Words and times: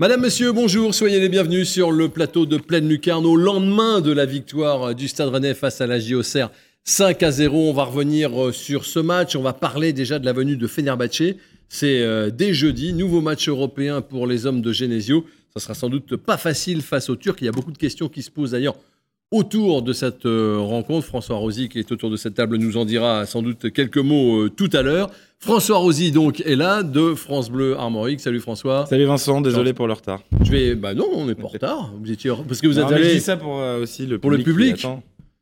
Madame, 0.00 0.20
monsieur, 0.20 0.52
bonjour, 0.52 0.94
soyez 0.94 1.18
les 1.18 1.28
bienvenus 1.28 1.68
sur 1.68 1.90
le 1.90 2.08
plateau 2.08 2.46
de 2.46 2.56
Pleine 2.56 2.88
Lucarne 2.88 3.26
au 3.26 3.34
lendemain 3.34 4.00
de 4.00 4.12
la 4.12 4.26
victoire 4.26 4.94
du 4.94 5.08
Stade 5.08 5.30
Rennais 5.30 5.54
face 5.54 5.80
à 5.80 5.88
la 5.88 5.98
JOCR 5.98 6.52
5 6.84 7.20
à 7.20 7.32
0. 7.32 7.70
On 7.70 7.72
va 7.72 7.82
revenir 7.82 8.40
euh, 8.40 8.52
sur 8.52 8.84
ce 8.84 9.00
match, 9.00 9.34
on 9.34 9.42
va 9.42 9.52
parler 9.52 9.92
déjà 9.92 10.20
de 10.20 10.24
la 10.24 10.32
venue 10.32 10.56
de 10.56 10.68
Fenerbahçe. 10.68 11.34
C'est 11.68 12.00
euh, 12.02 12.30
dès 12.30 12.54
jeudi, 12.54 12.92
nouveau 12.92 13.20
match 13.20 13.48
européen 13.48 14.00
pour 14.00 14.28
les 14.28 14.46
hommes 14.46 14.62
de 14.62 14.72
Genesio. 14.72 15.26
Ça 15.52 15.58
sera 15.58 15.74
sans 15.74 15.88
doute 15.88 16.14
pas 16.14 16.36
facile 16.36 16.82
face 16.82 17.10
aux 17.10 17.16
Turcs. 17.16 17.38
Il 17.40 17.46
y 17.46 17.48
a 17.48 17.52
beaucoup 17.52 17.72
de 17.72 17.78
questions 17.78 18.08
qui 18.08 18.22
se 18.22 18.30
posent 18.30 18.52
d'ailleurs 18.52 18.76
autour 19.30 19.82
de 19.82 19.92
cette 19.92 20.26
euh, 20.26 20.56
rencontre. 20.58 21.06
François 21.06 21.36
Rosy, 21.36 21.68
qui 21.68 21.78
est 21.78 21.92
autour 21.92 22.10
de 22.10 22.16
cette 22.16 22.34
table, 22.34 22.56
nous 22.56 22.76
en 22.76 22.84
dira 22.84 23.26
sans 23.26 23.42
doute 23.42 23.70
quelques 23.72 23.98
mots 23.98 24.42
euh, 24.44 24.50
tout 24.50 24.70
à 24.72 24.82
l'heure. 24.82 25.10
François 25.38 25.78
Rosy, 25.78 26.10
donc, 26.10 26.40
est 26.40 26.56
là, 26.56 26.82
de 26.82 27.14
France 27.14 27.50
Bleu 27.50 27.76
Armorique. 27.76 28.20
Salut 28.20 28.40
François. 28.40 28.86
Salut 28.86 29.04
Vincent, 29.04 29.40
désolé 29.40 29.72
pour 29.72 29.86
le 29.86 29.92
retard. 29.92 30.20
Je 30.42 30.50
vais. 30.50 30.74
Bah 30.74 30.94
non, 30.94 31.06
on 31.14 31.26
n'est 31.26 31.34
pas 31.34 31.44
en 31.44 31.48
retard. 31.48 31.92
Vous 32.00 32.10
étiez... 32.10 32.32
Parce 32.48 32.60
que 32.60 32.66
vous 32.66 32.78
êtes 32.78 32.84
Non, 32.84 32.90
mais 32.90 32.96
allé. 32.96 33.10
Je 33.10 33.14
dis 33.14 33.20
ça 33.20 33.36
pour 33.36 33.60
euh, 33.60 33.82
aussi 33.82 34.06
le 34.06 34.18
Pour 34.18 34.32
public. 34.32 34.84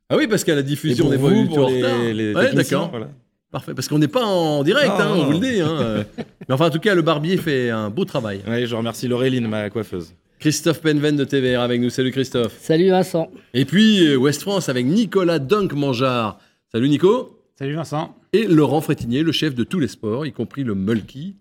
Ah 0.08 0.16
oui, 0.16 0.26
parce 0.28 0.44
qu'à 0.44 0.54
la 0.54 0.62
diffusion, 0.62 1.06
on 1.06 1.10
n'est 1.10 1.18
pas 1.18 1.30
du 1.30 1.48
tout 1.48 1.60
en 1.60 1.66
retard. 1.66 2.00
Ouais, 2.00 2.54
d'accord. 2.54 2.90
voilà. 2.90 3.08
Parfait. 3.50 3.74
Parce 3.74 3.88
qu'on 3.88 3.98
n'est 3.98 4.08
pas 4.08 4.24
en 4.24 4.62
direct, 4.64 4.88
Non, 4.88 4.94
hein, 5.00 5.14
non, 5.16 5.22
on 5.22 5.24
vous 5.26 5.32
le 5.32 5.38
dit. 5.38 5.60
hein. 5.60 6.04
Mais 6.48 6.54
enfin, 6.54 6.66
en 6.66 6.70
tout 6.70 6.78
cas, 6.78 6.94
le 6.94 7.02
barbier 7.02 7.36
fait 7.38 7.70
un 7.70 7.90
beau 7.90 8.04
travail. 8.04 8.40
Ouais, 8.46 8.66
je 8.66 8.74
remercie 8.76 9.08
Laureline, 9.08 9.48
ma 9.48 9.70
coiffeuse. 9.70 10.12
Christophe 10.38 10.80
Penven 10.80 11.16
de 11.16 11.24
TVR 11.24 11.60
avec 11.60 11.80
nous. 11.80 11.90
Salut 11.90 12.12
Christophe. 12.12 12.56
Salut 12.60 12.90
Vincent. 12.90 13.30
Et 13.54 13.64
puis 13.64 14.06
euh, 14.06 14.16
West 14.16 14.42
France 14.42 14.68
avec 14.68 14.84
Nicolas 14.84 15.38
Dunk 15.38 15.74
Mangeard. 15.74 16.38
Salut 16.70 16.88
Nico. 16.88 17.42
Salut 17.58 17.74
Vincent. 17.74 18.14
Et 18.32 18.46
Laurent 18.46 18.80
Frétinier, 18.82 19.22
le 19.22 19.32
chef 19.32 19.54
de 19.54 19.64
tous 19.64 19.80
les 19.80 19.88
sports, 19.88 20.26
y 20.26 20.32
compris 20.32 20.62
le 20.62 20.74
mulky 20.74 21.36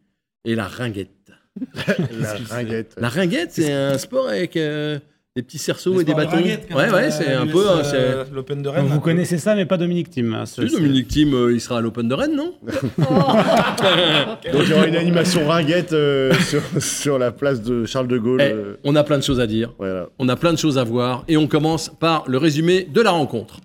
et 0.45 0.55
la 0.55 0.67
ringuette. 0.67 1.09
La 2.11 2.33
ringuette. 2.49 2.95
La 2.97 3.07
ringuette, 3.07 3.51
c'est 3.53 3.71
un 3.71 3.97
sport 3.97 4.27
avec 4.27 4.57
euh, 4.57 4.99
des 5.35 5.43
petits 5.43 5.57
cerceaux 5.57 5.99
et 5.99 6.05
des 6.05 6.13
bâtons. 6.13 6.37
ouais, 6.37 6.59
ouais, 6.71 6.89
euh, 6.93 7.11
c'est 7.11 7.33
un 7.33 7.43
l'US, 7.43 7.51
peu. 7.51 7.67
hein, 7.69 7.81
euh, 7.83 8.23
c'est- 8.25 8.33
L'Open 8.33 8.61
de 8.61 8.69
Rennes. 8.69 8.85
vous 8.85 9.01
connaissez 9.01 9.37
ça, 9.37 9.53
mais 9.53 9.65
pas 9.65 9.75
Dominique 9.75 10.09
Thiem. 10.09 10.33
hein, 10.33 10.45
c'est- 10.45 10.63
Dominique 10.65 11.09
Thiem, 11.09 11.33
euh, 11.33 11.51
il 11.53 11.59
sera 11.59 11.79
à 11.79 11.81
l'Open 11.81 12.07
de 12.07 12.13
Rennes, 12.13 12.37
non 12.37 12.53
Donc 14.53 14.63
il 14.63 14.69
y 14.69 14.73
aura 14.73 14.87
une 14.87 14.95
animation 14.95 15.45
ringuette 15.45 15.91
euh, 15.91 16.33
sur, 16.39 16.61
sur 16.79 17.19
la 17.19 17.33
place 17.33 17.61
de 17.61 17.83
Charles 17.85 18.07
de 18.07 18.17
Gaulle. 18.17 18.39
Eh, 18.41 18.53
euh, 18.53 18.77
On 18.85 18.95
a 18.95 19.03
plein 19.03 19.17
de 19.17 19.23
choses 19.23 19.41
à 19.41 19.47
dire. 19.47 19.73
voilà. 19.77 20.07
On 20.19 20.29
a 20.29 20.37
plein 20.37 20.53
de 20.53 20.57
choses 20.57 20.77
à 20.77 20.85
voir. 20.85 21.25
Et 21.27 21.35
on 21.35 21.47
commence 21.47 21.89
par 21.99 22.23
le 22.27 22.37
résumé 22.37 22.83
de 22.89 23.01
la 23.01 23.11
rencontre. 23.11 23.59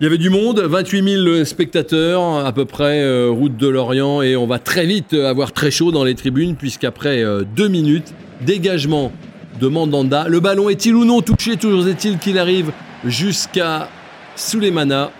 Il 0.00 0.04
y 0.04 0.06
avait 0.06 0.16
du 0.16 0.30
monde, 0.30 0.60
28 0.60 1.24
000 1.26 1.44
spectateurs 1.44 2.46
à 2.46 2.52
peu 2.52 2.64
près, 2.64 3.02
euh, 3.02 3.28
route 3.28 3.58
de 3.58 3.68
Lorient, 3.68 4.22
et 4.22 4.34
on 4.34 4.46
va 4.46 4.58
très 4.58 4.86
vite 4.86 5.12
avoir 5.12 5.52
très 5.52 5.70
chaud 5.70 5.92
dans 5.92 6.04
les 6.04 6.14
tribunes, 6.14 6.56
puisqu'après 6.56 7.22
euh, 7.22 7.44
deux 7.44 7.68
minutes, 7.68 8.14
dégagement 8.40 9.12
de 9.60 9.68
Mandanda. 9.68 10.26
Le 10.26 10.40
ballon 10.40 10.70
est-il 10.70 10.94
ou 10.94 11.04
non 11.04 11.20
touché? 11.20 11.58
Toujours 11.58 11.86
est-il 11.86 12.16
qu'il 12.16 12.38
arrive 12.38 12.72
jusqu'à 13.04 13.90
Souleymana, 14.36 15.10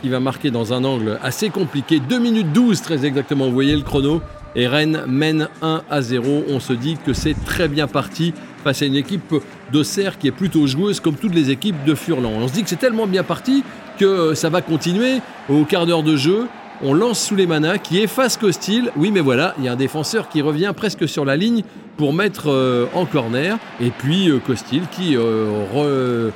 qui 0.00 0.08
va 0.10 0.20
marquer 0.20 0.52
dans 0.52 0.72
un 0.72 0.84
angle 0.84 1.18
assez 1.20 1.50
compliqué. 1.50 1.98
2 1.98 2.20
minutes 2.20 2.52
12 2.52 2.82
très 2.82 3.04
exactement, 3.04 3.46
vous 3.46 3.52
voyez 3.54 3.74
le 3.74 3.82
chrono. 3.82 4.22
Et 4.54 4.68
Rennes 4.68 5.02
mène 5.08 5.48
1 5.60 5.82
à 5.90 6.02
0. 6.02 6.44
On 6.48 6.60
se 6.60 6.72
dit 6.72 6.96
que 7.04 7.12
c'est 7.12 7.34
très 7.44 7.66
bien 7.66 7.88
parti 7.88 8.32
face 8.62 8.82
à 8.82 8.86
une 8.86 8.94
équipe 8.94 9.34
d'Auxerre 9.72 10.16
qui 10.18 10.28
est 10.28 10.32
plutôt 10.32 10.68
joueuse 10.68 11.00
comme 11.00 11.16
toutes 11.16 11.34
les 11.34 11.50
équipes 11.50 11.84
de 11.84 11.96
Furlan. 11.96 12.30
On 12.30 12.46
se 12.46 12.52
dit 12.52 12.62
que 12.62 12.68
c'est 12.68 12.76
tellement 12.76 13.08
bien 13.08 13.24
parti 13.24 13.64
que 13.98 14.04
euh, 14.04 14.34
ça 14.34 14.48
va 14.48 14.62
continuer. 14.62 15.20
Au 15.48 15.64
quart 15.64 15.86
d'heure 15.86 16.02
de 16.02 16.16
jeu, 16.16 16.46
on 16.82 16.94
lance 16.94 17.20
Souleymana 17.20 17.78
qui 17.78 17.98
efface 18.00 18.36
Costil. 18.36 18.90
Oui, 18.96 19.10
mais 19.10 19.20
voilà, 19.20 19.54
il 19.58 19.64
y 19.64 19.68
a 19.68 19.72
un 19.72 19.76
défenseur 19.76 20.28
qui 20.28 20.42
revient 20.42 20.72
presque 20.76 21.08
sur 21.08 21.24
la 21.24 21.36
ligne 21.36 21.62
pour 21.96 22.12
mettre 22.12 22.50
euh, 22.50 22.86
en 22.94 23.06
corner. 23.06 23.58
Et 23.80 23.90
puis 23.90 24.30
Costil 24.46 24.82
qui 24.90 25.16
euh, 25.16 25.64
re- 25.72 26.32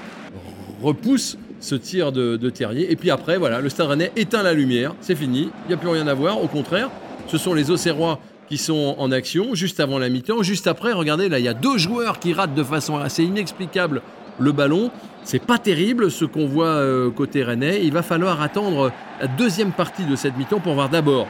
repousse 0.82 1.36
ce 1.60 1.74
tir 1.74 2.12
de, 2.12 2.36
Terrier. 2.50 2.90
Et 2.92 2.96
puis 2.96 3.10
après, 3.10 3.36
voilà, 3.36 3.60
le 3.60 3.68
Stade 3.68 4.10
éteint 4.16 4.42
la 4.42 4.52
lumière. 4.52 4.94
C'est 5.00 5.16
fini. 5.16 5.50
Il 5.64 5.68
n'y 5.68 5.74
a 5.74 5.76
plus 5.76 5.88
rien 5.88 6.06
à 6.06 6.14
voir. 6.14 6.42
Au 6.42 6.46
contraire, 6.46 6.90
ce 7.26 7.36
sont 7.36 7.54
les 7.54 7.70
Auxerrois 7.70 8.20
qui 8.48 8.56
sont 8.56 8.94
en 8.98 9.12
action 9.12 9.54
juste 9.54 9.80
avant 9.80 9.98
la 9.98 10.08
mi-temps. 10.08 10.42
Juste 10.42 10.66
après, 10.66 10.92
regardez, 10.92 11.28
là, 11.28 11.38
il 11.38 11.44
y 11.44 11.48
a 11.48 11.54
deux 11.54 11.76
joueurs 11.76 12.18
qui 12.18 12.32
ratent 12.32 12.54
de 12.54 12.62
façon 12.62 12.96
assez 12.96 13.24
inexplicable 13.24 14.02
le 14.38 14.52
ballon. 14.52 14.90
C'est 15.24 15.44
pas 15.44 15.58
terrible 15.58 16.10
ce 16.10 16.24
qu'on 16.24 16.46
voit 16.46 16.66
euh, 16.66 17.10
côté 17.10 17.42
Rennais. 17.42 17.80
Il 17.84 17.92
va 17.92 18.02
falloir 18.02 18.40
attendre 18.40 18.92
la 19.20 19.26
deuxième 19.26 19.72
partie 19.72 20.04
de 20.04 20.16
cette 20.16 20.36
mi-temps 20.36 20.60
pour 20.60 20.74
voir 20.74 20.88
d'abord 20.88 21.28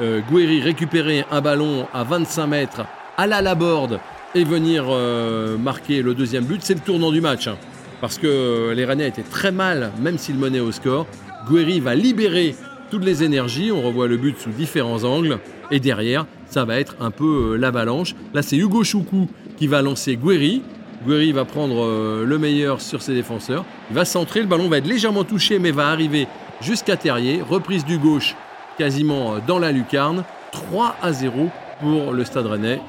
euh, 0.00 0.20
récupérer 0.30 1.24
un 1.30 1.40
ballon 1.40 1.86
à 1.92 2.04
25 2.04 2.46
mètres 2.46 2.82
à 3.16 3.26
la 3.26 3.42
Laborde 3.42 4.00
et 4.34 4.44
venir 4.44 4.84
euh, 4.88 5.58
marquer 5.58 6.02
le 6.02 6.14
deuxième 6.14 6.44
but. 6.44 6.60
C'est 6.62 6.74
le 6.74 6.80
tournant 6.80 7.10
du 7.10 7.20
match. 7.20 7.48
hein, 7.48 7.56
parce 8.00 8.18
que 8.18 8.72
les 8.74 8.84
Rennais 8.84 9.08
étaient 9.08 9.22
très 9.22 9.52
mal, 9.52 9.92
même 10.00 10.18
s'ils 10.18 10.38
menaient 10.38 10.60
au 10.60 10.72
score. 10.72 11.06
Guéry 11.50 11.80
va 11.80 11.94
libérer 11.94 12.54
toutes 12.90 13.04
les 13.04 13.22
énergies. 13.22 13.70
On 13.72 13.82
revoit 13.82 14.08
le 14.08 14.16
but 14.16 14.38
sous 14.38 14.50
différents 14.50 15.04
angles. 15.04 15.38
Et 15.70 15.80
derrière, 15.80 16.26
ça 16.46 16.64
va 16.64 16.80
être 16.80 16.96
un 17.00 17.10
peu 17.10 17.52
euh, 17.52 17.56
l'avalanche. 17.56 18.14
Là, 18.34 18.42
c'est 18.42 18.56
Hugo 18.56 18.84
Choukou 18.84 19.28
qui 19.56 19.66
va 19.66 19.82
lancer 19.82 20.16
Guéry. 20.16 20.62
Guéry 21.06 21.32
va 21.32 21.44
prendre 21.44 21.82
euh, 21.82 22.24
le 22.26 22.38
meilleur 22.38 22.80
sur 22.80 23.00
ses 23.00 23.14
défenseurs. 23.14 23.64
Il 23.90 23.96
va 23.96 24.04
centrer, 24.04 24.40
le 24.40 24.46
ballon 24.46 24.68
va 24.68 24.78
être 24.78 24.86
légèrement 24.86 25.24
touché, 25.24 25.58
mais 25.58 25.70
va 25.70 25.88
arriver 25.88 26.26
jusqu'à 26.60 26.96
Terrier. 26.96 27.42
Reprise 27.42 27.84
du 27.84 27.98
gauche, 27.98 28.36
quasiment 28.76 29.34
euh, 29.34 29.38
dans 29.46 29.58
la 29.58 29.72
lucarne. 29.72 30.24
3 30.52 30.96
à 31.00 31.12
0 31.12 31.48
pour 31.80 32.12
le 32.12 32.24
Stade 32.24 32.46
Rennais. 32.46 32.80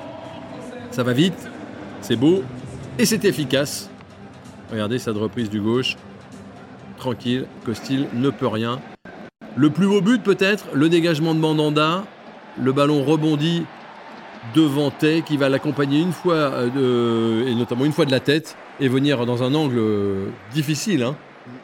Ça 0.90 1.04
va 1.04 1.14
vite, 1.14 1.48
c'est 2.02 2.16
beau 2.16 2.44
et 3.00 3.06
c'est 3.06 3.24
efficace. 3.24 3.90
Regardez 4.72 5.00
cette 5.00 5.16
reprise 5.16 5.50
du 5.50 5.62
gauche. 5.62 5.96
Tranquille, 6.98 7.46
Costil 7.66 8.08
ne 8.14 8.30
peut 8.30 8.48
rien. 8.48 8.80
Le 9.56 9.70
plus 9.70 9.88
beau 9.88 10.02
but 10.02 10.22
peut-être, 10.22 10.66
le 10.74 10.90
dégagement 10.90 11.34
de 11.34 11.40
Mandanda. 11.40 12.04
Le 12.62 12.74
ballon 12.74 13.04
rebondit 13.04 13.64
devant 14.56 14.92
Tay 14.92 15.24
qui 15.26 15.38
va 15.38 15.50
l'accompagner 15.50 16.00
une 16.00 16.12
fois, 16.12 16.34
euh, 16.36 17.44
de- 17.44 17.48
et 17.50 17.56
notamment 17.56 17.86
une 17.86 17.92
fois 17.94 18.06
de 18.06 18.12
la 18.12 18.20
tête, 18.20 18.58
et 18.80 18.88
venir 18.88 19.26
dans 19.26 19.44
un 19.44 19.54
angle 19.54 19.78
euh, 19.78 20.26
difficile, 20.54 21.04
hein, 21.04 21.16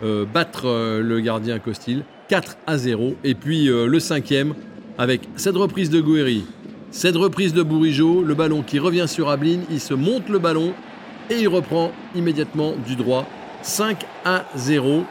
euh, 0.04 0.26
battre 0.26 0.64
euh, 0.68 1.02
le 1.02 1.20
gardien 1.20 1.60
Costil. 1.60 2.04
4 2.28 2.58
à 2.68 2.78
0. 2.78 3.16
Et 3.24 3.36
puis 3.36 3.70
euh, 3.70 3.88
le 3.88 4.00
cinquième, 4.00 4.54
avec 4.98 5.22
cette 5.38 5.56
reprise 5.56 5.90
de 5.90 6.02
Guéry, 6.02 6.46
cette 6.92 7.16
reprise 7.16 7.54
de 7.54 7.64
Bourigeau, 7.64 8.22
le 8.24 8.34
ballon 8.34 8.64
qui 8.64 8.80
revient 8.80 9.08
sur 9.08 9.30
Ablin, 9.30 9.60
il 9.70 9.80
se 9.80 9.94
monte 9.94 10.28
le 10.30 10.40
ballon 10.40 10.74
et 11.30 11.36
il 11.40 11.48
reprend 11.48 11.92
immédiatement 12.16 12.74
du 12.86 12.96
droit. 12.96 13.26
5 13.62 13.98
à 14.26 14.46
0. 14.56 15.04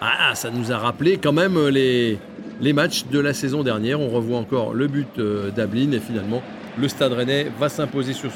Ah, 0.00 0.34
ça 0.34 0.50
nous 0.50 0.70
a 0.72 0.78
rappelé 0.78 1.16
quand 1.18 1.32
même 1.32 1.56
euh, 1.56 1.70
les, 1.70 2.18
les 2.60 2.72
matchs 2.72 3.06
de 3.06 3.18
la 3.18 3.34
saison 3.34 3.62
dernière. 3.62 4.00
On 4.00 4.08
revoit 4.08 4.38
encore 4.38 4.74
le 4.74 4.86
but 4.88 5.18
euh, 5.18 5.50
d'Ablin 5.50 5.92
et 5.92 6.00
finalement 6.00 6.42
le 6.78 6.88
Stade 6.88 7.12
Rennais 7.12 7.50
va 7.58 7.68
s'imposer 7.68 8.12
sur, 8.12 8.30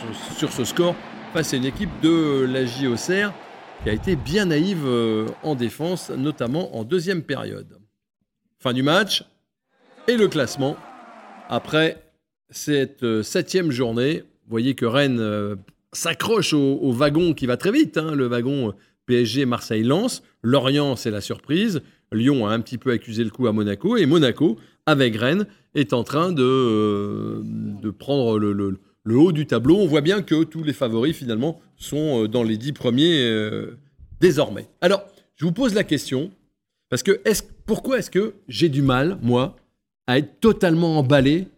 ce- 0.51 0.65
score 0.65 0.95
face 1.33 1.55
à 1.55 1.57
une 1.57 1.65
équipe 1.65 1.91
de 2.03 2.45
la 2.45 2.65
JOCR 2.67 3.33
qui 3.85 3.91
a 3.91 3.93
été 3.93 4.17
bien 4.17 4.47
naïve 4.47 4.85
euh, 4.85 5.27
en 5.43 5.55
défense, 5.55 6.11
notamment 6.11 6.77
en 6.77 6.85
deuxième 6.85 7.23
période. 7.23 7.79
Fin 8.59 8.73
du 8.73 8.83
match 8.83 9.25
et 10.09 10.17
le 10.17 10.29
classement. 10.29 10.77
Après 11.49 12.03
cette 12.51 13.03
euh, 13.03 13.23
septième 13.23 13.71
journée, 13.71 14.21
vous 14.45 14.51
voyez 14.51 14.75
que 14.75 14.87
Rennes 14.87 15.57
s'accroche 15.93 16.53
au, 16.53 16.79
au 16.81 16.93
wagon 16.93 17.33
qui 17.35 17.47
va 17.47 17.57
très 17.57 17.71
vite, 17.71 17.97
hein, 17.97 18.15
le 18.15 18.27
wagon 18.27 18.73
PSG 19.13 19.45
Marseille-Lens. 19.47 20.23
Lorient, 20.43 20.97
c'est 20.97 21.11
la 21.11 21.21
surprise. 21.21 21.83
Lyon 22.13 22.47
a 22.47 22.53
un 22.53 22.61
petit 22.61 22.79
peu 22.79 22.91
accusé 22.93 23.25
le 23.25 23.31
coup 23.31 23.47
à 23.47 23.53
Monaco. 23.53 23.97
Et 23.99 24.07
Monaco, 24.07 24.59
avec 24.87 25.17
Rennes, 25.17 25.47
est 25.75 25.93
en 25.93 26.03
train 26.03 26.33
de, 26.33 26.43
euh, 26.43 27.43
de 27.45 27.91
prendre 27.91 28.39
le, 28.39 28.53
le- 28.55 28.79
le 29.05 29.17
haut 29.19 29.33
du 29.33 29.47
tableau. 29.47 29.77
On 29.77 29.87
voit 29.87 30.01
bien 30.01 30.23
que 30.23 30.45
tous 30.45 30.63
les 30.63 30.73
favoris, 30.73 31.15
finalement, 31.17 31.61
sont 31.77 32.23
euh, 32.25 32.29
dans 32.29 32.43
les 32.43 32.57
dix 32.57 32.73
premiers 32.73 33.21
euh, 33.29 33.77
désormais. 34.21 34.69
Alors, 34.81 35.05
je 35.37 35.45
vous 35.45 35.53
pose 35.53 35.75
la 35.75 35.85
question, 35.85 36.31
parce 36.89 37.03
que 37.03 37.21
est 37.27 37.47
pourquoi 37.67 37.99
est-ce 37.99 38.11
que 38.11 38.35
j'ai 38.49 38.69
du 38.71 38.81
mal, 38.81 39.19
moi, 39.23 39.57
à 40.07 40.19
être 40.19 40.41
totalement 40.41 40.99
emballé 40.99 41.49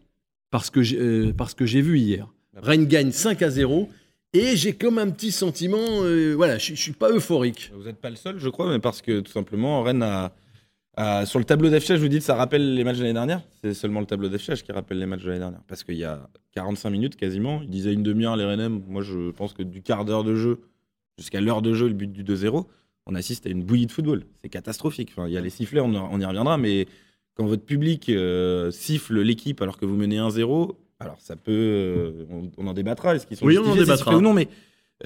parce 0.51 0.71
que 0.71 0.83
j'ai 0.83 0.99
euh, 1.01 1.33
parce 1.37 1.55
que 1.55 1.67
j'ai 1.67 1.81
vu 1.83 1.99
hier? 1.99 2.27
Rennes 2.57 2.87
gagne 2.87 3.11
5 3.13 3.43
à 3.43 3.51
0 3.51 3.89
et 4.35 4.57
j'ai 4.57 4.75
comme 4.75 4.99
un 4.99 5.09
petit 5.11 5.33
sentiment, 5.33 6.03
euh, 6.03 6.35
voilà, 6.35 6.59
je 6.59 6.75
je 6.75 6.81
suis 6.81 6.93
pas 6.93 7.11
euphorique. 7.11 7.71
Vous 7.75 7.85
n'êtes 7.85 8.01
pas 8.01 8.11
le 8.11 8.17
seul, 8.17 8.39
je 8.39 8.49
crois, 8.49 8.71
mais 8.71 8.81
parce 8.81 9.01
que 9.01 9.21
tout 9.21 9.33
simplement, 9.33 9.83
Rennes 9.83 10.03
a. 10.03 11.27
sur 11.27 11.39
le 11.39 11.45
tableau 11.45 11.71
d'affichage, 11.71 12.01
vous 12.01 12.09
dites, 12.09 12.23
ça 12.23 12.35
rappelle 12.35 12.75
les 12.75 12.85
matchs 12.85 12.99
de 12.99 13.03
l'année 13.03 13.15
dernière. 13.15 13.43
C'est 13.63 13.75
seulement 13.75 14.01
le 14.01 14.07
tableau 14.07 14.29
d'affichage 14.29 14.63
qui 14.63 14.73
rappelle 14.73 14.99
les 14.99 15.07
matchs 15.07 15.23
de 15.23 15.29
l'année 15.29 15.41
dernière. 15.41 15.63
Parce 15.67 15.85
qu'il 15.85 15.97
y 15.97 16.05
a 16.05 16.29
45 16.53 16.91
minutes 16.91 17.17
quasiment, 17.17 17.63
ils 17.63 17.71
disaient 17.71 17.95
une 17.95 18.03
demi-heure 18.03 18.37
les 18.37 18.45
Rennes. 18.45 18.83
Moi, 18.89 19.03
je 19.03 19.31
pense 19.31 19.55
que 19.55 19.63
du 19.63 19.83
quart 19.83 20.05
d'heure 20.05 20.25
de 20.25 20.35
jeu 20.35 20.61
jusqu'à 21.19 21.41
l'heure 21.41 21.63
de 21.63 21.75
jeu, 21.75 21.89
le 21.89 21.95
but 21.95 22.11
du 22.11 22.25
2-0, 22.25 22.67
on 23.07 23.15
assiste 23.15 23.47
à 23.47 23.51
une 23.51 23.63
bouillie 23.63 23.87
de 23.87 23.93
football. 23.93 24.25
C'est 24.43 24.49
catastrophique. 24.49 25.13
Il 25.27 25.33
y 25.33 25.37
a 25.37 25.41
les 25.41 25.51
sifflets, 25.51 25.81
on, 25.81 25.95
on 25.95 26.21
y 26.21 26.25
reviendra, 26.25 26.59
mais 26.59 26.87
quand 27.35 27.47
votre 27.47 27.65
public 27.65 28.09
euh, 28.09 28.71
siffle 28.71 29.21
l'équipe 29.21 29.61
alors 29.63 29.77
que 29.77 29.87
vous 29.87 29.97
menez 29.97 30.17
1-0, 30.19 30.75
alors 31.05 31.21
ça 31.21 31.37
peut. 31.37 31.53
euh, 31.53 32.25
on, 32.31 32.51
on 32.59 32.67
en 32.67 32.73
débattra. 32.75 33.15
Est-ce 33.15 33.27
qu'ils 33.27 33.37
sont 33.37 33.47
Oui, 33.47 33.59
on 33.59 33.71
en 33.71 33.77
débattra. 33.77 34.17
ou 34.17 34.21
non, 34.21 34.33
mais 34.33 34.49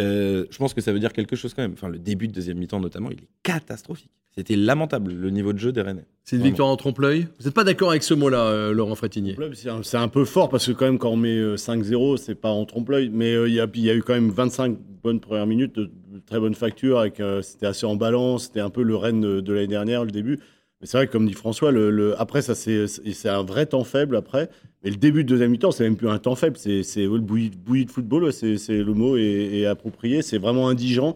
euh, 0.00 0.44
je 0.50 0.58
pense 0.58 0.74
que 0.74 0.80
ça 0.80 0.92
veut 0.92 1.00
dire 1.00 1.12
quelque 1.12 1.34
chose 1.36 1.54
quand 1.54 1.62
même. 1.62 1.72
Enfin, 1.72 1.88
le 1.88 1.98
début 1.98 2.28
de 2.28 2.32
deuxième 2.32 2.58
mi-temps, 2.58 2.80
notamment, 2.80 3.10
il 3.10 3.18
est 3.18 3.28
catastrophique. 3.42 4.10
C'était 4.36 4.54
lamentable, 4.56 5.12
le 5.12 5.30
niveau 5.30 5.52
de 5.52 5.58
jeu 5.58 5.72
des 5.72 5.80
Rennais. 5.80 6.04
C'est 6.22 6.36
une 6.36 6.40
Vraiment. 6.42 6.50
victoire 6.52 6.68
en 6.68 6.76
trompe-l'œil 6.76 7.26
Vous 7.40 7.46
n'êtes 7.46 7.54
pas 7.54 7.64
d'accord 7.64 7.90
avec 7.90 8.04
ce 8.04 8.14
mot-là, 8.14 8.44
euh, 8.44 8.72
Laurent 8.72 8.94
Frétinier 8.94 9.36
c'est 9.82 9.96
un, 9.96 10.08
peu 10.08 10.24
fort 10.24 10.48
parce 10.48 10.66
que 10.66 10.72
quand 10.72 10.84
même 10.84 10.98
quand 10.98 11.10
on 11.10 11.16
met 11.16 11.36
euh, 11.36 11.56
5-0, 11.56 12.18
c'est 12.18 12.36
pas 12.36 12.50
en 12.50 12.64
trompe-l'œil, 12.64 13.10
mais 13.12 13.34
euh, 13.34 13.48
il 13.48 13.54
y, 13.54 13.60
a, 13.60 13.66
il 13.74 13.80
y 13.82 13.90
a 13.90 13.94
eu 13.94 14.02
quand 14.02 14.12
même 14.14 14.30
25 14.30 14.76
bonnes 15.02 15.18
premières 15.18 15.46
minutes, 15.46 15.74
de, 15.74 15.84
de 16.12 16.20
très 16.24 16.38
bonne 16.38 16.54
facture, 16.54 17.00
avec 17.00 17.18
euh, 17.18 17.42
c'était 17.42 17.66
assez 17.66 17.84
en 17.86 17.96
balance, 17.96 18.44
c'était 18.44 18.60
un 18.60 18.70
peu 18.70 18.82
le 18.84 18.94
Rennes 18.94 19.20
de, 19.22 19.40
de 19.40 19.52
l'année 19.52 19.66
dernière, 19.66 20.04
le 20.04 20.12
début. 20.12 20.38
Mais 20.80 20.86
c'est 20.86 20.98
vrai 20.98 21.08
que 21.08 21.12
comme 21.12 21.26
dit 21.26 21.32
François, 21.34 21.72
le, 21.72 21.90
le- 21.90 22.20
après 22.20 22.40
ça 22.42 22.54
c'est 22.54 23.28
un 23.28 23.42
vrai 23.42 23.66
temps 23.66 23.82
faible 23.82 24.14
après, 24.14 24.50
mais 24.84 24.90
le 24.90 24.96
début 24.96 25.24
de 25.24 25.28
deuxième 25.28 25.50
mi-temps 25.50 25.70
c'est 25.70 25.84
même 25.84 25.96
plus 25.96 26.08
un 26.08 26.18
temps 26.18 26.34
faible, 26.34 26.56
c'est 26.56 26.82
le 26.96 27.18
bouilli, 27.18 27.50
bouilli 27.50 27.84
de 27.86 27.90
football, 27.90 28.24
ouais, 28.24 28.32
c'est 28.32 28.56
c'est- 28.58 28.82
le 28.82 28.94
mot 28.94 29.16
est, 29.16 29.22
est 29.60 29.66
approprié, 29.66 30.22
c'est 30.22 30.38
vraiment 30.38 30.68
indigent. 30.68 31.14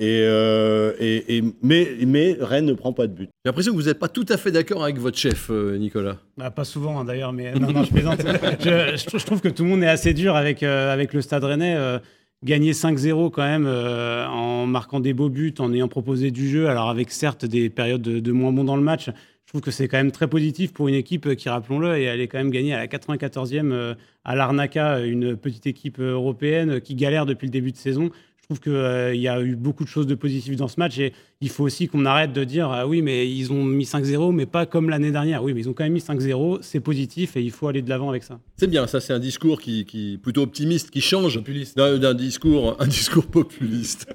Et, 0.00 0.20
euh, 0.22 0.92
et, 1.00 1.38
et- 1.38 1.42
mais, 1.60 1.88
mais 2.06 2.36
Rennes 2.40 2.66
ne 2.66 2.72
prend 2.72 2.92
pas 2.92 3.08
de 3.08 3.12
but. 3.14 3.24
J'ai 3.44 3.48
l'impression 3.48 3.72
que 3.72 3.76
vous 3.78 3.86
n'êtes 3.88 3.98
pas 3.98 4.06
tout 4.06 4.26
à 4.28 4.36
fait 4.36 4.52
d'accord 4.52 4.84
avec 4.84 4.96
votre 4.98 5.18
chef, 5.18 5.48
euh, 5.50 5.76
Nicolas. 5.76 6.18
Bah, 6.36 6.52
pas 6.52 6.62
souvent 6.62 7.00
hein, 7.00 7.04
d'ailleurs, 7.04 7.32
mais 7.32 7.52
non, 7.54 7.72
non, 7.72 7.82
je 7.82 7.90
plaisante. 7.90 8.20
je, 8.60 8.96
je 8.96 9.04
trou- 9.06 9.18
je 9.18 9.26
trouve 9.26 9.40
que 9.40 9.48
tout 9.48 9.64
le 9.64 9.70
monde 9.70 9.82
est 9.82 9.88
assez 9.88 10.14
dur 10.14 10.36
avec, 10.36 10.62
euh, 10.62 10.92
avec 10.92 11.12
le 11.14 11.20
Stade 11.20 11.42
Rennais. 11.42 11.74
euh, 11.76 11.98
gagner 12.44 12.70
5-0 12.72 13.32
quand 13.32 13.42
même 13.42 13.66
euh, 13.66 14.24
en 14.28 14.64
marquant 14.68 15.00
des 15.00 15.12
beaux 15.14 15.28
buts, 15.30 15.54
en 15.58 15.72
ayant 15.72 15.88
proposé 15.88 16.30
du 16.30 16.48
jeu, 16.48 16.68
alors 16.68 16.88
avec 16.88 17.10
certes 17.10 17.44
des 17.44 17.68
périodes 17.68 18.00
de, 18.02 18.20
de 18.20 18.30
moins 18.32 18.52
bons 18.52 18.62
dans 18.62 18.76
le 18.76 18.82
match. 18.82 19.10
Je 19.48 19.52
trouve 19.52 19.62
que 19.62 19.70
c'est 19.70 19.88
quand 19.88 19.96
même 19.96 20.12
très 20.12 20.28
positif 20.28 20.74
pour 20.74 20.88
une 20.88 20.94
équipe 20.94 21.34
qui, 21.34 21.48
rappelons-le, 21.48 21.96
et 21.96 22.02
elle 22.02 22.20
est 22.20 22.28
quand 22.28 22.36
même 22.36 22.50
gagnée 22.50 22.74
à 22.74 22.76
la 22.76 22.86
94e 22.86 23.72
euh, 23.72 23.94
à 24.22 24.36
l'Arnaca, 24.36 25.00
une 25.00 25.38
petite 25.38 25.66
équipe 25.66 25.98
euh, 26.00 26.12
européenne 26.12 26.72
euh, 26.72 26.80
qui 26.80 26.94
galère 26.94 27.24
depuis 27.24 27.46
le 27.46 27.50
début 27.50 27.72
de 27.72 27.78
saison. 27.78 28.10
Je 28.36 28.42
trouve 28.42 28.60
qu'il 28.60 29.18
y 29.18 29.26
a 29.26 29.40
eu 29.40 29.56
beaucoup 29.56 29.84
de 29.84 29.88
choses 29.88 30.06
de 30.06 30.14
positives 30.14 30.56
dans 30.56 30.68
ce 30.68 30.78
match 30.78 30.98
et 30.98 31.14
il 31.40 31.48
faut 31.48 31.64
aussi 31.64 31.88
qu'on 31.88 32.04
arrête 32.04 32.34
de 32.34 32.44
dire 32.44 32.70
ah 32.70 32.86
oui, 32.86 33.00
mais 33.00 33.26
ils 33.26 33.50
ont 33.50 33.64
mis 33.64 33.84
5-0, 33.84 34.34
mais 34.34 34.44
pas 34.44 34.66
comme 34.66 34.90
l'année 34.90 35.12
dernière. 35.12 35.42
Oui, 35.42 35.54
mais 35.54 35.60
ils 35.60 35.68
ont 35.70 35.72
quand 35.72 35.84
même 35.84 35.94
mis 35.94 36.00
5-0, 36.00 36.58
c'est 36.60 36.80
positif 36.80 37.34
et 37.38 37.40
il 37.40 37.50
faut 37.50 37.68
aller 37.68 37.80
de 37.80 37.88
l'avant 37.88 38.10
avec 38.10 38.24
ça. 38.24 38.40
C'est 38.58 38.68
bien, 38.68 38.86
ça 38.86 39.00
c'est 39.00 39.14
un 39.14 39.18
discours 39.18 39.62
qui, 39.62 39.86
qui 39.86 40.18
plutôt 40.22 40.42
optimiste, 40.42 40.90
qui 40.90 41.00
change 41.00 41.42
d'un 41.74 41.96
d'un 41.96 42.12
discours, 42.12 42.76
un 42.78 42.86
discours 42.86 43.26
populiste. 43.26 44.14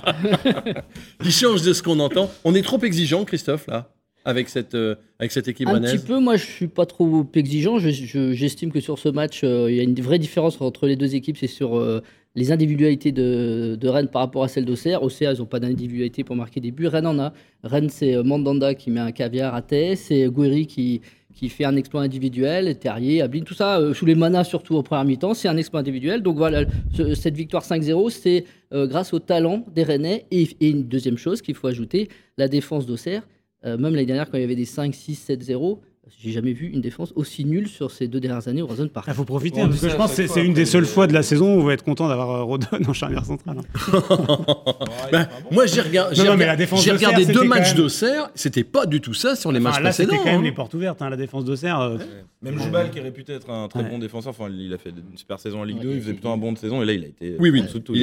qui 1.22 1.30
change 1.30 1.60
de 1.60 1.74
ce 1.74 1.82
qu'on 1.82 1.98
entend. 2.00 2.30
On 2.44 2.54
est 2.54 2.62
trop 2.62 2.80
exigeant, 2.80 3.26
Christophe, 3.26 3.66
là, 3.66 3.90
avec 4.24 4.48
cette, 4.48 4.74
euh, 4.74 4.94
avec 5.18 5.32
cette 5.32 5.48
équipe 5.48 5.68
Un 5.68 5.80
petit 5.80 6.04
peu, 6.06 6.18
moi 6.20 6.36
je 6.36 6.44
suis 6.44 6.68
pas 6.68 6.86
trop 6.86 7.26
exigeant. 7.34 7.78
Je- 7.78 7.90
je- 7.90 8.32
J'estime 8.32 8.70
que 8.72 8.80
sur 8.80 8.98
ce 8.98 9.08
match, 9.08 9.40
euh, 9.44 9.70
il 9.70 9.76
y 9.76 9.80
a 9.80 9.82
une 9.82 9.94
vraie 9.94 10.18
différence 10.18 10.60
entre 10.60 10.86
les 10.86 10.96
deux 10.96 11.14
équipes. 11.14 11.36
C'est 11.38 11.46
sur 11.46 11.76
euh, 11.78 12.00
les 12.36 12.52
individualités 12.52 13.12
de, 13.12 13.76
de 13.80 13.88
Rennes 13.88 14.08
par 14.08 14.22
rapport 14.22 14.44
à 14.44 14.48
celles 14.48 14.64
d'Auxerre. 14.64 15.02
Auxerre, 15.02 15.32
ils 15.32 15.38
n'ont 15.38 15.46
pas 15.46 15.58
d'individualité 15.60 16.22
pour 16.24 16.36
marquer 16.36 16.60
des 16.60 16.70
buts. 16.70 16.86
Rennes 16.86 17.06
en 17.06 17.18
a. 17.18 17.32
Rennes, 17.64 17.88
c'est 17.88 18.14
euh, 18.14 18.22
Mandanda 18.22 18.74
qui 18.74 18.90
met 18.90 19.00
un 19.00 19.12
caviar 19.12 19.54
à 19.54 19.62
tête. 19.62 19.98
C'est 19.98 20.26
Gouiri 20.28 20.66
qui, 20.66 21.00
qui 21.34 21.48
fait 21.48 21.64
un 21.64 21.74
exploit 21.76 22.02
individuel. 22.02 22.78
Terrier, 22.78 23.22
Ablin, 23.22 23.40
tout 23.42 23.54
ça, 23.54 23.80
euh, 23.80 23.94
sous 23.94 24.04
les 24.06 24.14
manas 24.14 24.44
surtout 24.44 24.74
au 24.76 24.82
premier 24.82 25.04
mi-temps, 25.04 25.34
c'est 25.34 25.48
un 25.48 25.56
exploit 25.56 25.80
individuel. 25.80 26.22
Donc 26.22 26.36
voilà, 26.36 26.64
ce- 26.94 27.14
cette 27.14 27.34
victoire 27.36 27.64
5-0, 27.64 28.10
c'est 28.10 28.44
euh, 28.72 28.86
grâce 28.86 29.12
au 29.12 29.18
talent 29.18 29.64
des 29.74 29.82
Rennais. 29.82 30.26
Et, 30.30 30.46
et 30.60 30.68
une 30.70 30.84
deuxième 30.84 31.16
chose 31.18 31.40
qu'il 31.42 31.54
faut 31.56 31.66
ajouter, 31.66 32.08
la 32.38 32.46
défense 32.48 32.86
d'Auxerre. 32.86 33.26
Euh, 33.64 33.76
même 33.76 33.94
l'année 33.94 34.06
dernière, 34.06 34.30
quand 34.30 34.38
il 34.38 34.42
y 34.42 34.44
avait 34.44 34.56
des 34.56 34.64
5, 34.64 34.94
6, 34.94 35.14
7, 35.14 35.42
0, 35.42 35.80
j'ai 36.22 36.32
jamais 36.32 36.52
vu 36.52 36.66
une 36.68 36.80
défense 36.80 37.12
aussi 37.16 37.44
nulle 37.44 37.68
sur 37.68 37.90
ces 37.90 38.08
deux 38.08 38.20
dernières 38.20 38.46
années 38.48 38.62
au 38.62 38.66
Horizon 38.66 38.88
Park. 38.88 39.06
Il 39.08 39.14
faut 39.14 39.24
profiter, 39.24 39.60
On 39.60 39.64
dit 39.66 39.70
parce 39.70 39.80
que 39.82 39.88
je 39.90 39.96
pense 39.96 40.14
que 40.14 40.26
c'est 40.26 40.44
une 40.44 40.52
des 40.54 40.64
seules 40.66 40.84
euh, 40.84 40.86
fois 40.86 41.06
de 41.06 41.12
la 41.12 41.22
saison 41.22 41.54
où 41.56 41.60
on 41.60 41.64
va 41.64 41.72
être 41.74 41.84
content 41.84 42.08
d'avoir 42.08 42.30
euh, 42.30 42.42
Rodon 42.42 42.66
en 42.88 42.92
charnière 42.92 43.24
centrale. 43.24 43.58
hein. 43.58 44.00
Ben, 45.12 45.28
moi 45.50 45.66
j'ai 45.66 45.80
regardé, 45.80 46.14
d'Auxerre, 46.16 47.32
deux 47.34 47.44
matchs 47.44 47.68
même- 47.68 47.76
d'Auxerre, 47.76 48.30
c'était 48.34 48.64
pas 48.64 48.86
du 48.86 49.00
tout 49.00 49.14
ça 49.14 49.34
sur 49.36 49.50
les 49.52 49.58
Enfin, 49.60 49.70
matchs 49.70 49.82
là, 49.82 49.92
c'était 49.92 50.06
précédents. 50.08 50.24
quand 50.24 50.30
même 50.32 50.40
hein. 50.40 50.44
les 50.44 50.52
portes 50.52 50.74
ouvertes, 50.74 51.02
hein, 51.02 51.10
la 51.10 51.16
défense 51.16 51.44
d'Auxerre. 51.44 51.80
euh, 51.80 51.98
Même 52.42 52.58
Joubal, 52.58 52.90
qui 52.90 52.98
est 52.98 53.02
réputé 53.02 53.32
être 53.34 53.50
un 53.50 53.68
très 53.68 53.80
Ouais. 53.80 53.88
bon 53.90 53.98
défenseur, 53.98 54.30
enfin, 54.38 54.50
il 54.50 54.72
a 54.72 54.78
fait 54.78 54.90
une 54.90 55.16
super 55.18 55.38
saison 55.40 55.60
en 55.60 55.64
Ligue 55.64 55.78
Ouais, 55.78 55.82
2, 55.84 55.90
il 55.90 55.96
il- 55.96 56.00
faisait 56.02 56.12
plutôt 56.12 56.28
un 56.30 56.36
bon 56.36 56.52
de 56.52 56.58
saison, 56.58 56.82
et 56.82 56.86
là, 56.86 56.92
il 56.92 57.04
a 57.04 57.06
été 57.08 57.36
Oui, 57.38 57.50
oui. 57.50 57.60
en 57.60 57.64
dessous 57.64 57.78
de 57.80 57.84
tout. 57.84 57.92
Cas, 57.94 58.00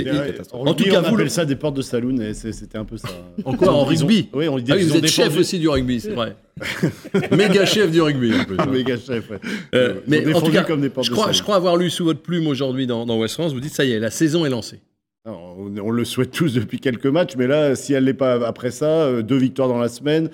on 0.53 0.63
vous, 0.63 0.97
appelle 1.07 1.15
le- 1.17 1.29
ça 1.29 1.45
des 1.45 1.55
portes 1.55 1.75
de 1.77 1.81
saloon 1.81 2.19
et 2.21 2.33
c'était 2.33 2.77
un 2.77 2.85
peu 2.85 2.97
ça. 2.97 3.07
En 3.45 3.53
quoi 3.53 3.71
En 3.73 3.83
rugby 3.85 4.29
Oui, 4.33 4.47
on 4.47 4.57
dit 4.59 4.71
Ah 4.71 4.77
vous 4.77 4.93
ont 4.93 4.95
êtes 4.95 5.07
chef 5.07 5.37
aussi 5.37 5.59
du 5.59 5.69
rugby, 5.69 5.99
c'est 5.99 6.11
vrai. 6.13 6.35
Méga 7.37 7.65
chef 7.67 7.91
du 7.97 8.01
rugby. 8.01 8.31
en 8.33 8.43
plus, 8.45 8.55
hein. 8.59 8.65
Méga 8.71 8.97
chef, 8.97 9.29
ouais. 9.29 9.39
Euh, 9.75 9.95
mais 10.07 10.33
en 10.33 10.41
tout 10.41 10.51
cas, 10.51 10.63
comme 10.63 10.81
des 10.81 10.89
portes 10.89 11.07
je 11.07 11.11
crois, 11.11 11.25
salon. 11.25 11.33
je 11.37 11.43
crois 11.43 11.55
avoir 11.55 11.75
lu 11.77 11.89
sous 11.89 12.05
votre 12.05 12.21
plume 12.21 12.47
aujourd'hui 12.47 12.87
dans, 12.87 13.05
dans 13.05 13.19
West 13.19 13.33
France, 13.35 13.53
vous 13.53 13.59
dites 13.59 13.73
ça 13.73 13.83
y 13.85 13.91
est, 13.91 13.99
la 13.99 14.11
saison 14.11 14.45
est 14.45 14.49
lancée. 14.49 14.79
Non, 15.25 15.37
on, 15.57 15.77
on 15.79 15.91
le 15.91 16.05
souhaite 16.05 16.31
tous 16.31 16.53
depuis 16.53 16.79
quelques 16.79 17.07
matchs, 17.07 17.35
mais 17.37 17.47
là, 17.47 17.75
si 17.75 17.91
elle 17.93 18.05
n'est 18.05 18.13
pas 18.13 18.47
après 18.47 18.71
ça, 18.71 18.85
euh, 19.03 19.21
deux 19.21 19.35
victoires 19.37 19.67
dans 19.67 19.79
la 19.79 19.89
semaine. 19.89 20.29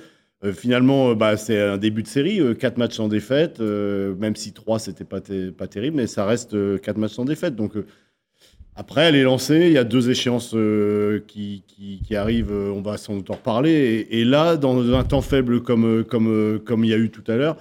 euh, 0.46 0.54
finalement, 0.54 1.16
bah, 1.16 1.36
c'est 1.38 1.60
un 1.60 1.78
début 1.78 2.04
de 2.04 2.08
série, 2.08 2.40
euh, 2.42 2.54
quatre 2.54 2.78
matchs 2.78 2.96
sans 2.96 3.08
défaite, 3.08 3.60
même 3.60 4.36
si 4.36 4.54
trois, 4.54 4.78
c'était 4.78 5.06
pas, 5.06 5.22
ter- 5.22 5.52
pas 5.52 5.68
terrible, 5.68 5.98
mais 5.98 6.06
ça 6.08 6.26
reste 6.26 6.56
quatre 6.82 6.98
matchs 6.98 7.14
sans 7.14 7.26
défaite. 7.26 7.56
Donc, 7.56 7.74
après, 8.76 9.02
elle 9.02 9.16
est 9.16 9.24
lancée, 9.24 9.68
il 9.68 9.74
y 9.74 9.78
a 9.78 9.84
deux 9.84 10.10
échéances 10.10 10.54
euh, 10.56 11.20
qui, 11.28 11.64
qui, 11.68 12.02
qui 12.06 12.16
arrivent, 12.16 12.52
euh, 12.52 12.72
on 12.72 12.82
va 12.82 12.98
sans 12.98 13.16
doute 13.16 13.30
en 13.30 13.34
reparler. 13.36 13.72
Et, 14.10 14.20
et 14.22 14.26
là, 14.26 14.58
dans 14.58 14.94
un 14.94 15.04
temps 15.04 15.22
faible 15.22 15.62
comme, 15.62 15.86
euh, 15.86 16.04
comme, 16.04 16.60
comme 16.66 16.84
il 16.84 16.90
y 16.90 16.94
a 16.94 16.98
eu 16.98 17.10
tout 17.12 17.24
à 17.32 17.36
l'heure, 17.36 17.58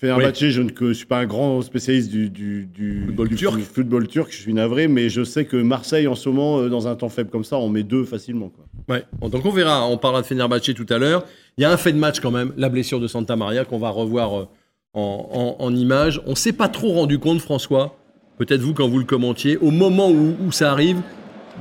Fenerbahçe, 0.00 0.48
je 0.50 0.62
ne 0.62 0.92
suis 0.94 1.06
pas 1.06 1.18
un 1.18 1.26
grand 1.26 1.60
spécialiste 1.62 2.10
du, 2.10 2.30
du, 2.30 2.66
du- 2.66 3.04
Football 3.06 3.28
du 3.28 3.36
turc. 3.36 3.54
foot- 3.54 3.74
football 3.74 4.08
turc, 4.08 4.28
je 4.32 4.36
suis 4.38 4.54
navré, 4.54 4.88
mais 4.88 5.08
je 5.08 5.24
sais 5.24 5.44
que 5.44 5.56
Marseille, 5.56 6.06
en 6.06 6.14
ce 6.14 6.28
moment, 6.28 6.66
dans 6.68 6.88
un 6.88 6.94
temps 6.96 7.08
faible 7.08 7.30
comme 7.30 7.44
ça, 7.44 7.58
on 7.58 7.68
met 7.68 7.82
deux 7.82 8.04
facilement. 8.04 8.48
Quoi. 8.50 8.64
Ouais. 8.88 9.04
Donc 9.30 9.44
on 9.44 9.50
verra, 9.50 9.86
on 9.88 9.98
parlera 9.98 10.22
de 10.22 10.26
Fenerbahçe 10.26 10.72
tout 10.74 10.86
à 10.90 10.98
l'heure. 10.98 11.24
Il 11.58 11.62
y 11.62 11.64
a 11.64 11.70
un 11.72 11.76
fait 11.76 11.92
de 11.92 11.98
match 11.98 12.20
quand 12.20 12.30
même, 12.30 12.52
la 12.56 12.68
blessure 12.68 13.00
de 13.00 13.06
Santa 13.06 13.36
Maria 13.36 13.64
qu'on 13.64 13.78
va 13.78 13.90
revoir 13.90 14.32
en, 14.32 14.48
en, 14.94 15.56
en 15.58 15.74
images. 15.74 16.20
On 16.26 16.34
s'est 16.34 16.52
pas 16.52 16.68
trop 16.68 16.92
rendu 16.92 17.18
compte, 17.18 17.40
François, 17.40 17.96
peut-être 18.38 18.60
vous 18.60 18.74
quand 18.74 18.88
vous 18.88 18.98
le 18.98 19.04
commentiez, 19.04 19.56
au 19.58 19.70
moment 19.70 20.10
où, 20.10 20.36
où 20.46 20.52
ça 20.52 20.70
arrive, 20.72 20.98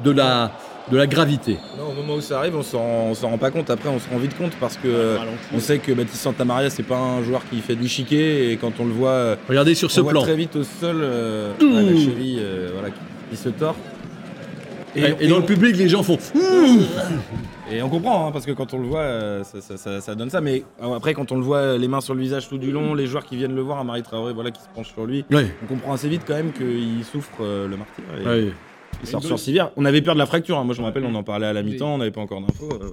de 0.04 0.12
la, 0.12 0.52
de 0.92 0.98
la 0.98 1.08
gravité. 1.08 1.58
Non, 1.78 1.92
au 1.92 1.94
moment 2.02 2.16
où 2.16 2.22
ça 2.22 2.40
arrive, 2.40 2.56
on 2.56 2.64
s'en 2.64 2.80
on 2.82 3.14
s'en 3.14 3.30
rend 3.30 3.38
pas 3.38 3.50
compte. 3.52 3.70
Après, 3.70 3.88
on 3.90 3.98
se 4.00 4.10
rend 4.10 4.18
vite 4.18 4.38
compte 4.38 4.52
parce 4.60 4.76
que 4.76 4.88
euh, 4.88 5.18
on 5.54 5.60
sait 5.60 5.78
que 5.80 5.92
Baptiste 5.94 6.22
Santamaria, 6.22 6.70
c'est 6.70 6.84
pas 6.84 6.98
un 6.98 7.24
joueur 7.24 7.42
qui 7.50 7.60
fait 7.62 7.76
du 7.76 7.88
chiquet. 7.88 8.52
Et 8.52 8.58
quand 8.58 8.74
on 8.80 8.86
le 8.86 8.92
voit, 8.92 9.10
euh, 9.10 9.36
Regardez 9.48 9.74
sur 9.74 9.88
on 9.88 9.92
ce 9.92 10.02
voit 10.02 10.12
plan. 10.12 10.22
très 10.24 10.36
vite 10.36 10.56
au 10.58 10.64
sol, 10.64 10.98
euh, 11.02 11.54
la 11.62 11.82
cheville 11.98 12.40
euh, 12.42 12.70
voilà, 12.74 12.90
qui, 12.90 13.00
qui 13.32 13.38
se 13.38 13.50
tord. 13.50 13.76
Et, 14.98 15.28
dans 15.28 15.36
on- 15.38 15.40
le 15.40 15.46
public, 15.46 15.76
les 15.78 15.90
gens 15.90 16.04
font. 16.04 16.18
Et 17.72 17.82
on 17.82 17.90
comprend, 17.90 18.28
hein, 18.28 18.32
parce 18.32 18.46
que 18.46 18.52
quand 18.52 18.74
on 18.76 18.80
le 18.80 18.88
voit, 18.88 19.00
euh, 19.00 19.44
ça, 19.44 19.60
ça- 19.60 19.78
ça- 19.78 20.00
ça 20.00 20.14
donne 20.16 20.30
ça. 20.30 20.40
Mais 20.40 20.64
euh, 20.84 20.94
après, 20.94 21.14
quand 21.16 21.32
on 21.32 21.36
le 21.36 21.42
voit 21.42 21.58
euh, 21.58 21.78
les 21.80 21.88
mains 21.88 22.02
sur 22.02 22.14
le 22.14 22.22
visage 22.22 22.48
tout 22.48 22.60
du 22.60 22.72
long, 22.72 22.94
les 22.94 23.08
joueurs 23.08 23.26
qui 23.26 23.36
viennent 23.38 23.56
le 23.56 23.62
voir, 23.62 23.80
un 23.80 23.84
Marie 23.84 24.04
Traoré 24.04 24.34
voilà, 24.34 24.52
qui 24.52 24.62
se 24.62 24.68
penche 24.74 24.94
sur 24.94 25.06
lui, 25.06 25.26
on 25.64 25.66
comprend 25.68 25.94
assez 25.94 26.08
vite 26.08 26.22
quand 26.28 26.36
même 26.36 26.52
qu'il 26.54 27.04
souffre 27.04 27.32
euh, 27.42 27.68
le 27.68 27.78
martyr. 27.78 28.04
Et. 28.20 28.24
Il 29.02 29.08
sort 29.10 29.22
sur 29.28 29.40
civière. 29.40 29.72
On 29.78 29.84
avait 29.84 30.02
peur 30.02 30.14
de 30.14 30.20
la 30.20 30.26
fracture. 30.26 30.58
hein. 30.58 30.64
Moi, 30.64 30.74
je 30.76 30.80
me 30.82 30.86
rappelle, 30.86 31.04
on 31.06 31.16
en 31.16 31.24
parlait 31.24 31.48
à 31.48 31.54
la 31.54 31.64
mi-temps, 31.64 31.96
on 31.96 31.98
n'avait 31.98 32.12
pas 32.12 32.22
encore 32.22 32.40
d'infos. 32.42 32.70
euh, 32.82 32.90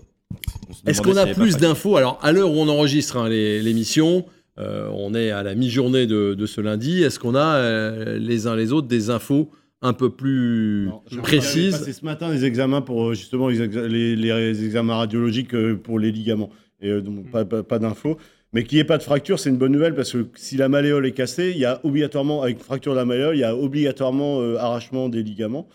Est-ce 0.87 1.01
qu'on 1.03 1.17
a 1.17 1.27
plus 1.27 1.57
d'infos? 1.59 1.97
Alors, 1.97 2.19
à 2.23 2.33
l'heure 2.33 2.51
où 2.51 2.55
on 2.57 2.69
enregistre 2.69 3.19
hein, 3.19 3.29
l'émission, 3.29 4.25
euh, 4.59 4.89
on 4.95 5.15
est 5.15 5.31
à 5.31 5.43
la 5.43 5.55
mi-journée 5.55 6.07
de, 6.07 6.35
de 6.35 6.47
ce 6.47 6.61
lundi. 6.61 7.03
Est-ce 7.03 7.19
qu'on 7.21 7.35
a 7.35 7.57
euh, 7.57 8.19
les 8.19 8.47
uns 8.47 8.57
les 8.57 8.73
autres 8.73 8.89
des 8.89 9.11
infos 9.11 9.51
un 9.83 9.93
peu 9.93 10.11
plus 10.11 10.87
Non, 10.89 11.03
j'ai 11.11 11.21
précises 11.21 11.77
passé 11.79 11.93
ce 11.93 12.05
matin 12.05 12.31
des 12.31 12.45
examens 12.45 12.81
pour 12.81 13.11
euh, 13.11 13.15
justement 13.15 13.49
les, 13.49 13.61
exa- 13.61 13.87
les- 13.87 14.17
les 14.17 14.65
examens 14.65 14.97
radiologiques 14.97 15.55
euh, 15.55 15.75
pour 15.77 15.99
les 15.99 16.11
ligaments. 16.13 16.51
Et 16.81 16.89
euh, 16.89 17.01
donc, 17.01 17.31
pas, 17.31 17.45
pas, 17.45 17.63
pas 17.63 17.79
d'infos. 17.79 18.17
Mais 18.53 18.65
qu'il 18.65 18.77
n'y 18.77 18.81
ait 18.81 18.85
pas 18.85 18.99
de 18.99 19.03
fracture, 19.03 19.39
c'est 19.39 19.49
une 19.51 19.57
bonne 19.57 19.73
nouvelle 19.73 19.95
parce 19.95 20.13
que 20.13 20.27
si 20.35 20.57
la 20.57 20.69
malléole 20.69 21.07
est 21.07 21.13
cassée, 21.13 21.53
il 21.55 21.59
y 21.59 21.65
a 21.65 21.81
obligatoirement, 21.85 22.43
avec 22.43 22.59
fracture 22.61 22.93
de 22.93 22.99
la 22.99 23.05
malléole, 23.05 23.35
il 23.37 23.41
y 23.41 23.45
a 23.45 23.57
obligatoirement 23.57 24.41
euh, 24.41 24.57
arrachement 24.59 25.09
des 25.09 25.23
ligaments. 25.23 25.67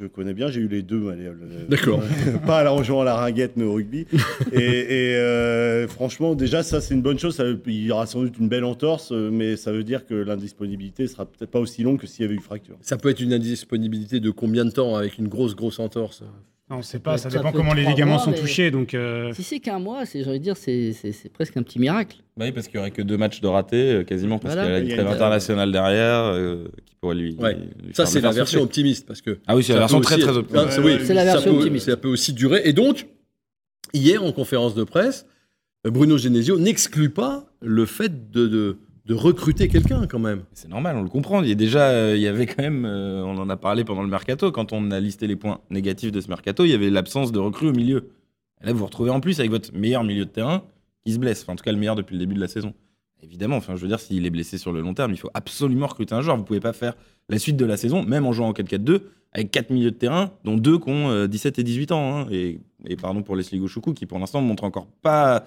Je 0.00 0.06
connais 0.06 0.32
bien, 0.32 0.48
j'ai 0.48 0.60
eu 0.60 0.68
les 0.68 0.82
deux 0.82 1.10
D'accord. 1.68 2.00
pas 2.46 2.60
à 2.60 2.64
la, 2.64 2.72
en 2.72 2.84
jouant 2.84 3.00
à 3.00 3.04
la 3.04 3.16
ringuette, 3.16 3.52
mais 3.56 3.64
au 3.64 3.72
rugby. 3.72 4.06
et 4.52 4.58
et, 4.58 5.16
euh, 5.16 5.88
franchement, 5.88 6.36
déjà, 6.36 6.62
ça, 6.62 6.80
c'est 6.80 6.94
une 6.94 7.02
bonne 7.02 7.18
chose. 7.18 7.34
Ça, 7.34 7.44
il 7.66 7.84
y 7.84 7.90
aura 7.90 8.06
sans 8.06 8.22
doute 8.22 8.38
une 8.38 8.48
belle 8.48 8.64
entorse, 8.64 9.10
euh, 9.10 9.30
mais 9.32 9.56
ça 9.56 9.72
veut 9.72 9.82
dire 9.82 10.06
que 10.06 10.14
l'indisponibilité 10.14 11.08
sera 11.08 11.26
peut-être 11.26 11.50
pas 11.50 11.58
aussi 11.58 11.82
longue 11.82 11.98
que 11.98 12.06
s'il 12.06 12.22
y 12.22 12.28
avait 12.28 12.36
eu 12.36 12.40
fracture. 12.40 12.76
Ça 12.80 12.96
peut 12.96 13.08
être 13.08 13.20
une 13.20 13.32
indisponibilité 13.32 14.20
de 14.20 14.30
combien 14.30 14.64
de 14.64 14.70
temps 14.70 14.94
avec 14.94 15.18
une 15.18 15.26
grosse, 15.26 15.56
grosse 15.56 15.80
entorse? 15.80 16.22
On 16.70 16.78
ne 16.78 16.82
sait 16.82 16.98
pas, 16.98 17.16
ça 17.16 17.30
Ça 17.30 17.38
dépend 17.38 17.50
comment 17.52 17.72
les 17.72 17.82
ligaments 17.84 18.16
mois, 18.16 18.22
sont 18.22 18.32
touchés. 18.32 18.70
Donc, 18.70 18.92
euh, 18.92 19.32
Si 19.32 19.42
c'est 19.42 19.58
qu'un 19.58 19.78
mois, 19.78 20.04
c'est, 20.04 20.22
j'ai 20.22 20.28
envie 20.28 20.38
de 20.38 20.44
dire, 20.44 20.56
c'est, 20.58 20.92
presque 21.32 21.56
un 21.56 21.62
petit 21.62 21.78
miracle. 21.78 22.18
Bah 22.36 22.44
oui, 22.44 22.52
parce 22.52 22.66
qu'il 22.68 22.76
y 22.76 22.78
aurait 22.78 22.90
que 22.90 23.00
deux 23.00 23.16
matchs 23.16 23.40
de 23.40 23.46
ratés, 23.46 23.92
euh, 23.94 24.04
quasiment, 24.04 24.38
parce 24.38 24.54
Voilà. 24.54 24.68
qu'il 24.68 24.74
y 24.74 24.76
a 24.76 24.78
Il 24.80 24.84
une 24.84 24.90
y 24.90 24.92
a 24.92 24.96
trêve 25.04 25.08
internationale 25.08 25.72
derrière 25.72 26.24
euh, 26.26 26.64
qui 26.84 26.94
pourrait 27.00 27.14
lui. 27.14 27.34
Ouais. 27.36 27.54
lui 27.54 27.94
Ça, 27.94 28.04
c'est 28.04 28.20
la 28.20 28.32
version 28.32 28.58
souffler. 28.58 28.64
optimiste 28.64 29.06
parce 29.06 29.22
que 29.22 29.38
Ah 29.46 29.56
oui, 29.56 29.62
c'est 29.64 29.72
la 29.72 29.78
version 29.78 30.00
très 30.02 30.18
très 30.18 30.36
optimiste. 30.36 30.80
Oui, 30.84 30.98
C'est 31.04 31.14
la 31.14 31.24
ça 31.24 31.32
version 31.32 31.52
peut- 31.52 31.58
optimiste. 31.58 31.86
Ça 31.90 31.96
peut 31.96 32.08
aussi 32.08 32.34
durer. 32.34 32.60
Et 32.64 32.74
donc, 32.74 33.06
hier 33.94 34.22
en 34.22 34.32
conférence 34.32 34.74
de 34.74 34.84
presse, 34.84 35.26
Bruno 35.84 36.18
Genesio 36.18 36.58
n'exclut 36.58 37.08
pas 37.10 37.46
le 37.62 37.86
fait 37.86 38.30
de, 38.30 38.46
de, 38.46 38.76
de 39.08 39.14
recruter 39.14 39.68
quelqu'un 39.68 40.06
quand 40.06 40.18
même. 40.18 40.42
C'est 40.52 40.68
normal, 40.68 40.96
on 40.96 41.02
le 41.02 41.08
comprend. 41.08 41.42
Il 41.42 41.48
y 41.48 41.52
a 41.52 41.54
déjà, 41.54 41.88
euh, 41.88 42.14
il 42.14 42.20
y 42.20 42.26
avait 42.26 42.44
quand 42.44 42.62
même, 42.62 42.84
euh, 42.84 43.22
on 43.24 43.38
en 43.38 43.48
a 43.48 43.56
parlé 43.56 43.82
pendant 43.82 44.02
le 44.02 44.08
mercato, 44.08 44.52
quand 44.52 44.74
on 44.74 44.90
a 44.90 45.00
listé 45.00 45.26
les 45.26 45.34
points 45.34 45.60
négatifs 45.70 46.12
de 46.12 46.20
ce 46.20 46.28
mercato, 46.28 46.66
il 46.66 46.70
y 46.70 46.74
avait 46.74 46.90
l'absence 46.90 47.32
de 47.32 47.38
recrues 47.38 47.68
au 47.68 47.72
milieu. 47.72 48.10
Et 48.62 48.66
là, 48.66 48.72
vous 48.72 48.80
vous 48.80 48.84
retrouvez 48.84 49.10
en 49.10 49.20
plus 49.20 49.40
avec 49.40 49.50
votre 49.50 49.72
meilleur 49.74 50.04
milieu 50.04 50.26
de 50.26 50.30
terrain 50.30 50.62
qui 51.06 51.14
se 51.14 51.18
blesse, 51.18 51.46
en 51.48 51.56
tout 51.56 51.64
cas 51.64 51.72
le 51.72 51.78
meilleur 51.78 51.96
depuis 51.96 52.14
le 52.14 52.18
début 52.18 52.34
de 52.34 52.40
la 52.40 52.48
saison. 52.48 52.74
Évidemment, 53.22 53.56
enfin, 53.56 53.76
je 53.76 53.80
veux 53.80 53.88
dire, 53.88 53.98
s'il 53.98 54.26
est 54.26 54.30
blessé 54.30 54.58
sur 54.58 54.72
le 54.72 54.82
long 54.82 54.92
terme, 54.92 55.12
il 55.12 55.16
faut 55.16 55.30
absolument 55.32 55.86
recruter 55.86 56.14
un 56.14 56.20
joueur. 56.20 56.36
Vous 56.36 56.44
pouvez 56.44 56.60
pas 56.60 56.74
faire 56.74 56.94
la 57.30 57.38
suite 57.38 57.56
de 57.56 57.64
la 57.64 57.78
saison, 57.78 58.04
même 58.04 58.26
en 58.26 58.32
jouant 58.32 58.48
en 58.48 58.52
4-4-2, 58.52 59.00
avec 59.32 59.50
quatre 59.50 59.70
milieux 59.70 59.90
de 59.90 59.96
terrain, 59.96 60.32
dont 60.44 60.56
deux 60.56 60.78
qui 60.78 60.90
ont 60.90 61.10
euh, 61.10 61.26
17 61.26 61.58
et 61.58 61.64
18 61.64 61.92
ans. 61.92 62.18
hein. 62.18 62.26
Et, 62.30 62.60
et 62.86 62.96
pardon 62.96 63.22
pour 63.22 63.36
Leslie 63.36 63.58
Gouchoukou, 63.58 63.94
qui 63.94 64.04
pour 64.04 64.18
l'instant 64.18 64.42
montre 64.42 64.64
encore 64.64 64.86
pas 65.02 65.46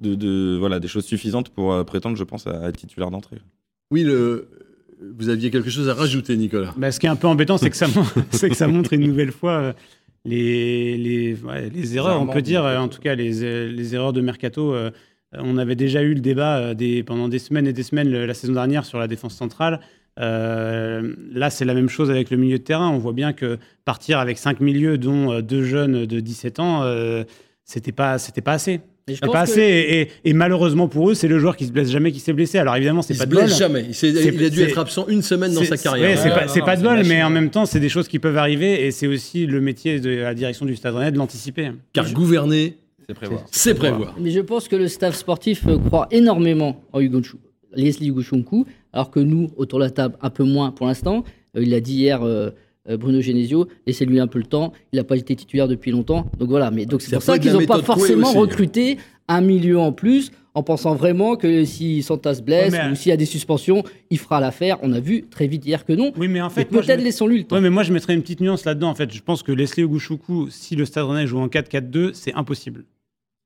de, 0.00 0.14
de- 0.14 0.56
voilà, 0.58 0.80
des 0.80 0.88
choses 0.88 1.04
suffisantes 1.04 1.50
pour 1.50 1.72
euh, 1.72 1.84
prétendre, 1.84 2.16
je 2.16 2.24
pense, 2.24 2.46
à 2.46 2.68
être 2.68 2.76
titulaire 2.76 3.10
d'entrée. 3.10 3.36
Oui, 3.90 4.02
le... 4.02 4.48
vous 5.16 5.28
aviez 5.28 5.50
quelque 5.50 5.70
chose 5.70 5.88
à 5.88 5.94
rajouter, 5.94 6.36
Nicolas. 6.36 6.74
Bah, 6.76 6.90
ce 6.92 6.98
qui 7.00 7.06
est 7.06 7.10
un 7.10 7.16
peu 7.16 7.26
embêtant, 7.26 7.58
c'est 7.58 7.70
que, 7.70 7.76
ça 7.76 7.86
que 8.32 8.64
montre 8.66 8.92
une 8.92 9.06
nouvelle 9.06 9.32
fois 9.32 9.52
euh, 9.52 9.72
les, 10.24 10.96
les, 10.96 11.34
ouais, 11.42 11.70
les 11.70 11.96
erreurs, 11.96 12.20
on 12.20 12.26
peut 12.26 12.42
dire, 12.42 12.62
du 12.62 12.68
euh, 12.68 12.80
en 12.80 12.88
tout 12.88 13.00
cas 13.00 13.14
les, 13.14 13.68
les 13.68 13.94
erreurs 13.94 14.12
de 14.12 14.20
mercato. 14.20 14.74
euh, 14.74 14.90
on 15.32 15.58
avait 15.58 15.76
déjà 15.76 16.02
eu 16.02 16.14
le 16.14 16.20
débat 16.20 16.74
des, 16.74 17.02
pendant 17.04 17.28
des 17.28 17.38
semaines 17.38 17.66
et 17.66 17.72
des 17.72 17.82
semaines 17.84 18.10
le- 18.10 18.26
la 18.26 18.34
saison 18.34 18.52
dernière 18.54 18.84
sur 18.84 18.98
la 18.98 19.06
défense 19.06 19.34
centrale. 19.34 19.80
Euh, 20.18 21.14
là, 21.32 21.50
c'est 21.50 21.64
la 21.64 21.72
même 21.74 21.88
chose 21.88 22.10
avec 22.10 22.30
le 22.30 22.36
milieu 22.36 22.58
de 22.58 22.62
terrain. 22.64 22.88
On 22.90 22.98
voit 22.98 23.12
bien 23.12 23.32
que 23.32 23.58
partir 23.84 24.18
avec 24.18 24.38
cinq 24.38 24.60
milieux, 24.60 24.98
dont 24.98 25.40
deux 25.40 25.62
jeunes 25.64 26.04
de 26.06 26.20
17 26.20 26.58
ans, 26.60 26.82
euh, 26.82 27.24
c'était 27.64 27.92
pas, 27.92 28.18
c'était 28.18 28.40
pas 28.42 28.52
assez. 28.52 28.80
Mais 29.10 29.14
je 29.16 29.20
Pas 29.20 29.26
pense 29.26 29.34
que- 29.34 29.38
assez. 29.52 29.60
Et, 29.60 30.00
et- 30.02 30.08
et 30.24 30.32
malheureusement 30.32 30.88
pour 30.88 31.10
eux, 31.10 31.14
c'est 31.14 31.28
le 31.28 31.38
joueur 31.38 31.56
qui 31.56 31.66
se 31.66 31.72
blesse 31.72 31.90
jamais 31.90 32.12
qui 32.12 32.20
s'est 32.20 32.32
blessé. 32.32 32.58
Alors 32.58 32.76
évidemment, 32.76 33.02
c'est 33.02 33.14
Il 33.14 33.18
pas 33.18 33.24
se 33.24 33.28
de 33.28 33.34
bol. 33.34 33.44
blesse 33.44 33.58
jamais. 33.58 33.84
Il, 34.02 34.08
il 34.08 34.44
a 34.44 34.50
dû 34.50 34.62
être 34.62 34.78
absent 34.78 35.06
une 35.08 35.22
semaine 35.22 35.52
dans 35.52 35.64
sa 35.64 35.76
carrière. 35.76 36.10
ouais, 36.10 36.16
c'est 36.16 36.30
Ouais, 36.30 36.34
pas, 36.46 36.46
non, 36.46 36.64
pas 36.64 36.76
de 36.76 36.82
bol, 36.82 37.02
mais 37.06 37.22
en 37.22 37.30
même 37.30 37.50
temps, 37.50 37.66
c'est 37.66 37.80
des 37.80 37.88
choses 37.88 38.08
qui 38.08 38.18
peuvent 38.18 38.36
arriver 38.36 38.86
et 38.86 38.90
c'est 38.90 39.06
aussi 39.06 39.46
le 39.46 39.60
métier 39.60 40.00
de 40.00 40.10
la 40.10 40.34
direction 40.34 40.64
du 40.66 40.76
Stade 40.76 40.94
Rennais 40.94 41.10
de 41.12 41.18
l'anticiper. 41.18 41.70
Car 41.92 42.10
gouverner, 42.12 42.76
C'est 43.06 43.14
prévoir. 43.14 43.44
c'est 43.50 43.74
prévoir. 43.74 44.14
Mais 44.20 44.30
je 44.30 44.40
pense 44.40 44.68
que 44.68 44.76
le 44.76 44.86
staff 44.88 45.14
sportif 45.16 45.66
euh, 45.66 45.78
croit 45.78 46.06
énormément 46.10 46.80
en 46.92 47.00
Hugo 47.00 47.22
Chou, 47.22 47.38
Leslie 47.74 48.08
Hugo 48.08 48.22
alors 48.92 49.10
que 49.10 49.20
nous, 49.20 49.50
autour 49.56 49.78
de 49.80 49.84
la 49.84 49.90
table, 49.90 50.16
un 50.22 50.30
peu 50.30 50.44
moins 50.44 50.70
pour 50.70 50.86
l'instant. 50.86 51.24
Euh, 51.56 51.62
il 51.62 51.70
l'a 51.70 51.80
dit 51.80 51.94
hier, 51.94 52.22
euh, 52.22 52.50
Bruno 52.96 53.20
Genesio, 53.20 53.66
laissez-lui 53.86 54.20
un 54.20 54.26
peu 54.26 54.38
le 54.38 54.46
temps. 54.46 54.72
Il 54.92 54.96
n'a 54.96 55.04
pas 55.04 55.16
été 55.16 55.34
titulaire 55.36 55.68
depuis 55.68 55.90
longtemps. 55.90 56.26
Donc 56.38 56.48
voilà, 56.48 56.70
mais 56.70 56.86
donc 56.86 57.02
c'est 57.02 57.12
pour 57.16 57.22
ça 57.22 57.38
qu'ils 57.38 57.52
n'ont 57.52 57.66
pas 57.66 57.82
forcément 57.82 58.28
aussi. 58.28 58.38
recruté 58.38 58.98
un 59.28 59.40
milieu 59.40 59.78
en 59.78 59.92
plus, 59.92 60.32
en 60.54 60.62
pensant 60.64 60.94
vraiment 60.96 61.36
que 61.36 61.64
si 61.64 62.02
Santa 62.02 62.34
se 62.34 62.42
blesse 62.42 62.72
Ouais, 62.72 62.84
mais- 62.86 62.92
ou 62.92 62.94
s'il 62.96 63.10
y 63.10 63.12
a 63.12 63.16
des 63.16 63.24
suspensions, 63.26 63.84
il 64.10 64.18
fera 64.18 64.40
l'affaire. 64.40 64.78
On 64.82 64.92
a 64.92 64.98
vu 64.98 65.24
très 65.30 65.46
vite 65.46 65.64
hier 65.64 65.84
que 65.84 65.92
non. 65.92 66.12
Oui, 66.16 66.26
mais 66.26 66.40
en 66.40 66.50
fait, 66.50 66.64
peut-être 66.64 66.88
mets- 66.98 67.04
laissons-lui 67.04 67.38
le 67.38 67.44
temps. 67.44 67.54
Ouais, 67.56 67.62
mais 67.62 67.70
moi 67.70 67.84
je 67.84 67.92
mettrais 67.92 68.14
une 68.14 68.22
petite 68.22 68.40
nuance 68.40 68.64
là-dedans. 68.64 68.88
En 68.90 68.94
fait, 68.96 69.12
je 69.12 69.22
pense 69.22 69.42
que 69.44 69.52
Leslie 69.52 69.84
Ogouchoukou, 69.84 70.48
si 70.50 70.74
le 70.74 70.84
Stade 70.84 71.04
Rennais 71.06 71.26
joue 71.28 71.38
en 71.38 71.48
4-4-2, 71.48 72.10
c'est 72.14 72.34
impossible. 72.34 72.84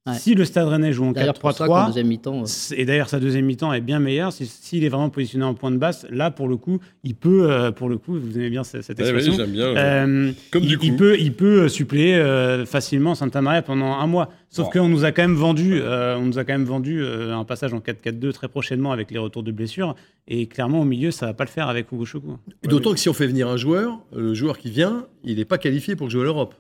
Ouais. 0.07 0.19
Si 0.19 0.35
le 0.35 0.45
Stade 0.45 0.69
Rennais 0.69 0.93
joue 0.93 1.05
en 1.07 1.13
D'ailleurs, 1.13 1.33
pour 1.33 1.51
ça 1.53 1.67
qu'en 1.67 1.85
4-3-3, 1.85 1.87
deuxième 1.87 2.09
mi-temps. 2.09 2.43
euh, 2.43 2.75
et 2.77 2.85
d'ailleurs 2.85 3.09
sa 3.09 3.19
deuxième 3.21 3.47
mi-temps 3.47 3.73
est 3.73 3.81
bien 3.81 4.01
meilleure, 4.01 4.35
si- 4.35 4.45
s'il 4.45 4.85
est 4.85 4.91
vraiment 4.91 5.09
positionné 5.09 5.47
en 5.47 5.55
point 5.55 5.71
de 5.71 5.79
basse, 5.79 6.07
là 6.11 6.31
pour 6.31 6.47
le 6.47 6.59
coup, 6.59 6.79
il 7.05 7.15
peut, 7.15 7.51
euh, 7.51 7.73
pour 7.73 7.89
le 7.89 7.97
coup, 7.97 8.19
vous 8.21 8.37
aimez 8.39 8.51
bien 8.51 8.65
cette, 8.65 8.83
cette 8.83 9.01
expression, 9.01 9.33
bien. 9.47 9.65
Euh, 9.65 10.33
Comme 10.51 10.63
il, 10.63 10.69
du 10.69 10.77
coup. 10.77 10.85
il 10.85 10.97
peut, 10.97 11.17
il 11.19 11.33
peut 11.33 11.71
suppléer 11.71 12.17
euh, 12.17 12.67
facilement 12.67 13.15
Santa 13.15 13.41
Maria 13.41 13.63
pendant 13.63 13.95
un 13.95 14.07
mois. 14.07 14.29
Sauf 14.51 14.69
qu'on 14.71 14.89
nous 14.91 15.05
a 15.07 15.11
quand 15.13 15.23
même 15.23 15.35
vendu, 15.37 15.81
euh, 15.81 16.19
on 16.19 16.27
nous 16.27 16.39
a 16.39 16.45
quand 16.45 16.53
même 16.53 16.65
vendu 16.67 17.03
euh, 17.03 17.35
un 17.35 17.45
passage 17.45 17.73
en 17.73 17.79
4-4-2 17.81 18.33
très 18.33 18.49
prochainement 18.49 18.93
avec 18.93 19.11
les 19.11 19.19
retours 19.19 19.43
de 19.43 19.53
blessures. 19.53 19.97
Et 20.29 20.47
clairement 20.49 20.81
au 20.83 20.85
milieu, 20.85 21.13
ça 21.13 21.25
va 21.27 21.33
pas 21.35 21.45
le 21.45 21.51
faire 21.51 21.69
avec 21.71 21.91
Hugo 21.91 22.05
Choukou. 22.05 22.37
Et 22.63 22.69
D'autant 22.69 22.93
que 22.93 22.99
si 23.01 23.09
on 23.09 23.15
fait 23.15 23.27
venir 23.27 23.49
un 23.49 23.57
joueur, 23.57 23.99
le 24.15 24.35
joueur 24.35 24.59
qui 24.59 24.69
vient, 24.71 25.07
il 25.25 25.37
n'est 25.39 25.45
pas 25.47 25.57
qualifié 25.59 25.97
pour 25.97 26.11
jouer 26.11 26.21
à 26.21 26.25
l'Europe. 26.25 26.55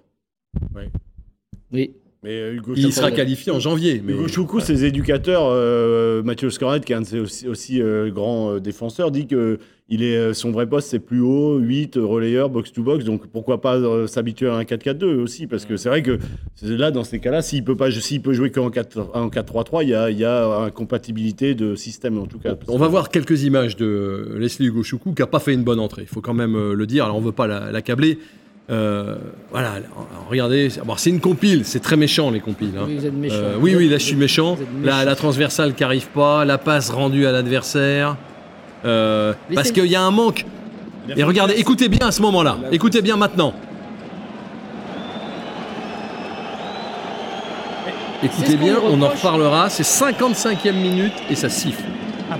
Oui. 1.70 1.90
Mais 2.24 2.40
euh, 2.40 2.54
Hugo 2.54 2.72
Il 2.74 2.90
sera 2.92 3.10
qualifié 3.10 3.52
en 3.52 3.60
janvier. 3.60 4.00
Mais... 4.02 4.12
Hugo 4.14 4.26
Choukou, 4.28 4.60
ses 4.60 4.84
éducateurs, 4.86 5.44
euh, 5.44 6.22
Mathieu 6.22 6.48
Scornet, 6.48 6.80
qui 6.80 6.92
est 6.92 6.96
un 6.96 7.02
de 7.02 7.06
ses 7.06 7.20
aussi, 7.20 7.46
aussi, 7.46 7.82
euh, 7.82 8.10
grands 8.10 8.54
euh, 8.54 8.60
défenseurs, 8.60 9.10
dit 9.10 9.26
que 9.26 9.58
il 9.90 10.02
est, 10.02 10.16
euh, 10.16 10.32
son 10.32 10.50
vrai 10.50 10.66
poste, 10.66 10.88
c'est 10.88 10.98
plus 10.98 11.20
haut, 11.20 11.58
8, 11.58 11.98
euh, 11.98 12.06
relayeur, 12.06 12.48
box-to-box. 12.48 13.04
Donc 13.04 13.26
pourquoi 13.26 13.60
pas 13.60 13.76
euh, 13.76 14.06
s'habituer 14.06 14.48
à 14.48 14.54
un 14.54 14.62
4-4-2 14.62 15.04
aussi 15.20 15.46
Parce 15.46 15.66
que 15.66 15.76
c'est 15.76 15.90
vrai 15.90 16.02
que 16.02 16.18
là, 16.62 16.90
dans 16.90 17.04
ces 17.04 17.18
cas-là, 17.20 17.42
s'il 17.42 17.62
peut, 17.62 17.76
pas, 17.76 17.90
s'il 17.90 18.22
peut 18.22 18.32
jouer 18.32 18.50
qu'en 18.50 18.70
4 18.70 19.10
en 19.12 19.28
4-3-3, 19.28 19.82
il 19.82 19.90
y 19.90 19.94
a, 19.94 20.10
y 20.10 20.24
a 20.24 20.60
incompatibilité 20.60 21.54
de 21.54 21.74
système 21.74 22.16
en 22.16 22.24
tout 22.26 22.38
cas. 22.38 22.56
On 22.68 22.78
va 22.78 22.88
voir 22.88 23.10
quelques 23.10 23.42
images 23.42 23.76
de 23.76 24.34
Leslie 24.38 24.68
Hugo 24.68 24.82
Choukou 24.82 25.12
qui 25.12 25.20
n'a 25.20 25.26
pas 25.26 25.40
fait 25.40 25.52
une 25.52 25.64
bonne 25.64 25.80
entrée. 25.80 26.02
Il 26.02 26.08
faut 26.08 26.22
quand 26.22 26.32
même 26.32 26.72
le 26.72 26.86
dire. 26.86 27.04
Alors 27.04 27.18
on 27.18 27.20
ne 27.20 27.26
veut 27.26 27.32
pas 27.32 27.46
la- 27.46 27.70
l'accabler. 27.70 28.18
Euh, 28.70 29.16
voilà, 29.50 29.74
regardez. 30.30 30.70
c'est- 30.70 30.80
bon, 30.80 30.94
c'est 30.96 31.10
une 31.10 31.20
compile. 31.20 31.62
C'est 31.64 31.80
très 31.80 31.96
méchant 31.96 32.30
les 32.30 32.40
compiles. 32.40 32.72
hein. 32.78 32.84
Oui, 32.86 32.96
vous 32.96 33.06
êtes 33.06 33.12
méchant. 33.12 33.34
Euh, 33.36 33.56
oui, 33.60 33.74
oui, 33.76 33.88
là 33.88 33.98
je 33.98 34.04
suis 34.04 34.16
méchant. 34.16 34.56
La, 34.82 35.14
transversale 35.16 35.74
qui 35.74 35.84
arrive 35.84 36.08
pas, 36.08 36.44
la 36.44 36.56
passe 36.58 36.90
rendue 36.90 37.26
à 37.26 37.32
l'adversaire. 37.32 38.16
Euh, 38.84 39.34
parce 39.54 39.70
qu'il 39.70 39.86
y 39.86 39.96
a 39.96 40.02
un 40.02 40.10
manque. 40.10 40.46
Et 41.16 41.22
regardez, 41.22 41.54
écoutez 41.54 41.88
bien 41.88 42.06
à 42.08 42.12
ce 42.12 42.22
moment-là. 42.22 42.58
Écoutez 42.72 43.02
bien 43.02 43.16
maintenant. 43.16 43.52
Écoutez 48.22 48.56
bien, 48.56 48.76
on 48.82 49.02
en 49.02 49.08
reparlera. 49.08 49.68
C'est 49.68 49.82
55e 49.82 50.72
minute 50.72 51.12
et 51.30 51.34
ça 51.34 51.50
siffle. 51.50 51.82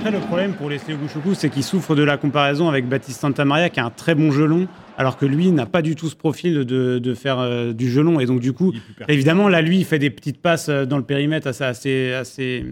Après, 0.05 0.19
le 0.19 0.23
problème 0.23 0.53
pour 0.53 0.69
Leslie 0.69 0.93
Ogouchoukou, 0.93 1.33
c'est 1.33 1.49
qu'il 1.49 1.63
souffre 1.65 1.95
de 1.97 2.03
la 2.03 2.19
comparaison 2.19 2.69
avec 2.69 2.87
Baptiste 2.87 3.23
Santamaria, 3.23 3.71
qui 3.71 3.81
a 3.81 3.87
un 3.87 3.91
très 3.91 4.15
bon 4.15 4.31
gelon, 4.31 4.69
alors 4.99 5.17
que 5.17 5.25
lui 5.25 5.51
n'a 5.51 5.65
pas 5.65 5.81
du 5.81 5.95
tout 5.95 6.11
ce 6.11 6.15
profil 6.15 6.67
de, 6.67 6.99
de 6.99 7.15
faire 7.15 7.39
euh, 7.39 7.73
du 7.73 7.91
gelon. 7.91 8.21
Et 8.21 8.27
donc, 8.27 8.41
du 8.41 8.53
coup, 8.53 8.75
évidemment, 9.09 9.49
là, 9.49 9.63
lui, 9.63 9.79
il 9.79 9.85
fait 9.87 9.99
des 9.99 10.11
petites 10.11 10.43
passes 10.43 10.69
euh, 10.69 10.85
dans 10.85 10.99
le 10.99 11.05
périmètre 11.05 11.47
assez, 11.47 11.65
assez, 11.65 12.13
assez, 12.13 12.67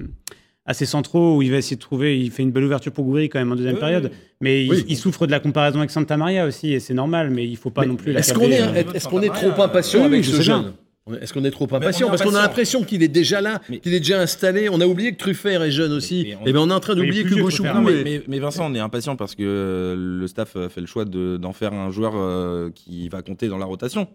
assez 0.66 0.84
centraux, 0.84 1.38
où 1.38 1.40
il 1.40 1.50
va 1.50 1.56
essayer 1.56 1.76
de 1.76 1.80
trouver, 1.80 2.20
il 2.20 2.30
fait 2.30 2.42
une 2.42 2.50
belle 2.50 2.64
ouverture 2.64 2.92
pour 2.92 3.06
Goury 3.06 3.30
quand 3.30 3.38
même 3.38 3.50
en 3.52 3.56
deuxième 3.56 3.76
Oui, 3.76 3.80
période. 3.80 4.10
Mais 4.42 4.66
il- 4.66 4.70
Oui. 4.70 4.84
il, 4.88 4.96
souffre 4.98 5.26
de 5.26 5.30
la 5.30 5.40
comparaison 5.40 5.78
avec 5.78 5.90
Santamaria 5.90 6.44
aussi, 6.44 6.74
et 6.74 6.80
c'est 6.80 6.92
normal, 6.92 7.30
mais 7.30 7.46
il 7.48 7.56
faut 7.56 7.70
pas 7.70 7.80
Mais 7.80 7.86
non 7.88 7.96
plus 7.96 8.12
Est-ce 8.14 8.34
qu'on 8.34 8.46
l'accabler, 8.46 8.78
est, 8.78 8.88
euh. 8.88 8.92
est-ce 8.92 9.08
qu'on 9.08 9.22
est 9.22 9.32
trop 9.32 9.62
impatient 9.62 10.00
Oui, 10.00 10.04
avec 10.06 10.18
oui, 10.18 10.24
je 10.24 10.30
ce 10.32 10.36
sais 10.36 10.42
bien. 10.42 10.62
jeune 10.64 10.72
Est-ce 11.20 11.32
qu'on 11.32 11.44
est 11.44 11.50
trop 11.50 11.64
impatient 11.72 12.08
Parce 12.08 12.22
qu'on 12.22 12.34
a 12.34 12.42
l'impression 12.42 12.84
qu'il 12.84 13.02
est 13.02 13.08
déjà 13.08 13.40
là, 13.40 13.60
Mais- 13.68 13.80
qu'il 13.80 13.92
est 13.92 13.98
déjà 13.98 14.20
installé. 14.20 14.68
On 14.68 14.80
a 14.80 14.86
oublié 14.86 15.12
que 15.12 15.16
Truffert 15.18 15.62
est 15.62 15.72
jeune 15.72 15.92
aussi. 15.92 16.22
Mais 16.28 16.36
on- 16.36 16.46
Et 16.46 16.52
bien 16.52 16.60
on 16.62 16.70
est 16.70 16.74
en 16.74 16.78
train 16.80 16.94
d'oublier 16.94 17.24
que 17.24 17.28
vieux, 17.28 17.38
Choukou 17.38 17.50
Truffert. 17.50 17.74
Non, 17.74 17.80
mais, 17.82 17.92
est- 18.00 18.04
mais- 18.04 18.22
mais 18.28 18.38
Vincent, 18.38 18.70
on 18.70 18.74
est 18.74 18.78
impatient 18.78 19.16
parce 19.16 19.34
que 19.34 19.42
euh, 19.44 19.96
le 19.96 20.26
staff 20.28 20.54
a 20.54 20.68
fait 20.68 20.80
le 20.80 20.86
choix 20.86 21.04
de- 21.04 21.36
d'en 21.38 21.52
faire 21.52 21.72
un 21.72 21.90
joueur 21.90 22.12
euh, 22.14 22.70
qui 22.72 23.08
va 23.08 23.22
compter 23.22 23.48
dans 23.48 23.58
la 23.58 23.64
rotation. 23.66 24.06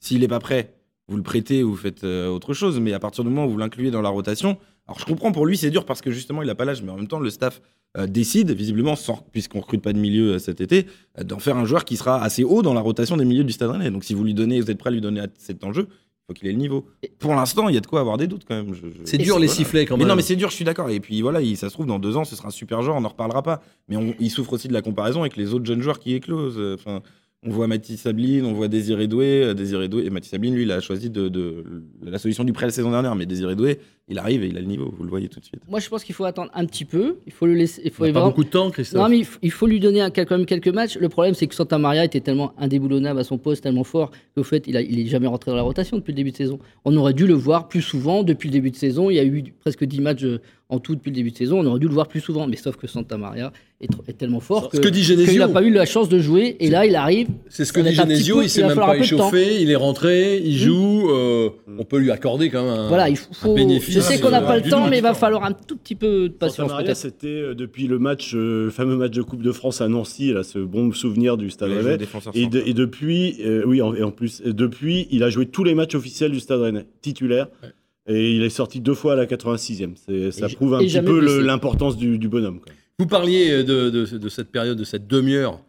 S'il 0.00 0.20
n'est 0.20 0.28
pas 0.28 0.40
prêt, 0.40 0.74
vous 1.06 1.16
le 1.16 1.22
prêtez 1.22 1.62
ou 1.62 1.70
vous 1.70 1.76
faites 1.76 2.02
euh, 2.02 2.26
autre 2.28 2.54
chose, 2.54 2.80
mais 2.80 2.92
à 2.92 2.98
partir 2.98 3.22
du 3.22 3.30
moment 3.30 3.46
où 3.46 3.50
vous 3.50 3.58
l'incluez 3.58 3.92
dans 3.92 4.02
la 4.02 4.08
rotation, 4.08 4.58
alors 4.88 4.98
je 4.98 5.04
comprends 5.04 5.30
pour 5.30 5.46
lui 5.46 5.56
c'est 5.56 5.70
dur 5.70 5.84
parce 5.84 6.00
que 6.00 6.10
justement 6.10 6.42
il 6.42 6.46
n'a 6.46 6.54
pas 6.56 6.64
l'âge, 6.64 6.82
mais 6.82 6.90
en 6.90 6.96
même 6.96 7.06
temps 7.08 7.20
le 7.20 7.30
staff 7.30 7.60
euh, 7.98 8.06
décide, 8.06 8.50
visiblement, 8.52 8.96
sans- 8.96 9.24
puisqu'on 9.32 9.60
recrute 9.60 9.82
pas 9.82 9.92
de 9.92 9.98
milieu 9.98 10.32
euh, 10.32 10.38
cet 10.38 10.60
été, 10.62 10.86
euh, 11.20 11.24
d'en 11.24 11.38
faire 11.38 11.56
un 11.58 11.66
joueur 11.66 11.84
qui 11.84 11.96
sera 11.96 12.20
assez 12.24 12.42
haut 12.42 12.62
dans 12.62 12.72
la 12.74 12.80
rotation 12.80 13.16
des 13.18 13.24
milieux 13.26 13.44
du 13.44 13.52
Stade 13.52 13.70
Rennais. 13.70 13.90
Donc 13.90 14.02
si 14.02 14.14
vous 14.14 14.24
lui 14.24 14.32
donnez, 14.34 14.60
vous 14.60 14.70
êtes 14.70 14.78
prêt 14.78 14.88
à 14.88 14.92
lui 14.92 15.02
donner 15.02 15.20
cet 15.38 15.62
enjeu, 15.62 15.86
faut 16.26 16.34
qu'il 16.34 16.48
ait 16.48 16.52
le 16.52 16.58
niveau. 16.58 16.86
Pour 17.18 17.34
l'instant, 17.34 17.68
il 17.68 17.74
y 17.74 17.78
a 17.78 17.80
de 17.80 17.86
quoi 17.86 18.00
avoir 18.00 18.16
des 18.16 18.26
doutes 18.26 18.44
quand 18.46 18.54
même. 18.54 18.74
Je- 18.74 18.80
je- 18.88 19.02
C'est 19.04 19.18
dur 19.18 19.38
les 19.38 19.46
Voilà. 19.46 19.56
sifflets 19.58 19.86
quand 19.86 19.96
Mais 19.96 20.00
même. 20.04 20.08
non, 20.08 20.16
mais 20.16 20.22
c'est 20.22 20.36
dur, 20.36 20.50
je 20.50 20.54
suis 20.54 20.64
d'accord. 20.64 20.88
Et 20.90 21.00
puis 21.00 21.20
voilà, 21.20 21.40
il- 21.40 21.56
ça 21.56 21.68
se 21.68 21.74
trouve, 21.74 21.86
dans 21.86 21.98
deux 21.98 22.16
ans, 22.16 22.24
ce 22.24 22.36
sera 22.36 22.48
un 22.48 22.52
super 22.52 22.82
joueur, 22.82 22.96
on 22.96 23.00
n'en 23.00 23.08
reparlera 23.08 23.42
pas. 23.42 23.60
Mais 23.88 23.96
on- 23.96 24.14
il 24.20 24.30
souffre 24.30 24.52
aussi 24.52 24.68
de 24.68 24.72
la 24.72 24.82
comparaison 24.82 25.20
avec 25.22 25.36
les 25.36 25.52
autres 25.54 25.64
jeunes 25.66 25.82
joueurs 25.82 25.98
qui 25.98 26.14
éclosent. 26.14 26.58
Euh, 26.58 26.74
Enfin, 26.78 27.02
on 27.44 27.50
voit 27.50 27.66
Mathis 27.66 28.00
Sabline, 28.00 28.44
on 28.44 28.52
voit 28.52 28.68
Désiré 28.68 29.08
Doué. 29.08 29.42
euh, 29.42 29.54
Désiré 29.54 29.88
Doué 29.88 30.04
et 30.06 30.10
Mathis 30.10 30.30
Sabline, 30.30 30.54
lui, 30.54 30.62
il 30.62 30.70
a 30.70 30.78
choisi 30.80 31.10
de, 31.10 31.28
de- 31.28 31.64
la 32.04 32.18
solution 32.18 32.44
du 32.44 32.52
prêt 32.52 32.66
la 32.66 32.72
saison 32.72 32.90
dernière. 32.92 33.16
Mais 33.16 33.26
Désiré 33.26 33.56
Doué, 33.56 33.80
il 34.08 34.18
arrive 34.20 34.44
et 34.44 34.48
il 34.48 34.56
a 34.56 34.60
le 34.60 34.66
niveau, 34.66 34.94
vous 34.96 35.02
le 35.02 35.10
voyez 35.10 35.28
tout 35.28 35.40
de 35.40 35.44
suite. 35.44 35.60
Moi, 35.68 35.80
je 35.80 35.88
pense 35.88 36.04
qu'il 36.04 36.14
faut 36.14 36.24
attendre 36.24 36.52
un 36.54 36.64
petit 36.66 36.84
peu. 36.84 37.16
Il 37.26 37.32
faut 37.32 37.46
le 37.46 37.54
laisser. 37.54 37.82
Il 37.84 37.90
faut 37.90 38.04
pas 38.04 38.10
vraiment- 38.12 38.28
beaucoup 38.28 38.44
de 38.44 38.48
temps, 38.48 38.70
Christophe. 38.70 39.00
Non, 39.02 39.08
mais 39.08 39.22
il 39.42 39.50
faut 39.50 39.66
lui 39.66 39.80
donner 39.80 40.00
un- 40.00 40.10
quand 40.10 40.30
même 40.30 40.46
quelques 40.46 40.68
matchs. 40.68 40.96
Le 40.98 41.08
problème, 41.08 41.34
c'est 41.34 41.48
que 41.48 41.54
Santa 41.56 41.78
Maria 41.78 42.04
était 42.04 42.20
tellement 42.20 42.52
indéboulonnable 42.58 43.18
à 43.18 43.24
son 43.24 43.38
poste, 43.38 43.64
tellement 43.64 43.84
fort, 43.84 44.12
qu'au 44.36 44.44
fait, 44.44 44.64
il, 44.68 44.76
a, 44.76 44.80
il 44.82 45.00
est 45.00 45.06
jamais 45.06 45.26
rentré 45.26 45.50
dans 45.50 45.56
la 45.56 45.62
rotation 45.62 45.96
depuis 45.96 46.12
le 46.12 46.16
début 46.16 46.30
de 46.30 46.36
saison. 46.36 46.60
On 46.84 46.96
aurait 46.96 47.14
dû 47.14 47.26
le 47.26 47.34
voir 47.34 47.66
plus 47.68 47.82
souvent 47.82 48.22
depuis 48.22 48.48
le 48.50 48.52
début 48.52 48.70
de 48.70 48.76
saison. 48.76 49.10
Il 49.10 49.16
y 49.16 49.20
a 49.20 49.24
eu 49.24 49.42
presque 49.60 49.84
10 49.84 50.00
matchs 50.00 50.22
euh, 50.24 50.38
en 50.68 50.78
tout 50.78 50.94
depuis 50.94 51.10
le 51.10 51.16
début 51.16 51.32
de 51.32 51.36
saison. 51.36 51.58
On 51.60 51.66
aurait 51.66 51.80
dû 51.80 51.88
le 51.88 51.94
voir 51.94 52.06
plus 52.06 52.20
souvent. 52.20 52.46
Mais 52.46 52.56
sauf 52.56 52.76
que 52.76 52.86
Santa 52.86 53.18
Maria 53.18 53.52
est, 53.82 54.12
tellement 54.12 54.40
fort 54.40 54.70
Ce 54.72 54.78
que 54.80 54.88
dit 54.88 55.02
qu'il 55.02 55.38
n'a 55.38 55.48
pas 55.48 55.62
eu 55.62 55.70
la 55.72 55.84
chance 55.86 56.08
de 56.08 56.18
jouer. 56.18 56.56
Et 56.60 56.70
là, 56.70 56.86
il 56.86 56.94
arrive. 56.96 57.28
C'est 57.48 57.64
ce 57.64 57.72
que 57.72 57.80
dit 57.80 57.92
Genesio, 57.94 58.36
peu- 58.36 58.44
il 58.44 58.48
s'est 58.48 58.66
même 58.66 58.76
pas 58.76 58.96
échauffé, 58.96 59.60
il 59.62 59.70
est 59.70 59.76
rentré, 59.76 60.38
il 60.44 60.56
joue. 60.56 61.10
euh, 61.10 61.50
on 61.78 61.84
peut 61.84 61.98
lui 61.98 62.10
accorder 62.10 62.50
quand 62.50 62.62
même 62.64 62.72
un, 62.80 62.88
Voilà, 62.88 63.08
il 63.08 63.16
faut. 63.16 63.50
un 63.50 63.54
bénéfice. 63.54 63.94
je 63.94 64.00
sais 64.00 64.20
qu'on 64.20 64.30
n'a 64.30 64.42
euh, 64.42 64.46
pas 64.46 64.56
le 64.56 64.68
temps, 64.68 64.88
mais 64.88 64.98
il 64.98 65.02
va 65.02 65.14
falloir 65.14 65.44
un 65.44 65.52
tout 65.52 65.76
petit 65.76 65.94
peu 65.94 66.28
de 66.28 66.34
patience 66.34 66.70
c'était 66.94 67.26
euh, 67.28 67.54
depuis 67.54 67.86
le 67.86 67.98
match, 67.98 68.32
euh, 68.34 68.70
fameux 68.70 68.96
match 68.96 69.12
de 69.12 69.22
Coupe 69.22 69.42
de 69.42 69.52
France 69.52 69.80
à 69.80 69.88
Nancy, 69.88 70.32
là, 70.32 70.42
ce 70.42 70.58
bon 70.58 70.92
souvenir 70.92 71.36
du 71.36 71.50
Stade 71.50 71.70
Rennais. 71.72 71.94
Et, 71.94 71.98
de- 71.98 72.04
central. 72.04 72.68
et 72.68 72.74
depuis, 72.74 73.36
euh, 73.44 73.62
oui, 73.66 73.82
en, 73.82 73.94
et 73.94 74.02
en 74.02 74.10
plus, 74.10 74.42
depuis, 74.44 75.08
il 75.10 75.22
a 75.22 75.30
joué 75.30 75.46
tous 75.46 75.64
les 75.64 75.74
matchs 75.74 75.94
officiels 75.94 76.30
du 76.30 76.40
Stade 76.40 76.60
Rennais, 76.60 76.86
titulaire. 77.00 77.48
Ouais. 77.62 77.68
Et 78.08 78.32
il 78.32 78.42
est 78.42 78.50
sorti 78.50 78.80
deux 78.80 78.94
fois 78.94 79.12
à 79.12 79.16
la 79.16 79.26
86e. 79.26 79.94
C'est- 79.94 80.32
Ça 80.32 80.48
prouve 80.48 80.74
un 80.74 80.80
et 80.80 80.86
petit 80.86 81.00
peu 81.00 81.40
l'importance 81.44 81.96
du, 81.96 82.18
du 82.18 82.28
bonhomme. 82.28 82.58
quoi. 82.60 82.72
Vous 83.02 83.08
parliez 83.08 83.64
de, 83.64 83.90
de- 83.90 84.04
de 84.16 84.28
cette 84.28 84.52
période, 84.52 84.78
de 84.78 84.84
cette 84.84 85.08
demi-heure 85.08 85.60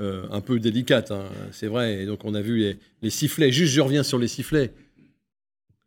euh, 0.00 0.22
un 0.30 0.40
peu 0.40 0.60
délicate, 0.60 1.10
hein, 1.10 1.24
c'est 1.50 1.66
vrai. 1.66 2.02
Et 2.02 2.06
donc 2.06 2.20
on 2.24 2.32
a 2.34 2.40
vu 2.40 2.58
les, 2.58 2.76
les 3.02 3.10
sifflets. 3.10 3.50
Juste, 3.50 3.72
je 3.72 3.80
reviens 3.80 4.04
sur 4.04 4.18
les 4.18 4.28
sifflets. 4.28 4.72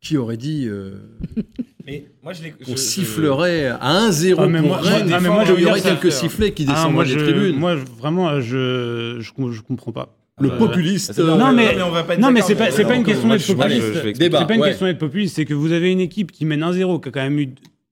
Qui 0.02 0.18
aurait 0.18 0.36
dit 0.36 0.66
euh, 0.68 0.96
Mais 1.86 2.06
moi, 2.22 2.34
je 2.34 2.44
l'ai. 2.44 2.52
qu'on 2.52 2.66
je- 2.66 2.72
je- 2.72 2.76
sifflerait 2.76 3.68
à 3.68 4.10
1-0 4.10 4.36
Ah, 4.38 4.48
mais 4.48 4.60
pour 4.60 4.68
moi- 4.68 4.78
Rennes 4.80 5.10
ah, 5.14 5.20
mais 5.22 5.30
moi, 5.30 5.46
veux 5.46 5.60
y 5.62 5.66
aurait 5.66 5.80
quelques 5.82 6.12
sifflets 6.12 6.52
qui 6.54 6.66
Ah, 6.68 6.74
descendent 6.74 6.94
moi, 6.96 7.06
des 7.06 7.12
je, 7.12 7.20
tribunes 7.20 7.56
moi, 7.56 7.76
vraiment, 7.76 8.28
euh, 8.30 8.42
je, 8.42 9.22
je, 9.22 9.32
com- 9.32 9.52
je 9.54 9.62
comprends 9.62 9.94
pas. 9.94 10.18
Le 10.42 10.52
Euh, 10.52 10.58
populiste. 10.58 11.18
euh, 11.20 11.38
Non, 11.38 11.54
mais- 11.54 11.76
non, 12.18 12.32
mais 12.32 12.42
c'est 12.42 12.56
pas- 12.56 12.68
une 12.96 13.04
question 13.06 13.30
d'être 13.30 13.48
populiste. 13.48 13.94
C'est 14.18 14.30
pas 14.30 14.54
une 14.54 14.62
ouais. 14.62 14.68
question 14.70 14.86
d'être 14.86 15.00
populiste, 15.00 15.36
c'est 15.38 15.46
que 15.46 15.54
vous 15.54 15.72
avez 15.72 15.92
une 15.92 16.02
équipe 16.02 16.32
qui 16.34 16.44
mène 16.44 16.62
1-0, 16.64 17.00
qui 17.02 17.08
a 17.08 17.12
quand 17.12 17.22
même 17.22 17.40
eu 17.40 17.50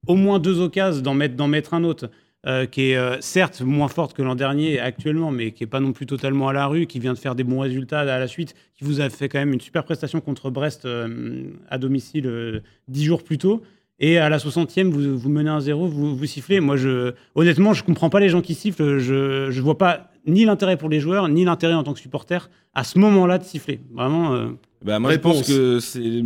au 0.08 0.16
moins 0.16 0.40
deux 0.40 0.60
occasions 0.60 1.02
d'en 1.02 1.14
mettre, 1.14 1.36
d'en 1.36 1.48
mettre 1.50 1.74
un 1.74 1.84
autre, 1.84 2.10
euh, 2.46 2.66
qui 2.68 2.92
est 2.92 2.98
euh, 2.98 3.18
certes 3.20 3.62
moins 3.62 3.88
forte 3.88 4.14
que 4.14 4.22
l'an 4.22 4.36
dernier 4.36 4.80
actuellement, 4.80 5.32
mais 5.32 5.52
qui 5.52 5.64
est 5.64 5.68
pas 5.68 5.80
non 5.80 5.92
plus 5.92 6.06
totalement 6.06 6.48
à 6.48 6.54
la 6.54 6.68
rue, 6.68 6.86
qui 6.86 7.00
vient 7.00 7.14
de 7.14 7.18
faire 7.18 7.34
des 7.34 7.44
bons 7.44 7.60
résultats 7.60 8.02
à 8.02 8.20
la 8.20 8.28
suite, 8.28 8.54
qui 8.76 8.84
vous 8.84 9.02
a 9.02 9.10
fait 9.10 9.28
quand 9.28 9.40
même 9.40 9.54
une 9.54 9.60
super 9.60 9.84
prestation 9.84 10.22
contre 10.22 10.52
Brest 10.52 10.86
euh, 10.86 11.46
à 11.70 11.78
domicile 11.78 12.62
dix 12.88 13.04
jours 13.04 13.24
plus 13.24 13.38
tôt. 13.40 13.64
Et 14.00 14.20
à 14.20 14.30
la 14.30 14.38
60e, 14.38 14.90
vous, 14.90 15.18
vous 15.18 15.30
menez 15.30 15.50
un 15.50 15.60
0, 15.60 15.88
vous, 15.88 16.16
vous 16.16 16.26
sifflez. 16.28 16.60
Moi, 16.60 16.78
je, 16.78 17.14
honnêtement, 17.34 17.74
je 17.74 17.84
comprends 17.84 18.12
pas 18.12 18.20
les 18.20 18.30
gens 18.30 18.42
qui 18.42 18.54
sifflent. 18.54 19.00
Je, 19.00 19.50
je 19.50 19.62
vois 19.62 19.80
pas 19.80 20.12
ni 20.28 20.46
l'intérêt 20.46 20.78
pour 20.78 20.90
les 20.90 21.00
joueurs, 21.00 21.30
ni 21.30 21.44
l'intérêt 21.44 21.74
en 21.74 21.84
tant 21.84 21.94
que 21.94 22.00
supporter 22.00 22.52
à 22.76 22.84
ce 22.84 23.00
moment-là 23.00 23.40
de 23.40 23.44
siffler. 23.44 23.80
Vraiment. 23.92 24.52
Bah, 24.86 25.00
moi, 25.00 25.10
Réponse. 25.10 25.38
je 25.38 25.40
pense 25.40 25.48
que 25.48 25.80
c'est 25.80 26.22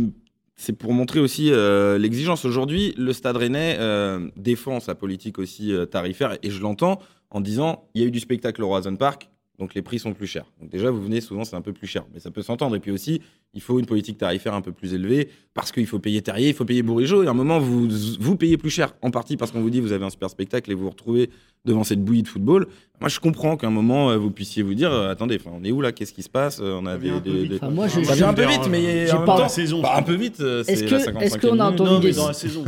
c'est 0.62 0.74
pour 0.74 0.92
montrer 0.92 1.18
aussi 1.18 1.50
euh, 1.50 1.98
l'exigence. 1.98 2.44
Aujourd'hui, 2.44 2.94
le 2.96 3.12
Stade 3.12 3.36
Rennais 3.36 3.78
euh, 3.80 4.30
défend 4.36 4.78
sa 4.78 4.94
politique 4.94 5.40
aussi 5.40 5.72
euh, 5.72 5.86
tarifaire, 5.86 6.38
et 6.44 6.50
je 6.50 6.62
l'entends 6.62 7.00
en 7.30 7.40
disant 7.40 7.88
il 7.94 8.02
y 8.02 8.04
a 8.04 8.06
eu 8.06 8.12
du 8.12 8.20
spectacle 8.20 8.62
au 8.62 8.68
Roison 8.68 8.94
Park, 8.94 9.28
donc 9.58 9.74
les 9.74 9.82
prix 9.82 9.98
sont 9.98 10.12
plus 10.12 10.28
chers. 10.28 10.46
Donc 10.60 10.70
déjà, 10.70 10.92
vous 10.92 11.02
venez 11.02 11.20
souvent, 11.20 11.44
c'est 11.44 11.56
un 11.56 11.62
peu 11.62 11.72
plus 11.72 11.88
cher, 11.88 12.04
mais 12.14 12.20
ça 12.20 12.30
peut 12.30 12.42
s'entendre. 12.42 12.76
Et 12.76 12.78
puis 12.78 12.92
aussi, 12.92 13.22
il 13.54 13.60
faut 13.60 13.78
une 13.78 13.86
politique 13.86 14.18
tarifaire 14.18 14.54
un 14.54 14.60
peu 14.62 14.72
plus 14.72 14.94
élevée 14.94 15.28
parce 15.54 15.70
qu'il 15.72 15.86
faut 15.86 15.98
payer 15.98 16.22
Terrier, 16.22 16.48
il 16.48 16.54
faut 16.54 16.64
payer 16.64 16.82
Bourigeau, 16.82 17.22
et 17.22 17.26
à 17.26 17.30
un 17.30 17.34
moment, 17.34 17.58
vous, 17.58 17.86
vous 18.20 18.36
payez 18.36 18.56
plus 18.56 18.70
cher, 18.70 18.94
en 19.02 19.10
partie 19.10 19.36
parce 19.36 19.50
qu'on 19.50 19.60
vous 19.60 19.68
dit 19.68 19.80
vous 19.80 19.92
avez 19.92 20.04
un 20.04 20.10
super 20.10 20.30
spectacle 20.30 20.70
et 20.70 20.74
vous 20.74 20.84
vous 20.84 20.90
retrouvez 20.90 21.28
devant 21.66 21.84
cette 21.84 22.02
bouillie 22.02 22.22
de 22.22 22.28
football. 22.28 22.66
Moi, 23.00 23.08
je 23.10 23.20
comprends 23.20 23.56
qu'à 23.56 23.66
un 23.66 23.70
moment, 23.70 24.10
euh, 24.10 24.16
vous 24.16 24.30
puissiez 24.30 24.62
vous 24.62 24.74
dire 24.74 24.90
euh, 24.92 25.10
attendez, 25.10 25.38
enfin, 25.40 25.54
on 25.60 25.62
est 25.64 25.70
où 25.70 25.80
là? 25.82 25.92
Qu'est-ce 25.92 26.12
qui 26.14 26.22
se 26.22 26.28
passe? 26.30 26.60
Euh, 26.60 26.78
On 26.80 26.86
a 26.86 26.92
Ça 26.94 26.98
des, 26.98 27.60
moi, 27.70 27.86
je- 27.88 28.02
ça 28.02 28.12
je- 28.12 28.18
vient 28.18 28.28
un 28.28 28.34
peu 28.34 28.46
vite, 28.46 28.66
mais 28.70 29.10
en 29.12 29.18
même 29.18 29.26
temps, 29.26 29.38
la 29.38 29.48
saison. 29.48 29.82
bah, 29.82 29.92
un 29.96 30.02
peu 30.02 30.14
vite. 30.14 30.40
Est-ce 30.40 30.62
c'est 30.64 30.84
que- 30.86 30.90
la 30.90 30.96
est-ce 31.22 31.34
55e 31.36 31.40
qu'on 31.50 31.60
a 31.60 31.64
entendu 31.66 31.90
Non, 31.90 31.98
mais 32.00 32.10
des- 32.10 32.16
dans 32.16 32.28
la 32.28 32.32
saison. 32.32 32.64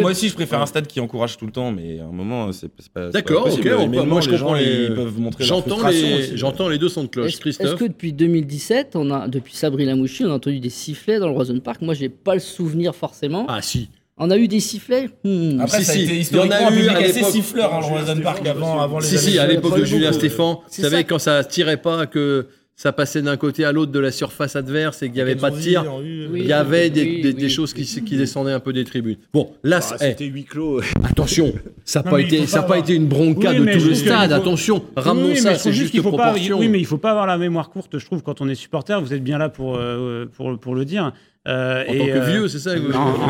moi 0.00 0.10
aussi, 0.10 0.28
je 0.28 0.34
préfère 0.34 0.60
un 0.60 0.66
stade 0.66 0.86
qui 0.86 1.00
encourage 1.00 1.36
tout 1.36 1.46
le 1.46 1.52
temps, 1.52 1.70
mais 1.72 2.00
à 2.00 2.04
un 2.04 2.12
moment, 2.12 2.50
c'est 2.52 2.68
pas. 2.92 3.10
D'accord, 3.10 3.46
ok, 3.46 3.64
moi, 4.06 4.20
je 4.20 4.30
les 4.30 4.38
comprends 4.38 4.54
gens, 4.54 4.54
les- 4.54 4.86
Ils 4.88 4.94
peuvent 4.94 5.18
montrer 5.20 5.44
leur 5.46 5.58
J'entends 5.58 5.88
les, 5.88 6.14
aussi. 6.18 6.36
j'entends 6.36 6.68
les 6.68 6.78
deux 6.78 6.88
sons 6.88 7.04
de 7.04 7.08
cloche. 7.08 7.26
Est-ce 7.28 7.36
est-ce 7.36 7.40
Christophe 7.58 7.78
que 7.78 7.84
depuis 7.84 8.12
2017, 8.12 8.92
on 8.96 9.10
a, 9.10 9.28
depuis 9.28 9.54
Sabri 9.68 9.84
Lamouchi, 9.84 10.24
on 10.24 10.30
a 10.30 10.34
entendu 10.36 10.60
des 10.60 10.70
sifflets 10.70 11.18
dans 11.18 11.26
le 11.26 11.34
Roison 11.34 11.60
Park 11.60 11.82
Moi, 11.82 11.92
j'ai 11.92 12.08
pas 12.08 12.32
le 12.32 12.40
souvenir 12.40 12.94
forcément. 12.94 13.44
Ah 13.48 13.60
si. 13.60 13.90
On 14.16 14.30
a 14.30 14.38
eu 14.38 14.48
des 14.48 14.60
sifflets 14.60 15.10
Hmm. 15.22 15.60
Après, 15.60 15.80
Si, 15.80 15.84
ça 15.84 15.92
a 15.92 15.94
si. 15.94 16.02
été 16.04 16.16
Il 16.20 16.36
y 16.36 16.40
en 16.40 16.50
a 16.50 16.72
eu 16.72 16.88
à 16.88 16.96
assez 16.96 17.22
siffleur, 17.22 17.72
hein, 17.74 17.80
le 17.80 17.84
Julien 17.86 18.00
Roison 18.00 18.20
Park, 18.22 18.46
avant, 18.46 18.80
avant 18.80 18.98
les 18.98 19.04
Si, 19.06 19.16
années 19.16 19.30
si, 19.32 19.38
à 19.38 19.46
l'époque 19.46 19.78
de 19.78 19.84
Julien 19.84 20.12
Stéphane, 20.12 20.54
vous 20.66 20.82
savez, 20.82 20.96
ça. 20.96 21.02
quand 21.04 21.18
ça 21.18 21.44
tirait 21.44 21.76
pas, 21.76 22.06
que 22.06 22.46
ça 22.80 22.92
passait 22.92 23.22
d'un 23.22 23.36
côté 23.36 23.64
à 23.64 23.72
l'autre 23.72 23.90
de 23.90 23.98
la 23.98 24.12
surface 24.12 24.54
adverse 24.54 25.02
et 25.02 25.06
qu'il 25.06 25.16
n'y 25.16 25.20
avait 25.20 25.34
pas 25.34 25.50
de 25.50 25.58
tir, 25.58 25.84
Oui, 25.98 26.28
il 26.42 26.46
y 26.46 26.52
avait 26.52 26.90
des, 26.90 27.02
oui, 27.02 27.20
des- 27.22 27.28
oui. 27.30 27.34
des 27.34 27.48
choses 27.48 27.74
qui, 27.74 27.82
qui 27.84 28.16
descendaient 28.16 28.52
un 28.52 28.60
peu 28.60 28.72
des 28.72 28.84
tribunes. 28.84 29.16
Bon, 29.34 29.50
là, 29.64 29.80
Ah, 29.82 29.96
c'est- 29.98 30.10
C'était 30.10 30.26
huis 30.26 30.44
clos. 30.44 30.80
attention, 31.04 31.52
ça 31.84 32.04
n'a 32.04 32.10
pas, 32.12 32.20
été, 32.20 32.46
ça 32.46 32.62
pas 32.62 32.78
une 32.78 33.08
bronca 33.08 33.50
Oui, 33.50 33.58
de 33.66 33.72
tout 33.80 33.84
le 33.88 33.94
stade. 33.94 34.30
faut- 34.30 34.36
Attention, 34.36 34.84
ramenons 34.96 35.24
Oui, 35.26 35.32
mais 35.32 35.40
ça, 35.40 35.56
c'est 35.56 35.72
juste 35.72 35.96
pas. 35.96 36.02
proportion. 36.08 36.60
Oui, 36.60 36.68
mais 36.68 36.78
il 36.78 36.86
faut 36.86 36.98
pas 36.98 37.10
avoir 37.10 37.26
la 37.26 37.36
mémoire 37.36 37.70
courte. 37.70 37.98
Je 37.98 38.04
trouve 38.06 38.22
quand 38.22 38.40
on 38.40 38.48
est 38.48 38.54
supporter, 38.54 39.00
vous 39.02 39.12
êtes 39.12 39.24
bien 39.24 39.38
là 39.38 39.48
pour 39.48 39.74
euh, 39.76 40.26
pour 40.36 40.56
pour 40.60 40.76
le 40.76 40.84
dire. 40.84 41.10
Euh, 41.48 41.82
En 41.88 41.92
et, 41.92 41.98
tant 41.98 42.04
que 42.04 42.10
euh, 42.10 42.30
vieux, 42.30 42.46
c'est 42.48 42.58
ça 42.60 42.74
que 42.74 42.80
vous- 42.80 42.92
non, 42.92 42.98
en- 42.98 43.28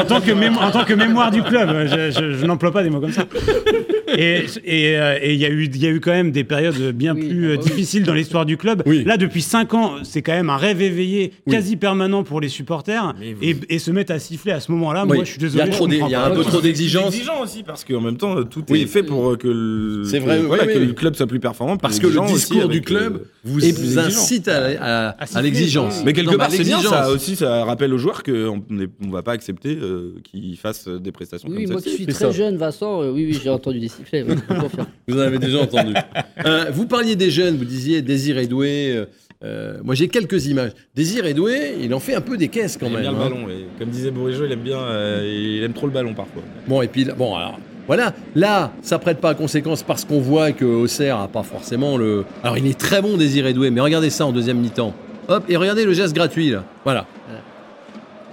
en, 0.00 0.04
tant 0.04 0.20
que 0.20 0.30
mémo- 0.32 0.58
en 0.58 0.70
tant 0.70 0.84
que 0.84 0.92
mémoire 0.94 1.30
du 1.32 1.42
club, 1.42 1.68
je, 1.86 2.10
je- 2.12 2.32
je 2.34 2.46
n'emploie 2.46 2.70
pas 2.72 2.82
des 2.84 2.90
mots 2.90 3.00
comme 3.00 3.12
ça. 3.12 3.24
Et 4.16 4.44
et, 4.64 4.96
euh, 4.98 5.18
et 5.20 5.34
il 5.34 5.40
y 5.40 5.44
a 5.44 5.48
eu 5.50 5.64
il 5.66 5.76
y 5.78 5.86
a 5.86 5.90
eu 5.90 6.00
quand 6.00 6.10
même 6.10 6.30
des 6.32 6.44
périodes 6.44 6.92
bien 6.92 7.14
Oui, 7.14 7.28
plus 7.28 7.46
euh, 7.48 7.52
ah 7.54 7.56
bah 7.56 7.62
oui. 7.64 7.70
difficiles 7.70 8.02
dans 8.04 8.14
l'histoire 8.14 8.46
du 8.46 8.56
club. 8.56 8.82
Oui. 8.86 9.04
Là, 9.04 9.16
depuis 9.16 9.42
5 9.42 9.74
ans, 9.74 9.94
c'est 10.02 10.22
quand 10.22 10.32
même 10.32 10.50
un 10.50 10.56
rêve 10.56 10.80
éveillé, 10.82 11.32
Oui. 11.46 11.52
quasi 11.54 11.76
permanent 11.76 12.22
pour 12.24 12.40
les 12.40 12.48
supporters, 12.48 13.14
et, 13.42 13.56
et 13.68 13.78
se 13.78 13.90
mettre 13.90 14.12
à 14.12 14.18
siffler 14.18 14.52
à 14.52 14.60
ce 14.60 14.70
moment-là. 14.72 15.04
Oui. 15.08 15.16
Moi, 15.16 15.24
je 15.24 15.30
suis 15.30 15.38
Il 15.40 15.46
y 15.48 15.50
désolé. 15.50 15.72
je 15.72 15.84
il 16.06 16.10
y 16.10 16.14
a 16.14 16.24
un 16.26 16.30
peu 16.30 16.42
trop 16.42 16.56
C'est 16.58 16.62
d'exigences. 16.62 17.14
exigeant 17.14 17.42
aussi 17.42 17.62
parce 17.62 17.84
qu'en 17.84 18.00
même 18.00 18.16
temps, 18.16 18.42
tout 18.44 18.64
Oui. 18.70 18.82
est 18.82 18.86
fait 18.86 19.02
pour 19.02 19.30
euh, 19.32 19.36
que 19.36 19.48
le, 19.48 20.04
C'est 20.04 20.18
que- 20.18 20.24
vrai, 20.24 20.38
oui, 20.40 20.46
voilà, 20.46 20.64
oui, 20.66 20.74
que 20.74 20.78
oui. 20.78 20.86
le 20.86 20.92
club 20.92 21.14
soit 21.14 21.26
plus 21.26 21.40
performant. 21.40 21.76
Parce 21.76 21.98
que 21.98 22.06
le 22.06 22.26
discours 22.26 22.68
du 22.68 22.80
club 22.82 23.16
euh, 23.16 23.24
vous 23.44 23.64
est 23.64 23.72
plus 23.72 23.98
incite 23.98 24.48
à, 24.48 24.66
à- 25.10 25.22
à 25.22 25.26
siffler, 25.26 25.42
l'exigence. 25.42 26.02
Mais 26.04 26.12
quelque 26.12 26.36
part, 26.36 26.50
c'est 26.50 26.62
bien. 26.64 26.80
Ça 26.80 27.10
aussi, 27.10 27.36
ça 27.36 27.64
rappelle 27.64 27.92
aux 27.94 27.98
joueurs 27.98 28.22
qu'on 28.22 28.62
ne 28.70 28.86
va 29.10 29.22
pas 29.22 29.32
accepter 29.32 29.76
euh, 29.80 30.14
qu'ils 30.24 30.56
fassent 30.56 30.88
euh, 30.88 30.98
des 30.98 31.12
prestations 31.12 31.48
Oui, 31.48 31.64
comme 31.64 31.72
moi 31.72 31.80
qui 31.80 31.90
celle-ci. 31.90 31.96
suis 31.96 32.04
c'est 32.06 32.12
très 32.12 32.24
ça. 32.26 32.30
jeune, 32.32 32.56
Vincent, 32.56 33.02
euh, 33.02 33.10
oui, 33.12 33.26
oui, 33.30 33.38
j'ai 33.42 33.50
entendu 33.50 33.78
des 33.80 33.88
je. 34.12 34.34
Vous 35.08 35.16
en 35.16 35.20
avez 35.20 35.38
déjà 35.38 35.60
entendu. 35.62 35.94
Euh, 36.46 36.70
vous 36.72 36.86
parliez 36.86 37.16
des 37.16 37.30
jeunes, 37.30 37.56
vous 37.58 37.66
disiez 37.66 38.00
Désir 38.00 38.38
Edoué. 38.38 38.92
euh, 38.96 39.04
euh, 39.44 39.78
moi, 39.84 39.94
j'ai 39.94 40.08
quelques 40.08 40.46
images. 40.46 40.72
Désir 40.94 41.26
Edoué, 41.26 41.74
il 41.82 41.92
en 41.92 42.00
fait 42.00 42.14
un 42.14 42.22
peu 42.22 42.38
des 42.38 42.48
caisses 42.48 42.78
quand 42.78 42.86
Il 42.86 42.94
aime 42.94 43.02
même. 43.02 43.14
bien 43.14 43.20
hein. 43.20 43.28
le 43.28 43.34
ballon. 43.34 43.48
et 43.50 43.66
Comme 43.78 43.90
disait 43.90 44.10
Bourigeau, 44.10 44.46
il 44.46 44.52
aime 44.52 44.60
bien, 44.60 44.78
euh, 44.78 45.56
il 45.58 45.62
aime 45.62 45.74
trop 45.74 45.86
le 45.86 45.92
ballon 45.92 46.14
parfois. 46.14 46.42
Bon, 46.66 46.80
et 46.80 46.88
puis, 46.88 47.04
bon, 47.16 47.34
alors, 47.36 47.58
voilà. 47.86 48.14
Là, 48.34 48.72
ça 48.80 48.98
prête 48.98 49.18
pas 49.20 49.30
à 49.30 49.34
conséquence 49.34 49.82
parce 49.82 50.04
qu'on 50.06 50.20
voit 50.20 50.52
que 50.52 50.64
Auxerre 50.64 51.18
a 51.18 51.28
pas 51.28 51.42
forcément 51.42 51.98
le. 51.98 52.24
Alors, 52.42 52.56
il 52.56 52.66
est 52.66 52.78
très 52.78 53.02
bon, 53.02 53.18
Désir 53.18 53.46
Edoué, 53.46 53.70
mais 53.70 53.80
regardez 53.82 54.08
ça 54.10 54.24
en 54.24 54.32
deuxième 54.32 54.58
mi-temps. 54.60 54.94
Hop, 55.28 55.44
et 55.48 55.56
regardez 55.56 55.84
le 55.84 55.92
geste 55.92 56.14
gratuit, 56.14 56.50
là. 56.50 56.64
Voilà. 56.84 57.06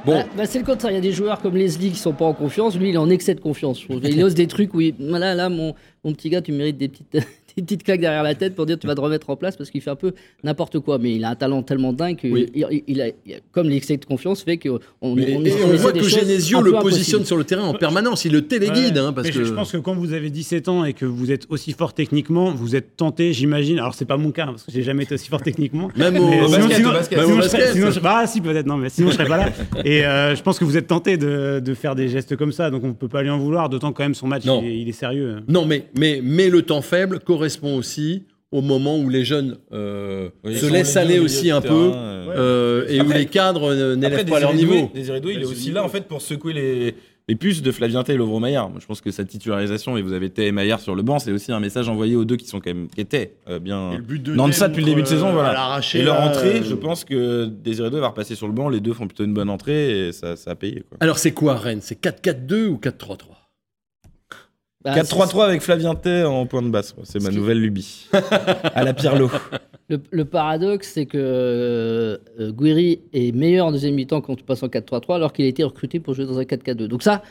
Bon, 0.08 0.14
Bah, 0.14 0.26
bah, 0.36 0.46
c'est 0.46 0.58
le 0.60 0.66
contraire. 0.66 0.92
Il 0.92 0.96
y 0.96 0.98
a 0.98 1.02
des 1.02 1.12
joueurs 1.12 1.40
comme 1.42 1.56
Leslie 1.56 1.92
qui 1.92 2.00
sont 2.00 2.14
pas 2.14 2.26
en 2.26 2.34
confiance. 2.34 2.76
Lui, 2.78 2.90
il 2.90 2.96
est 2.96 2.98
en 2.98 3.10
excès 3.10 3.36
de 3.36 3.42
confiance. 3.42 3.84
Il 3.90 4.24
ose 4.24 4.34
des 4.34 4.48
trucs 4.48 4.74
où 4.74 4.82
il... 4.82 4.96
là, 5.00 5.36
là, 5.36 5.50
mon, 5.50 5.76
mon 6.04 6.14
petit 6.14 6.30
gars, 6.30 6.42
tu 6.42 6.52
mérites 6.54 6.78
des 6.78 6.88
petites, 6.88 7.18
des 7.58 7.64
petites 7.64 7.84
claques 7.84 8.00
derrière 8.00 8.24
la 8.24 8.36
tête 8.36 8.56
pour 8.56 8.66
dire 8.66 8.78
tu 8.80 8.88
vas 8.88 8.96
te 8.96 9.02
remettre 9.02 9.30
en 9.30 9.36
place 9.36 9.56
parce 9.58 9.70
qu'il 9.70 9.82
fait 9.82 9.90
un 9.90 9.96
peu 9.96 10.14
n'importe 10.44 10.80
quoi. 10.80 10.98
Mais 11.00 11.16
il 11.16 11.24
a 11.24 11.30
un 11.32 11.36
talent 11.36 11.64
tellement 11.64 11.94
dingue 11.94 12.18
que 12.18 12.28
Oui. 12.28 12.50
il, 12.88 13.02
a, 13.02 13.08
comme 13.52 13.68
l'excès 13.70 13.98
de 13.98 14.06
confiance 14.06 14.44
fait 14.44 14.58
qu'on 14.58 14.80
on, 15.02 15.16
mais- 15.16 15.36
on, 15.36 15.44
et 15.44 15.54
on 15.54 15.68
essaie 15.74 15.78
voit 15.78 15.92
des 15.92 16.00
que 16.02 16.08
Genesio 16.08 16.62
le 16.62 16.72
positionne 16.74 17.26
sur 17.26 17.38
le 17.38 17.44
terrain 17.44 17.64
en 17.64 17.74
permanence. 17.74 18.26
Il 18.26 18.32
le 18.32 18.44
téléguide, 18.48 18.98
Ouais, 18.98 19.00
hein, 19.04 19.14
parce 19.14 19.28
mais 19.28 19.34
que. 19.34 19.40
je, 19.40 19.44
je 19.46 19.54
pense 19.54 19.72
que 19.72 19.78
quand 19.78 19.96
vous 19.96 20.14
avez 20.14 20.30
17 20.30 20.68
ans 20.70 20.86
et 20.86 20.94
que 20.94 21.06
vous 21.06 21.32
êtes 21.32 21.46
aussi 21.50 21.74
fort 21.74 21.94
techniquement, 21.94 22.52
vous 22.52 22.76
êtes 22.76 22.96
tenté, 22.96 23.34
j'imagine. 23.34 23.80
Alors 23.80 23.94
c'est 23.96 24.06
pas 24.06 24.18
mon 24.18 24.32
cas 24.32 24.46
parce 24.48 24.64
que 24.64 24.72
j'ai 24.72 24.84
jamais 24.84 25.04
été 25.04 25.16
aussi 25.16 25.28
fort 25.30 25.42
techniquement. 25.42 25.90
Même 25.96 26.14
Mais 26.14 26.20
au, 26.20 26.50
basket, 26.50 26.84
basket, 26.84 26.86
au 26.86 26.92
basket. 26.92 27.18
même 27.18 27.26
sinon, 27.28 27.38
au 27.40 27.42
je 27.42 27.48
serais- 27.48 27.58
basket. 27.60 27.74
sinon 27.76 27.92
je- 27.92 28.00
bah 28.00 28.28
si 28.28 28.42
peut-être 28.42 28.66
non, 28.68 28.78
mais 28.78 28.90
sinon 28.90 29.10
je 29.10 29.14
serais 29.16 29.28
pas 29.28 29.38
là. 29.38 29.50
Et 29.86 30.06
euh, 30.06 30.36
je 30.36 30.42
pense 30.44 30.60
que 30.60 30.66
vous 30.66 30.78
êtes 30.78 30.88
tenté 30.88 31.18
de, 31.18 31.60
de 31.64 31.74
faire 31.74 31.96
des 31.96 32.08
gestes 32.08 32.36
comme 32.36 32.52
ça, 32.52 32.70
donc 32.70 32.84
on 32.84 32.94
peut 32.94 33.08
pas 33.08 33.24
lui 33.24 33.30
en 33.30 33.38
vouloir. 33.40 33.70
D'autant 33.70 33.92
quand 33.94 34.04
même 34.04 34.14
son 34.16 34.28
match, 34.28 34.46
Non. 34.46 34.62
il 34.64 34.68
est, 34.70 34.80
il 34.82 34.90
est 34.90 34.94
sérieux. 34.94 35.38
Non, 35.48 35.66
mais, 35.66 35.86
mais, 35.98 36.20
mais 36.24 36.50
le 36.50 36.62
temps 36.62 36.82
faible 36.82 37.20
correspond 37.20 37.47
aussi 37.64 38.24
au 38.52 38.62
moment 38.62 38.98
où 38.98 39.10
les 39.10 39.26
jeunes 39.26 39.58
euh, 39.74 40.30
Oui, 40.44 40.58
se 40.58 40.66
laissent 40.66 40.96
aller 40.96 41.20
au 41.20 41.26
aussi 41.26 41.52
un 41.52 41.62
peu 41.62 41.92
euh. 41.94 42.28
euh, 42.30 42.86
et 42.88 43.02
où 43.02 43.10
les 43.12 43.26
cadres 43.26 43.96
n'élèvent 43.96 44.26
pas 44.26 44.40
leur 44.40 44.54
niveau. 44.54 44.90
Désiré 44.94 45.20
Doué, 45.20 45.34
il 45.34 45.42
est 45.42 45.46
Ouais, 45.46 45.52
aussi 45.52 45.72
là 45.72 45.84
en 45.84 45.90
fait 45.90 46.08
pour 46.08 46.22
secouer 46.22 46.54
les, 46.54 46.96
les 47.28 47.36
puces 47.36 47.62
de 47.62 47.72
Flavien 47.72 48.04
Tay 48.04 48.14
et 48.14 48.18
Lovro 48.18 48.40
Maillard. 48.40 48.70
Moi, 48.70 48.80
je 48.82 48.86
pense 48.86 49.02
que 49.02 49.12
sa 49.12 49.26
titularisation 49.26 49.98
et 49.98 50.02
vous 50.02 50.14
avez 50.14 50.30
Tay 50.30 50.48
et 50.48 50.52
Maillard 50.54 50.80
sur 50.80 50.96
le 50.96 51.02
banc, 51.02 51.20
c'est 51.20 51.32
aussi 51.32 51.52
un 51.52 51.60
message 51.60 51.90
envoyé 51.90 52.16
aux 52.16 52.24
deux 52.24 52.38
qui 52.38 52.48
sont 52.48 52.60
quand 52.60 52.74
même 52.74 52.88
qui 52.88 53.02
étaient 53.02 53.34
euh, 53.50 53.60
bien. 53.60 53.92
Et 53.92 53.98
le 53.98 54.04
but 54.04 54.24
de 54.24 54.34
Non, 54.34 54.48
de 54.48 54.54
ça 54.54 54.70
depuis 54.70 54.82
le 54.82 54.90
début 54.90 55.02
de 55.02 55.08
saison, 55.08 55.34
voilà. 55.34 55.82
Et 55.94 56.02
leur 56.04 56.22
entrée, 56.22 56.60
euh, 56.60 56.64
je 56.64 56.76
pense 56.76 57.04
que 57.04 57.46
Désiré 57.46 57.90
Doué 57.90 58.00
va 58.00 58.10
repasser 58.10 58.36
sur 58.36 58.48
le 58.48 58.54
banc. 58.54 58.70
Les 58.70 58.80
deux 58.80 58.94
font 58.94 59.08
plutôt 59.08 59.26
une 59.26 59.34
bonne 59.34 59.50
entrée 59.50 60.08
et 60.08 60.12
ça, 60.14 60.38
ça 60.38 60.52
a 60.52 60.56
payé. 60.56 60.84
Quoi. 60.88 60.98
Alors 61.02 61.18
c'est 61.18 61.32
quoi 61.32 61.56
Rennes? 61.56 61.82
C'est 61.82 62.02
4-4-2 62.02 62.68
ou 62.68 62.80
4-3-3 62.82 63.18
Bah, 64.96 65.02
4-3-3 65.02 65.44
avec 65.46 65.62
Flavien 65.62 65.96
Tay 65.96 66.24
en 66.24 66.46
point 66.46 66.62
de 66.62 66.70
basse. 66.70 66.96
C'est 67.04 67.22
ma 67.22 67.30
qui- 67.30 67.36
nouvelle 67.36 67.60
lubie. 67.60 68.08
à 68.76 68.84
la 68.84 68.94
Pirlo. 68.94 69.30
Le, 69.90 70.02
le 70.12 70.26
paradoxe, 70.26 70.92
c'est 70.94 71.06
que 71.06 71.18
euh, 71.18 72.18
euh, 72.40 72.52
Guiri 72.52 73.00
est 73.14 73.34
meilleur 73.34 73.68
en 73.68 73.72
deuxième 73.72 73.96
mi-temps 73.96 74.22
quand 74.22 74.36
tu 74.36 74.44
passes 74.44 74.64
en 74.64 74.68
4-3-3, 74.68 75.16
alors 75.16 75.34
qu'il 75.34 75.46
a 75.46 75.48
été 75.48 75.64
recruté 75.64 76.00
pour 76.00 76.14
jouer 76.14 76.26
dans 76.26 76.38
un 76.40 76.44
4-4-2. 76.44 76.88
Donc 76.88 77.04
ça, 77.04 77.22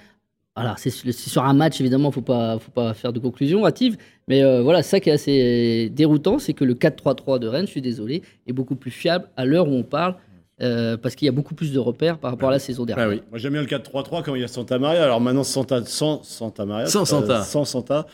voilà, 0.54 0.74
c'est 0.78 0.88
sur 0.90 1.44
un 1.44 1.52
match, 1.52 1.80
évidemment, 1.82 2.10
faut 2.10 2.22
pas, 2.22 2.58
faut 2.58 2.70
pas 2.70 2.94
faire 2.94 3.12
de 3.12 3.18
conclusion 3.18 3.66
hâtive. 3.66 3.98
Mais 4.26 4.42
euh, 4.42 4.62
voilà, 4.62 4.82
ça 4.82 5.00
qui 5.00 5.10
est 5.10 5.12
assez 5.12 5.90
déroutant, 5.90 6.38
c'est 6.38 6.54
que 6.54 6.64
le 6.64 6.72
4-3-3 6.74 7.38
de 7.38 7.46
Rennes, 7.46 7.66
je 7.66 7.72
suis 7.72 7.82
désolé, 7.82 8.22
est 8.46 8.54
beaucoup 8.54 8.74
plus 8.76 8.90
fiable 8.90 9.28
à 9.36 9.44
l'heure 9.44 9.68
où 9.68 9.72
on 9.74 9.82
parle, 9.82 10.14
euh, 10.62 10.96
parce 10.96 11.14
qu'il 11.14 11.26
y 11.26 11.28
a 11.28 11.32
beaucoup 11.32 11.54
plus 11.54 11.72
de 11.72 11.78
repères 11.78 12.18
par 12.18 12.30
rapport 12.30 12.48
à 12.48 12.52
la 12.52 12.58
saison 12.58 12.84
dernière. 12.86 13.06
Ah 13.06 13.10
oui. 13.10 13.22
Moi 13.30 13.38
j'aime 13.38 13.52
bien 13.52 13.60
le 13.62 13.66
4-3-3 13.68 14.22
quand 14.22 14.34
il 14.34 14.40
y 14.40 14.44
a 14.44 14.48
Santa 14.48 14.78
Maria. 14.78 15.04
Alors 15.04 15.20
maintenant 15.20 15.44
Santa, 15.44 15.84
sans 15.84 16.22
Santa 16.22 16.64
Maria. 16.64 16.86
Sans 16.86 17.02
euh, 17.02 17.04
Santa. 17.04 17.42
sans 17.42 17.64
Santa. 17.64 18.06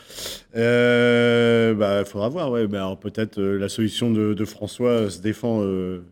Euh, 0.55 1.73
bah, 1.73 1.99
il 2.01 2.05
faudra 2.05 2.29
voir. 2.29 2.51
Ouais. 2.51 2.67
Mais 2.67 2.77
alors, 2.77 2.97
peut-être 2.97 3.39
euh, 3.39 3.57
la 3.57 3.69
solution 3.69 4.11
de, 4.11 4.33
de 4.33 4.45
François 4.45 4.89
euh, 4.89 5.09
se 5.09 5.21
défend 5.21 5.61
euh, 5.61 6.03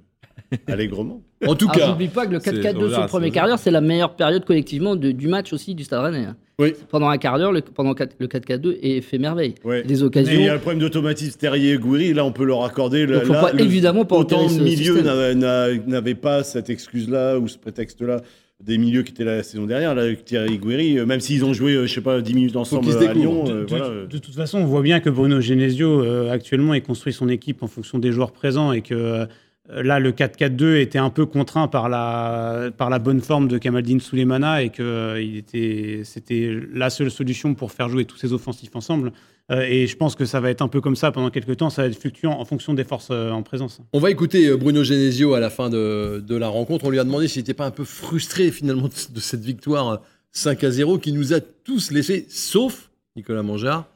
allègrement. 0.67 1.21
En 1.47 1.55
tout 1.55 1.67
Ah, 1.71 1.77
cas, 1.77 1.87
j'oublie 1.87 2.07
pas 2.07 2.25
que 2.27 2.31
le 2.33 2.39
c'est- 2.39 2.51
4-4-2 2.51 2.85
on 2.85 2.89
sur 2.89 3.01
le 3.01 3.07
premier 3.07 3.31
quart 3.31 3.47
d'heure, 3.47 3.59
c'est 3.59 3.71
la 3.71 3.81
meilleure 3.81 4.15
période 4.15 4.45
collectivement 4.45 4.95
de- 4.95 5.11
du 5.11 5.27
match 5.27 5.53
aussi 5.53 5.75
du 5.75 5.83
Stade 5.83 6.01
Rennais. 6.03 6.25
hein. 6.25 6.35
Oui. 6.59 6.73
Pendant 6.89 7.07
un 7.09 7.17
quart 7.17 7.39
d'heure, 7.39 7.51
le, 7.51 7.61
pendant 7.61 7.93
quatre- 7.95 8.15
le 8.19 8.27
4-4-2 8.27 8.77
et 8.83 9.01
fait 9.01 9.17
merveille. 9.17 9.55
Ouais. 9.63 9.81
Des 9.83 9.87
Mais 9.87 9.93
il 9.95 9.99
y 9.99 10.03
a 10.03 10.05
occasions. 10.05 10.53
le 10.53 10.59
problème 10.59 10.79
d'automatisme 10.79 11.39
Terrier-Gouiri, 11.39 12.13
là 12.13 12.23
on 12.25 12.31
peut 12.31 12.43
leur 12.45 12.63
accorder. 12.63 13.05
le- 13.07 13.15
Donc, 13.15 13.23
faut 13.25 13.33
là, 13.33 13.41
pas- 13.41 13.51
le- 13.53 13.61
évidemment 13.61 14.05
pas 14.05 14.17
Autant 14.17 14.41
enterrer 14.41 14.53
de 14.53 14.59
ce 14.59 14.63
milieux 14.63 14.93
système. 14.95 15.05
n'a- 15.05 15.33
n'a- 15.33 15.77
n'avaient 15.87 16.13
pas 16.15 16.43
cette 16.43 16.69
excuse-là 16.69 17.39
ou 17.39 17.47
ce 17.47 17.57
prétexte-là. 17.57 18.21
Des 18.63 18.77
milieux 18.77 19.01
qui 19.01 19.11
étaient 19.11 19.23
là 19.23 19.37
la 19.37 19.41
saison 19.43 19.65
dernière, 19.65 19.95
là, 19.95 20.03
avec 20.03 20.23
Thierry 20.23 20.59
Gouiri, 20.59 20.99
euh, 20.99 21.05
même 21.07 21.19
s'ils 21.19 21.43
ont 21.43 21.51
joué, 21.53 21.73
euh, 21.73 21.87
je 21.87 21.95
sais 21.95 22.01
pas, 22.01 22.21
10 22.21 22.35
minutes 22.35 22.55
ensemble 22.55 22.91
à. 22.95 23.11
Lyon. 23.11 23.43
De, 23.45 23.51
euh, 23.51 23.61
de- 23.63 23.67
voilà. 23.69 23.87
de 24.07 24.17
toute 24.19 24.35
façon, 24.35 24.59
on 24.59 24.65
voit 24.65 24.83
bien 24.83 24.99
que 24.99 25.09
Bruno 25.09 25.41
Genesio, 25.41 26.03
euh, 26.03 26.29
actuellement, 26.29 26.75
il 26.75 26.83
construit 26.83 27.11
son 27.11 27.27
équipe 27.27 27.63
en 27.63 27.67
fonction 27.67 27.97
des 27.97 28.11
joueurs 28.11 28.31
présents 28.33 28.71
et 28.71 28.81
que 28.83 28.93
euh, 28.93 29.25
là, 29.73 29.99
le 29.99 30.11
4-4-2 30.11 30.75
était 30.77 30.99
un 30.99 31.09
peu 31.09 31.25
contraint 31.25 31.67
par 31.67 31.89
la, 31.89 32.71
par 32.77 32.89
la 32.89 32.99
bonne 32.99 33.21
forme 33.21 33.47
de 33.47 33.57
Kamaldine 33.57 33.99
Soulemana 33.99 34.63
et 34.63 34.69
que 34.69 34.83
euh, 34.83 35.21
il 35.21 35.37
était, 35.37 36.01
c'était 36.03 36.59
la 36.73 36.89
seule 36.89 37.11
solution 37.11 37.53
pour 37.53 37.71
faire 37.71 37.89
jouer 37.89 38.05
tous 38.05 38.17
ces 38.17 38.33
offensifs 38.33 38.75
ensemble. 38.75 39.11
Euh, 39.51 39.61
et 39.61 39.87
je 39.87 39.97
pense 39.97 40.15
que 40.15 40.25
ça 40.25 40.39
va 40.39 40.49
être 40.49 40.61
un 40.61 40.67
peu 40.67 40.81
comme 40.81 40.95
ça 40.95 41.11
pendant 41.11 41.29
quelques 41.29 41.57
temps. 41.57 41.69
Ça 41.69 41.83
va 41.83 41.87
être 41.87 41.99
fluctuant 41.99 42.39
en 42.39 42.45
fonction 42.45 42.73
des 42.73 42.83
forces 42.83 43.09
euh, 43.11 43.31
en 43.31 43.43
présence. 43.43 43.81
on 43.93 43.99
va 43.99 44.11
écouter 44.11 44.47
euh, 44.47 44.57
Bruno 44.57 44.83
Genesio 44.83 45.33
à 45.33 45.39
la 45.39 45.49
fin 45.49 45.69
de, 45.69 46.23
de 46.25 46.35
la 46.35 46.47
rencontre. 46.47 46.85
On 46.85 46.89
lui 46.89 46.99
a 46.99 47.03
demandé 47.03 47.27
s'il 47.27 47.41
n'était 47.41 47.53
pas 47.53 47.65
un 47.65 47.71
peu 47.71 47.83
frustré 47.83 48.51
finalement 48.51 48.87
de, 48.87 49.19
cette 49.19 49.43
victoire 49.43 49.89
euh, 49.89 49.97
5 50.31 50.63
à 50.63 50.71
0 50.71 50.97
qui 50.99 51.11
nous 51.11 51.33
a 51.33 51.41
tous 51.41 51.91
laissé, 51.91 52.25
sauf 52.29 52.89
Nicolas 53.15 53.43
Mangard, 53.43 53.87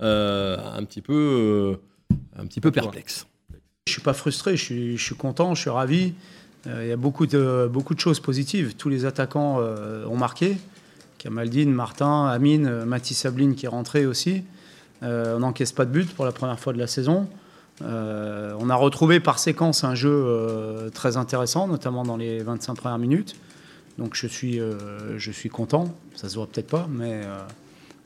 euh, 0.00 0.56
un 0.58 0.84
petit 0.84 1.02
peu, 1.02 1.12
euh, 1.12 2.16
un 2.36 2.46
petit 2.46 2.60
peu 2.60 2.70
perplexe. 2.70 3.26
Je 3.88 3.96
suis 3.96 4.02
pas 4.02 4.14
frustré, 4.14 4.56
je 4.56 4.96
suis, 4.96 5.14
content, 5.16 5.56
je 5.56 5.62
suis 5.62 5.70
ravi. 5.70 6.14
Euh, 6.68 6.84
Il 6.84 6.88
y 6.88 6.92
a 6.92 6.96
beaucoup 6.96 7.26
de, 7.26 7.68
beaucoup 7.70 7.94
de 7.94 8.00
choses 8.00 8.20
positives. 8.20 8.74
Tous 8.76 8.88
les 8.88 9.04
attaquants 9.04 9.58
euh, 9.60 10.06
ont 10.06 10.16
marqué. 10.16 10.56
Kamaldine, 11.18 11.72
Martin, 11.72 12.26
Amine, 12.26 12.66
euh, 12.68 12.84
Mathis 12.84 13.18
Sabline 13.18 13.56
qui 13.56 13.66
est 13.66 13.68
rentré 13.68 14.06
aussi. 14.06 14.44
On 15.02 15.40
n'encaisse 15.40 15.72
pas 15.72 15.84
de 15.84 15.90
but 15.90 16.14
pour 16.14 16.24
la 16.24 16.30
première 16.30 16.60
fois 16.60 16.72
de 16.72 16.78
la 16.78 16.86
saison. 16.86 17.28
On 17.80 18.70
a 18.70 18.74
retrouvé 18.76 19.18
par 19.18 19.40
séquence 19.40 19.82
un 19.82 19.96
jeu 19.96 20.88
très 20.94 21.16
intéressant, 21.16 21.66
notamment 21.66 22.04
dans 22.04 22.16
les 22.16 22.38
25 22.38 22.76
premières 22.76 22.98
minutes. 22.98 23.34
Donc 23.98 24.14
je 24.14 24.28
suis, 24.28 24.60
je 25.16 25.30
suis 25.32 25.48
content. 25.48 25.92
Ça 26.14 26.28
se 26.28 26.36
voit 26.36 26.46
peut-être 26.46 26.68
pas, 26.68 26.86
mais 26.88 27.22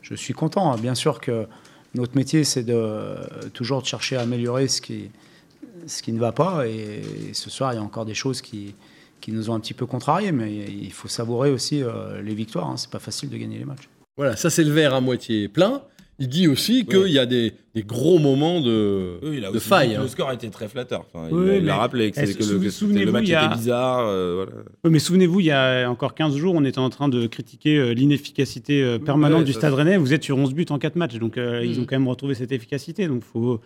je 0.01 0.15
suis 0.15 0.33
content. 0.33 0.75
Bien 0.77 0.95
sûr 0.95 1.21
que 1.21 1.45
notre 1.93 2.15
métier, 2.15 2.43
c'est 2.43 2.63
de 2.63 3.15
toujours 3.53 3.83
de 3.83 3.87
chercher 3.87 4.17
à 4.17 4.21
améliorer 4.21 4.67
ce 4.67 4.81
qui, 4.81 5.11
ce 5.85 6.01
qui 6.01 6.11
ne 6.11 6.19
va 6.19 6.31
pas. 6.31 6.67
Et, 6.67 7.01
ce 7.33 7.49
soir, 7.49 7.73
il 7.73 7.75
y 7.75 7.79
a 7.79 7.83
encore 7.83 8.05
des 8.05 8.13
choses 8.13 8.41
qui, 8.41 8.73
qui 9.21 9.31
nous 9.31 9.49
ont 9.49 9.53
un 9.53 9.59
petit 9.59 9.73
peu 9.73 9.85
contrariés, 9.85 10.31
mais 10.31 10.51
il 10.53 10.91
faut 10.91 11.07
savourer 11.07 11.51
aussi 11.51 11.81
euh, 11.83 12.21
les 12.21 12.33
victoires. 12.33 12.69
Hein. 12.69 12.77
C'est 12.77 12.89
pas 12.91 12.99
facile 12.99 13.29
de 13.29 13.37
gagner 13.37 13.57
les 13.59 13.65
matchs. 13.65 13.89
Voilà, 14.15 14.35
ça 14.35 14.49
c'est 14.49 14.63
le 14.63 14.71
verre 14.71 14.93
à 14.93 15.01
moitié 15.01 15.47
plein. 15.47 15.81
Il 16.19 16.29
dit 16.29 16.47
aussi 16.47 16.83
qu'il 16.83 16.97
Oui. 16.97 17.11
y 17.11 17.19
a 17.19 17.27
des, 17.27 17.53
des 17.75 17.83
gros 17.83 18.17
moments 18.17 18.59
de, 18.59 19.19
Oui, 19.21 19.35
il 19.37 19.45
a 19.45 19.51
de 19.51 19.57
aussi 19.57 19.67
faille. 19.67 19.89
dit 19.89 19.93
que 19.93 19.99
hein. 19.99 20.03
Le 20.03 20.07
score 20.07 20.31
était 20.31 20.49
très 20.49 20.67
flatteur. 20.67 21.05
Enfin, 21.13 21.27
Oui, 21.31 21.43
il 21.45 21.49
a- 21.51 21.55
il 21.57 21.63
mais- 21.65 21.69
a 21.69 21.75
rappelé 21.77 22.09
que, 22.09 22.15
c'est 22.17 22.33
que 22.33 22.39
le, 22.43 22.57
que 22.57 22.99
le 23.05 23.11
match 23.11 23.23
il 23.25 23.29
y 23.29 23.35
a- 23.35 23.45
était 23.45 23.55
bizarre. 23.55 23.99
euh, 24.07 24.33
voilà. 24.47 24.63
Oui, 24.83 24.89
mais 24.89 24.97
souvenez-vous, 24.97 25.41
il 25.41 25.45
y 25.45 25.51
a 25.51 25.87
encore 25.87 26.15
15 26.15 26.35
jours, 26.35 26.55
on 26.55 26.65
était 26.65 26.79
en 26.79 26.89
train 26.89 27.07
de 27.07 27.27
critiquer 27.27 27.77
euh, 27.77 27.91
l'inefficacité 27.93 28.97
permanente 29.05 29.39
Ouais, 29.41 29.45
du 29.45 29.53
Stade 29.53 29.73
Rennais. 29.75 29.97
Vous 29.97 30.11
êtes 30.11 30.23
sur 30.23 30.37
11 30.39 30.55
buts 30.55 30.65
en 30.71 30.79
4 30.79 30.95
matchs, 30.95 31.17
donc 31.19 31.37
euh, 31.37 31.63
ils 31.63 31.77
Mm. 31.77 31.81
ont 31.81 31.85
quand 31.85 31.95
même 31.99 32.07
retrouvé 32.07 32.33
cette 32.33 32.51
efficacité. 32.51 33.07
Donc 33.07 33.21
faut... 33.23 33.61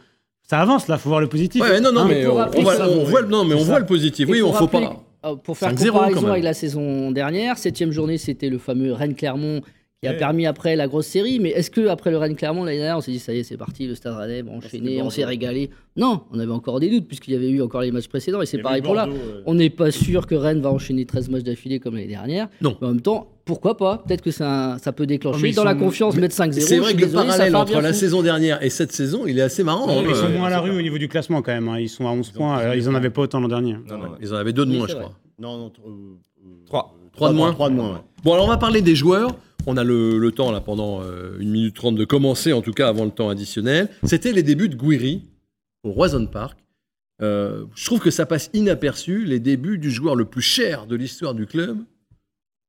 ça 0.51 0.59
avance 0.59 0.89
là, 0.89 0.97
faut 0.97 1.07
voir 1.09 1.21
le 1.21 1.27
positif. 1.27 1.61
Ouais, 1.61 1.79
non, 1.79 1.93
non, 1.93 2.01
Hein, 2.01 2.05
mais 2.09 2.27
on, 2.27 2.33
voit, 2.33 2.49
on 2.55 3.03
voit 3.05 3.21
le- 3.21 3.27
non, 3.29 3.45
mais 3.45 3.55
on 3.55 3.63
voit 3.63 3.79
le 3.79 3.85
positif. 3.85 4.27
Et 4.27 4.31
Oui, 4.31 4.39
faut 4.39 4.47
on 4.47 4.51
faut 4.53 4.65
rappeler 4.65 4.85
pas. 4.87 5.29
Euh, 5.29 5.35
Pour 5.37 5.57
faire 5.57 5.69
5-0 5.69 5.91
quand 5.93 5.99
comparaison 5.99 6.27
avec 6.27 6.43
la 6.43 6.53
saison 6.53 7.11
dernière, 7.11 7.57
septième 7.57 7.91
journée, 7.91 8.17
c'était 8.17 8.49
le 8.49 8.57
fameux 8.57 8.91
Rennes-Clermont 8.91 9.61
qui 10.01 10.07
a 10.09 10.11
Ouais. 10.11 10.17
permis 10.17 10.45
après 10.47 10.75
la 10.75 10.87
grosse 10.87 11.05
série. 11.07 11.39
Mais 11.39 11.49
est-ce 11.51 11.71
que 11.71 11.87
après 11.87 12.11
le 12.11 12.17
Rennes-Clermont 12.17 12.63
l'année 12.65 12.79
dernière, 12.79 12.97
on 12.97 13.01
s'est 13.01 13.11
dit 13.11 13.19
ça 13.19 13.33
y 13.33 13.39
est, 13.39 13.43
c'est 13.43 13.55
parti, 13.55 13.87
le 13.87 13.95
Stade 13.95 14.15
Rennais 14.17 14.41
va 14.41 14.51
enchaîner, 14.51 15.01
on 15.01 15.09
s'est 15.09 15.23
régalé 15.23 15.69
Non, 15.95 16.21
on 16.33 16.39
avait 16.39 16.51
encore 16.51 16.79
des 16.81 16.89
doutes 16.89 17.07
puisqu'il 17.07 17.33
y 17.33 17.37
avait 17.37 17.49
eu 17.49 17.61
encore 17.61 17.81
les 17.81 17.91
matchs 17.91 18.07
précédents 18.09 18.41
et 18.41 18.45
c'est 18.45 18.57
pareil 18.57 18.81
pour 18.81 18.95
là. 18.95 19.07
Euh, 19.07 19.43
On 19.45 19.53
n'est 19.53 19.69
pas 19.69 19.91
sûr 19.91 20.27
que 20.27 20.35
Rennes 20.35 20.59
va 20.61 20.71
enchaîner 20.71 21.05
13 21.05 21.29
matchs 21.29 21.43
d'affilée 21.43 21.79
comme 21.79 21.95
l'année 21.95 22.07
dernière. 22.07 22.49
Non. 22.61 22.75
Mais 22.81 22.87
en 22.87 22.91
même 22.91 23.01
temps, 23.01 23.27
pourquoi 23.45 23.77
pas 23.77 23.97
Peut-être 24.07 24.21
que 24.21 24.31
ça, 24.31 24.77
ça 24.81 24.91
peut 24.91 25.05
déclencher 25.05 25.37
Oh, 25.39 25.41
mais 25.41 25.49
ils 25.49 25.55
dans 25.55 25.63
la 25.63 25.75
confiance, 25.75 26.15
mais 26.15 26.21
mettre 26.21 26.35
5-0. 26.35 26.59
C'est 26.61 26.77
vrai 26.79 26.93
que 26.93 26.99
le 26.99 27.05
désolé, 27.07 27.23
ça 27.29 27.31
parallèle 27.37 27.55
entre 27.55 27.81
la 27.81 27.93
fou. 27.93 27.99
saison 27.99 28.21
dernière 28.21 28.61
et 28.63 28.69
cette 28.69 28.91
saison, 28.91 29.25
il 29.27 29.37
est 29.39 29.41
assez 29.41 29.63
marrant. 29.63 29.87
Ouais, 29.87 29.99
hein. 29.99 30.05
ils 30.09 30.15
sont 30.15 30.25
Euh, 30.25 30.37
moins 30.37 30.47
à 30.47 30.51
la 30.51 30.59
rue 30.59 30.71
au 30.77 30.81
niveau 30.81 30.97
du 30.97 31.07
classement 31.07 31.41
quand 31.41 31.51
même. 31.51 31.67
hein. 31.69 31.79
Ils 31.79 31.89
sont 31.89 32.07
à 32.07 32.11
11 32.11 32.29
points. 32.31 32.59
euh, 32.59 32.75
Ils 32.75 32.87
en 32.89 32.95
avaient 32.95 33.09
pas 33.09 33.21
autant 33.23 33.39
l'an 33.39 33.47
dernier. 33.47 33.73
Non, 33.89 33.97
non, 33.97 34.03
ouais. 34.03 34.17
Ils 34.21 34.33
en 34.33 34.37
avaient 34.37 34.53
deux 34.53 34.65
de 34.65 34.71
Oui, 34.71 34.77
moins, 34.77 34.87
je 34.87 34.93
vrai. 34.93 35.03
crois. 35.03 35.15
Non, 35.39 35.57
non, 35.57 35.67
tr- 35.67 35.79
euh, 35.87 35.89
euh, 36.45 36.49
Trois. 36.65 36.95
Trois 37.13 37.29
de 37.29 37.35
moins. 37.35 37.51
Trois 37.53 37.69
de 37.69 37.75
moins. 37.75 38.03
Bon, 38.23 38.33
alors 38.33 38.45
on 38.45 38.49
va 38.49 38.57
parler 38.57 38.81
des 38.81 38.95
joueurs. 38.95 39.31
On 39.67 39.77
a 39.77 39.83
le, 39.83 40.17
le 40.17 40.31
temps, 40.31 40.51
là, 40.51 40.59
pendant 40.61 41.01
euh, 41.01 41.37
une 41.39 41.51
minute 41.51 41.75
trente 41.75 41.95
de 41.95 42.05
commencer, 42.05 42.51
en 42.53 42.61
tout 42.61 42.71
cas 42.73 42.87
avant 42.87 43.05
le 43.05 43.11
temps 43.11 43.29
additionnel. 43.29 43.89
C'était 44.03 44.31
les 44.33 44.41
débuts 44.43 44.69
de 44.69 44.75
Guiri 44.75 45.23
au 45.83 45.91
Roison 45.91 46.25
Park. 46.25 46.57
Euh, 47.21 47.65
je 47.75 47.85
trouve 47.85 47.99
que 47.99 48.09
ça 48.09 48.25
passe 48.25 48.49
inaperçu, 48.53 49.25
les 49.25 49.39
débuts 49.39 49.77
du 49.77 49.91
joueur 49.91 50.15
le 50.15 50.25
plus 50.25 50.41
cher 50.41 50.87
de 50.87 50.95
l'histoire 50.95 51.35
du 51.35 51.45
club. 51.45 51.77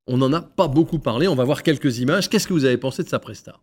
On 0.07 0.17
n'en 0.17 0.33
a 0.33 0.41
pas 0.41 0.67
beaucoup 0.67 0.99
parlé. 0.99 1.27
On 1.27 1.35
va 1.35 1.43
voir 1.45 1.63
quelques 1.63 1.99
images. 1.99 2.29
Qu'est-ce 2.29 2.47
que 2.47 2.53
vous 2.53 2.65
avez 2.65 2.77
pensé 2.77 3.03
de 3.03 3.09
sa 3.09 3.19
presta? 3.19 3.53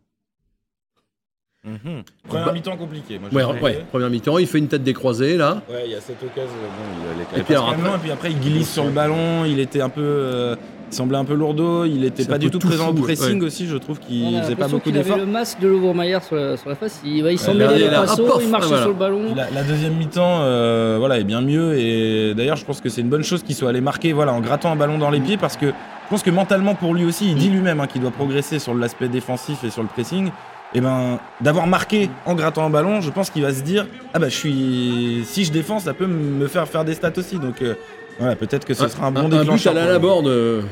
Mhm. 1.62 2.02
Première 2.26 2.46
Bah- 2.46 2.52
mi-temps 2.54 2.76
compliquée. 2.78 3.18
Moi, 3.18 3.28
ouais, 3.52 3.60
ouais, 3.60 3.84
première 3.90 4.08
mi-temps, 4.08 4.38
il 4.38 4.46
fait 4.46 4.56
une 4.58 4.68
tête 4.68 4.82
décroisée, 4.82 5.36
là. 5.36 5.60
Ouais, 5.68 5.82
il 5.84 5.92
y 5.92 5.94
a 5.94 6.00
cette 6.00 6.22
occasion. 6.22 6.46
Bon, 6.46 7.12
il, 7.34 7.36
Et 7.36 7.40
et, 7.40 7.42
puis 7.44 7.54
alors 7.54 7.68
après- 7.68 7.90
et 7.96 7.98
puis 7.98 8.10
après, 8.10 8.30
il 8.32 8.40
glisse 8.40 8.72
sur 8.72 8.84
le 8.84 8.90
ballon. 8.90 9.44
Il 9.44 9.60
était 9.60 9.82
un 9.82 9.90
peu, 9.90 10.00
euh, 10.00 10.56
il 10.90 10.94
semblait 10.94 11.18
un 11.18 11.26
peu 11.26 11.34
lourdeau. 11.34 11.84
Il 11.84 12.02
était 12.06 12.22
C'est 12.22 12.30
pas 12.30 12.38
du 12.38 12.50
tout 12.50 12.58
tout 12.58 12.66
présent 12.68 12.86
fou, 12.94 13.00
au 13.00 13.02
pressing 13.02 13.40
ouais. 13.40 13.46
aussi. 13.46 13.66
Je 13.66 13.76
trouve 13.76 13.98
qu'il 14.00 14.34
a 14.38 14.42
faisait 14.42 14.56
pas 14.56 14.68
beaucoup 14.68 14.84
qu'il 14.84 14.94
avait 14.94 15.02
d'efforts. 15.04 15.18
le 15.18 15.26
masque 15.26 15.60
de 15.60 15.68
Louvre-Maillard 15.68 16.24
sur, 16.24 16.36
la- 16.36 16.56
sur 16.56 16.70
la 16.70 16.76
face. 16.76 16.98
Il, 17.04 17.26
il 17.26 17.38
s'en 17.38 17.52
mêlait 17.52 17.76
les 17.76 17.84
il 17.84 17.90
marchait 17.90 18.22
voilà. 18.68 18.78
sur 18.80 18.88
le 18.88 18.94
ballon. 18.94 19.34
La, 19.34 19.50
la 19.50 19.62
deuxième 19.62 19.96
mi-temps, 19.98 20.40
euh, 20.40 20.96
voilà, 20.98 21.18
est 21.18 21.24
bien 21.24 21.42
mieux. 21.42 21.78
Et 21.78 22.32
d'ailleurs, 22.34 22.56
je 22.56 22.64
pense 22.64 22.80
que 22.80 22.88
c'est 22.88 23.02
une 23.02 23.10
bonne 23.10 23.22
chose 23.22 23.42
qu'il 23.42 23.54
soit 23.54 23.68
allé 23.68 23.82
marquer, 23.82 24.14
voilà, 24.14 24.32
en 24.32 24.40
grattant 24.40 24.72
un 24.72 24.76
ballon 24.76 24.96
dans 24.96 25.10
les 25.10 25.20
pieds, 25.20 25.36
parce 25.36 25.58
que 25.58 25.74
je 26.10 26.16
pense 26.16 26.24
que 26.24 26.30
mentalement 26.30 26.74
pour 26.74 26.92
lui 26.92 27.04
aussi, 27.04 27.28
il 27.30 27.36
dit 27.36 27.48
lui-même 27.50 27.78
hein, 27.78 27.86
qu'il 27.86 28.00
doit 28.02 28.10
progresser 28.10 28.58
sur 28.58 28.74
l'aspect 28.74 29.06
défensif 29.08 29.62
et 29.62 29.70
sur 29.70 29.82
le 29.82 29.86
pressing. 29.88 30.30
Et 30.74 30.80
ben, 30.80 31.20
d'avoir 31.40 31.68
marqué 31.68 32.10
en 32.26 32.34
grattant 32.34 32.64
un 32.64 32.70
ballon, 32.70 33.00
je 33.00 33.10
pense 33.10 33.30
qu'il 33.30 33.42
va 33.42 33.52
se 33.54 33.62
dire, 33.62 33.86
ah 34.12 34.18
bah, 34.18 34.28
je 34.28 34.34
suis, 34.34 35.22
si 35.24 35.44
je 35.44 35.52
défends, 35.52 35.78
ça 35.78 35.94
peut 35.94 36.08
me 36.08 36.48
faire 36.48 36.66
faire 36.66 36.84
des 36.84 36.94
stats 36.94 37.12
aussi. 37.16 37.38
Donc, 37.38 37.62
euh, 37.62 37.74
voilà, 38.18 38.34
peut-être 38.34 38.64
que 38.64 38.74
ce 38.74 38.88
sera 38.88 39.06
un 39.06 39.12
bon 39.12 39.20
un, 39.20 39.28
but 39.28 39.38
déclencheur. 39.38 39.72
à 39.72 39.76
la. 39.76 39.86
Laborde. 39.86 40.26
euh, 40.26 40.62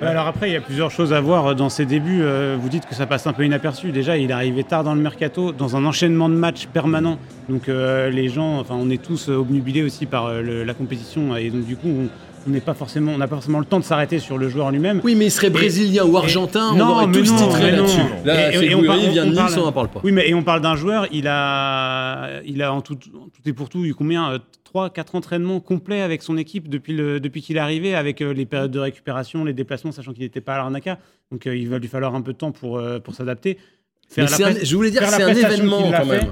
Ouais, 0.00 0.08
Alors 0.08 0.26
après, 0.28 0.48
il 0.50 0.52
y 0.52 0.56
a 0.56 0.60
plusieurs 0.60 0.90
choses 0.92 1.12
à 1.12 1.20
voir 1.20 1.46
euh, 1.46 1.54
dans 1.54 1.68
ses 1.68 1.86
débuts. 1.86 2.20
Euh, 2.22 2.56
Vous 2.60 2.68
dites 2.68 2.84
que 2.86 2.94
ça 2.96 3.06
passe 3.06 3.26
un 3.28 3.32
peu 3.32 3.44
inaperçu. 3.44 3.90
Déjà, 3.92 4.16
il 4.16 4.30
est 4.30 4.32
arrivé 4.34 4.62
tard 4.64 4.82
dans 4.84 4.94
le 4.94 5.00
mercato, 5.00 5.50
dans 5.52 5.76
un 5.76 5.84
enchaînement 5.84 6.28
de 6.28 6.34
matchs 6.34 6.66
permanent. 6.66 7.16
Donc 7.48 7.68
euh, 7.68 8.10
les 8.10 8.28
gens, 8.28 8.58
enfin, 8.58 8.74
on 8.76 8.90
est 8.90 9.00
tous 9.02 9.28
obnubilés 9.28 9.82
aussi 9.84 10.06
par 10.06 10.26
euh, 10.26 10.40
le- 10.42 10.64
la 10.64 10.74
compétition 10.74 11.36
et 11.36 11.48
donc 11.50 11.64
du 11.64 11.76
coup, 11.76 11.86
on 11.88 12.08
on 12.46 12.50
n'est 12.50 12.60
pas 12.60 12.74
forcément, 12.74 13.12
on 13.12 13.18
n'a 13.18 13.26
pas 13.28 13.36
forcément 13.36 13.58
le 13.58 13.64
temps 13.64 13.78
de 13.80 13.84
s'arrêter 13.84 14.18
sur 14.18 14.38
le 14.38 14.48
joueur 14.48 14.66
en 14.66 14.70
lui-même. 14.70 15.00
Oui, 15.04 15.14
mais 15.14 15.26
il 15.26 15.30
serait 15.30 15.50
brésilien 15.50 16.04
ou 16.04 16.16
argentin, 16.16 16.70
on 16.72 16.76
Non, 16.76 16.88
aurait 16.90 17.06
mais 17.06 17.18
tous 17.18 17.30
non, 17.32 17.36
titré 17.48 17.70
là-dessus. 17.70 18.00
Là, 18.24 18.52
Et- 18.52 18.74
on 18.74 18.82
parle- 18.84 19.00
il 19.02 19.10
vient 19.10 19.24
de 19.26 19.30
Nice, 19.30 19.38
parle- 19.38 19.58
on 19.58 19.64
n'en 19.64 19.72
parle 19.72 19.88
pas. 19.88 20.00
Oui, 20.04 20.12
mais 20.12 20.28
et 20.28 20.34
on 20.34 20.42
parle 20.42 20.60
d'un 20.60 20.76
joueur, 20.76 21.06
il 21.12 21.26
a, 21.28 22.40
il 22.44 22.62
a 22.62 22.72
en 22.72 22.80
tout, 22.80 22.94
en 23.14 23.28
tout 23.28 23.42
et 23.46 23.52
pour 23.52 23.68
tout 23.68 23.84
eu 23.84 23.94
combien 23.94 24.32
euh, 24.32 24.38
3 24.64 24.90
4 24.90 25.14
entraînements 25.14 25.60
complets 25.60 26.00
avec 26.02 26.22
son 26.22 26.36
équipe 26.36 26.68
depuis, 26.68 26.92
le, 26.94 27.20
depuis 27.20 27.40
qu'il 27.42 27.56
est 27.56 27.60
arrivé, 27.60 27.94
avec 27.94 28.20
euh, 28.20 28.32
les 28.34 28.44
périodes 28.46 28.70
de 28.72 28.78
récupération, 28.80 29.44
les 29.44 29.52
déplacements, 29.52 29.92
sachant 29.92 30.12
qu'il 30.12 30.22
n'était 30.24 30.40
pas 30.40 30.54
à 30.54 30.58
l'Arnaca. 30.58 30.98
Donc 31.30 31.46
euh, 31.46 31.56
il 31.56 31.68
va 31.68 31.78
lui 31.78 31.88
falloir 31.88 32.14
un 32.14 32.22
peu 32.22 32.32
de 32.32 32.38
temps 32.38 32.52
pour, 32.52 32.78
euh, 32.78 32.98
pour 32.98 33.14
s'adapter. 33.14 33.58
Un- 34.18 34.26
je 34.26 34.76
voulais 34.76 34.90
dire 34.90 35.00
que 35.02 35.08
c'est 35.08 35.22
un 35.22 35.28
événement 35.28 35.90
quand 35.90 36.04
fait. 36.06 36.26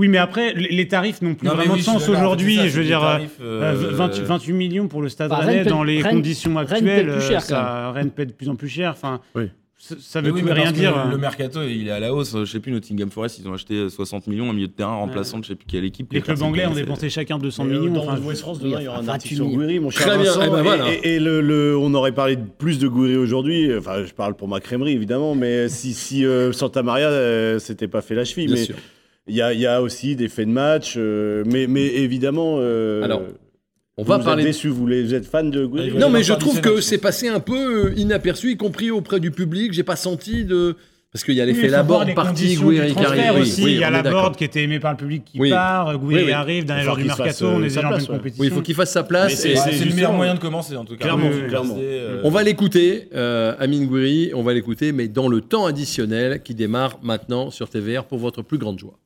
Oui, 0.00 0.08
mais 0.08 0.16
après, 0.18 0.54
les 0.54 0.88
tarifs 0.88 1.20
n'ont 1.20 1.34
plus 1.34 1.46
Non, 1.46 1.54
vraiment 1.54 1.74
oui, 1.74 1.80
de 1.80 1.84
sens 1.84 2.08
aujourd'hui. 2.08 2.56
Je 2.56 2.78
veux 2.80 2.84
dire, 2.84 3.00
des 3.00 3.04
euh, 3.06 3.10
tarifs, 3.12 3.36
euh, 3.42 3.90
euh, 3.90 3.90
28, 3.92 4.22
28 4.22 4.52
millions 4.54 4.88
pour 4.88 5.02
le 5.02 5.10
Stade 5.10 5.28
Bah, 5.28 5.36
Rennais 5.36 5.64
dans 5.64 5.82
les 5.84 6.00
Rennes- 6.00 6.14
conditions 6.14 6.54
Rennes 6.54 6.66
paie 6.66 6.74
actuelles. 6.74 7.12
plus 7.12 7.20
cher, 7.28 7.42
ça, 7.42 7.92
Rennes 7.92 8.10
paie 8.10 8.24
de 8.24 8.32
plus 8.32 8.48
en 8.48 8.54
plus 8.56 8.68
cher. 8.70 8.92
Enfin, 8.92 9.20
Oui. 9.34 9.50
ça, 9.76 9.96
ça 10.00 10.20
veut 10.22 10.30
oui, 10.32 10.42
et 10.46 10.52
rien 10.52 10.72
dire. 10.72 11.04
Le, 11.04 11.10
le 11.10 11.18
mercato, 11.18 11.60
il 11.62 11.86
est 11.86 11.90
à 11.90 12.00
la 12.00 12.14
hausse. 12.14 12.34
Je 12.34 12.44
sais 12.46 12.60
plus, 12.60 12.72
Nottingham 12.72 13.10
Forest, 13.10 13.40
ils 13.40 13.46
ont 13.48 13.52
acheté 13.52 13.90
60 13.90 14.26
millions 14.26 14.48
en 14.48 14.54
milieu 14.54 14.68
de 14.68 14.72
terrain, 14.72 14.94
remplaçant 14.94 15.38
de 15.38 15.44
je 15.44 15.48
sais 15.48 15.54
plus 15.54 15.66
quelle 15.66 15.84
équipe. 15.84 16.10
Les 16.14 16.22
clubs 16.22 16.40
anglais 16.40 16.64
ont 16.64 16.72
dépensé 16.72 17.10
chacun 17.10 17.36
200 17.36 17.64
Et, 17.64 17.66
euh, 17.68 17.80
millions. 17.80 17.92
Dans 17.92 18.08
enfin, 18.08 18.18
West 18.22 18.40
France, 18.40 18.58
demain, 18.58 18.76
il 18.80 18.84
y 18.84 18.88
aura 18.88 19.00
un 19.00 19.08
article 19.08 19.34
28 19.34 19.36
sur 19.36 19.44
millions. 19.48 19.58
Gouiri, 19.58 19.80
mon 19.80 19.90
cher 19.90 20.06
Très 20.06 20.16
bien, 20.18 20.32
eh 20.34 20.48
ben 20.48 20.58
Et- 20.58 20.62
voilà. 20.62 20.84
et, 20.94 21.00
et 21.16 21.20
le, 21.20 21.42
le- 21.42 21.76
on 21.76 21.92
aurait 21.92 22.12
parlé 22.12 22.36
de 22.36 22.44
plus 22.58 22.78
de 22.78 22.88
Gouiri 22.88 23.16
aujourd'hui. 23.16 23.70
Enfin, 23.76 24.02
je 24.06 24.14
parle 24.14 24.34
pour 24.34 24.48
ma 24.48 24.60
crèmerie, 24.60 24.92
évidemment, 24.92 25.34
mais 25.34 25.68
si, 25.68 25.92
si 25.92 26.24
euh, 26.24 26.52
Santa 26.52 26.82
Maria 26.82 27.08
euh, 27.08 27.58
s'était 27.58 27.88
pas 27.88 28.00
fait 28.00 28.14
la 28.14 28.24
cheville. 28.24 28.46
Bien 28.46 28.54
mais 28.56 28.64
sûr. 28.64 28.76
Il 29.30 29.36
y 29.36 29.42
a, 29.42 29.52
il 29.54 29.60
y 29.60 29.66
a 29.66 29.80
aussi 29.80 30.16
des 30.16 30.28
faits 30.28 30.46
de 30.48 30.52
match. 30.52 30.94
euh, 30.96 31.42
mais, 31.46 31.66
mais 31.66 31.86
évidemment, 31.86 32.56
euh, 32.58 33.02
Alors, 33.02 33.22
On 33.96 34.02
vous 34.02 34.08
va 34.08 34.18
parler. 34.18 34.44
déçus, 34.44 34.68
vous, 34.68 34.86
les- 34.86 35.02
vous 35.02 35.14
êtes 35.14 35.26
fan 35.26 35.50
de 35.50 35.64
Gouiri 35.64 35.92
Ah, 35.94 35.98
Non, 35.98 36.06
Ouais, 36.08 36.12
mais 36.14 36.22
je 36.22 36.32
trouve 36.34 36.60
que 36.60 36.80
c'est 36.80 36.98
passé 36.98 37.28
un 37.28 37.40
peu 37.40 37.86
euh, 37.88 37.94
inaperçu, 37.96 38.50
y 38.52 38.56
compris 38.56 38.90
auprès 38.90 39.20
du 39.20 39.30
public. 39.30 39.72
J'ai 39.72 39.82
pas 39.82 39.96
senti 39.96 40.44
de 40.44 40.76
Parce 41.12 41.24
qu'il 41.24 41.34
y 41.34 41.40
a 41.40 41.44
Oui, 41.44 41.50
l'effet 41.52 41.66
voir 41.66 41.80
Laborde 41.82 42.06
les 42.06 42.14
parti, 42.14 42.54
Gouiri 42.54 42.94
qui 42.94 43.04
arrive. 43.04 43.32
Oui, 43.34 43.40
aussi. 43.40 43.64
oui, 43.64 43.72
il 43.72 43.78
y 43.80 43.84
a 43.84 43.90
la 43.90 44.00
board 44.00 44.36
qui 44.36 44.44
était 44.44 44.62
aimée 44.62 44.78
par 44.78 44.92
le 44.92 44.96
public 44.96 45.24
qui 45.24 45.40
Oui. 45.40 45.50
part. 45.50 45.98
Gouiri 45.98 46.20
Oui, 46.20 46.26
oui. 46.26 46.32
arrive, 46.32 46.68
jour 46.68 46.94
faut 46.94 47.00
du 47.00 47.06
mercato, 47.08 47.46
on 47.46 47.58
est 47.58 47.62
déjà 47.64 47.80
en 47.80 47.88
place, 47.88 48.04
pleine 48.06 48.16
compétition. 48.18 48.42
Oui, 48.42 48.46
il 48.48 48.54
faut 48.54 48.62
qu'il 48.62 48.76
fasse 48.76 48.92
sa 48.92 49.02
place. 49.02 49.34
C'est 49.34 49.54
le 49.84 49.92
meilleur 49.94 50.12
moyen 50.12 50.34
de 50.34 50.38
commencer 50.38 50.76
en 50.76 50.84
tout 50.84 50.94
cas. 50.96 51.02
Clairement, 51.06 51.28
clairement. 51.48 51.76
euh, 51.80 52.20
On 52.22 52.30
va 52.30 52.44
l'écouter, 52.44 53.08
euh, 53.12 53.54
Amine 53.58 53.86
Gouiri, 53.88 54.30
on 54.34 54.44
va 54.44 54.54
l'écouter, 54.54 54.92
mais 54.92 55.08
dans 55.08 55.26
le 55.26 55.40
temps 55.40 55.66
additionnel 55.66 56.42
qui 56.44 56.54
démarre 56.54 57.00
maintenant 57.02 57.50
sur 57.50 57.68
TVR 57.68 58.04
pour 58.04 58.18
votre 58.18 58.42
plus 58.42 58.58
grande 58.58 58.78
joie. 58.78 58.96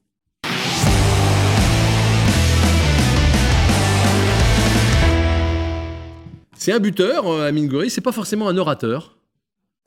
C'est 6.65 6.73
un 6.73 6.81
buteur, 6.81 7.27
euh, 7.31 7.47
Amine 7.47 7.69
Gouiri, 7.69 7.91
c'est 7.91 8.01
pas 8.01 8.11
forcément 8.11 8.49
un 8.49 8.57
orateur. 8.57 9.19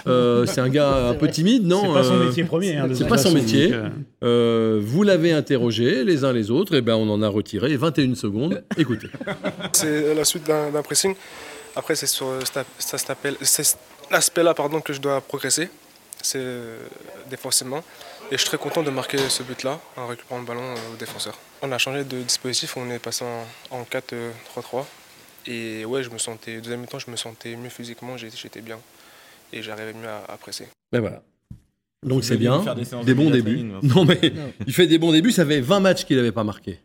Euh, 0.06 0.46
c'est 0.48 0.62
un 0.62 0.70
gars 0.70 1.08
un 1.08 1.16
peu 1.16 1.28
timide, 1.28 1.66
non 1.66 1.82
C'est 1.82 1.94
pas 1.94 2.04
son 2.04 2.14
euh, 2.14 2.26
métier 2.26 2.44
premier. 2.44 2.76
hein, 2.76 2.88
c'est 2.94 3.08
pas 3.08 3.18
son 3.18 3.32
métier. 3.32 3.74
euh, 4.24 4.80
vous 4.84 5.02
l'avez 5.02 5.32
interrogé 5.34 6.04
les 6.04 6.24
uns 6.24 6.32
les 6.34 6.52
autres, 6.52 6.76
et 6.76 6.82
ben 6.82 6.94
on 6.94 7.10
en 7.10 7.24
a 7.24 7.28
retiré 7.30 7.76
21 7.76 8.14
secondes. 8.14 8.64
Écoutez. 8.78 9.08
C'est 9.72 10.14
la 10.14 10.24
suite 10.24 10.46
d'un 10.46 10.84
pressing. 10.84 11.16
Après, 11.76 11.96
c'est 11.96 12.06
sur 12.06 12.28
ça 12.46 12.98
s'appelle- 13.00 13.38
c'est 13.42 13.64
cet 13.64 13.80
aspect-là 14.12 14.54
pardon, 14.54 14.80
que 14.80 14.94
je 14.94 15.02
dois 15.02 15.20
progresser. 15.20 15.70
C'est 16.22 16.46
défensivement. 17.32 17.84
Et 18.30 18.34
je 18.36 18.38
suis 18.42 18.50
très 18.50 18.58
content 18.60 18.84
de 18.84 18.92
marquer 18.92 19.18
ce 19.18 19.42
but-là 19.42 19.80
en 19.96 20.06
récupérant 20.06 20.42
le 20.42 20.46
ballon 20.46 20.76
au 20.94 20.96
défenseur. 21.00 21.34
On 21.64 21.72
a 21.72 21.80
changé 21.80 22.04
de 22.04 22.18
dispositif, 22.22 22.78
on 22.78 22.88
est 22.92 23.00
passé 23.00 23.26
en, 23.72 23.78
en 23.80 23.82
4-3-3. 23.84 24.84
Et 25.48 25.86
ouais, 25.86 26.04
je 26.04 26.10
me 26.10 26.18
sentais, 26.18 26.58
deuxième 26.60 26.82
mi-temps, 26.82 27.00
je 27.00 27.10
me 27.10 27.16
sentais 27.16 27.56
mieux 27.56 27.70
physiquement, 27.70 28.18
j'ai- 28.18 28.30
j'étais 28.36 28.62
bien. 28.62 28.80
Et 29.54 29.62
j'arrivais 29.64 29.94
mieux 29.94 30.08
à, 30.08 30.24
à 30.34 30.38
presser. 30.38 30.68
Ben 30.92 31.00
voilà. 31.00 31.22
Donc 32.04 32.24
c'est 32.24 32.38
bien, 32.38 32.64
des 33.06 33.14
bons 33.14 33.30
débuts. 33.32 33.64
Non 33.84 34.06
mais 34.06 34.20
Non. 34.36 34.52
il 34.68 34.74
fait 34.74 34.88
des 34.88 34.98
bons 35.00 35.12
débuts, 35.12 35.32
ça 35.32 35.46
fait 35.46 35.62
20 35.62 35.80
matchs 35.80 36.06
qu'il 36.06 36.18
n'avait 36.18 36.32
pas 36.32 36.44
marqué. 36.44 36.80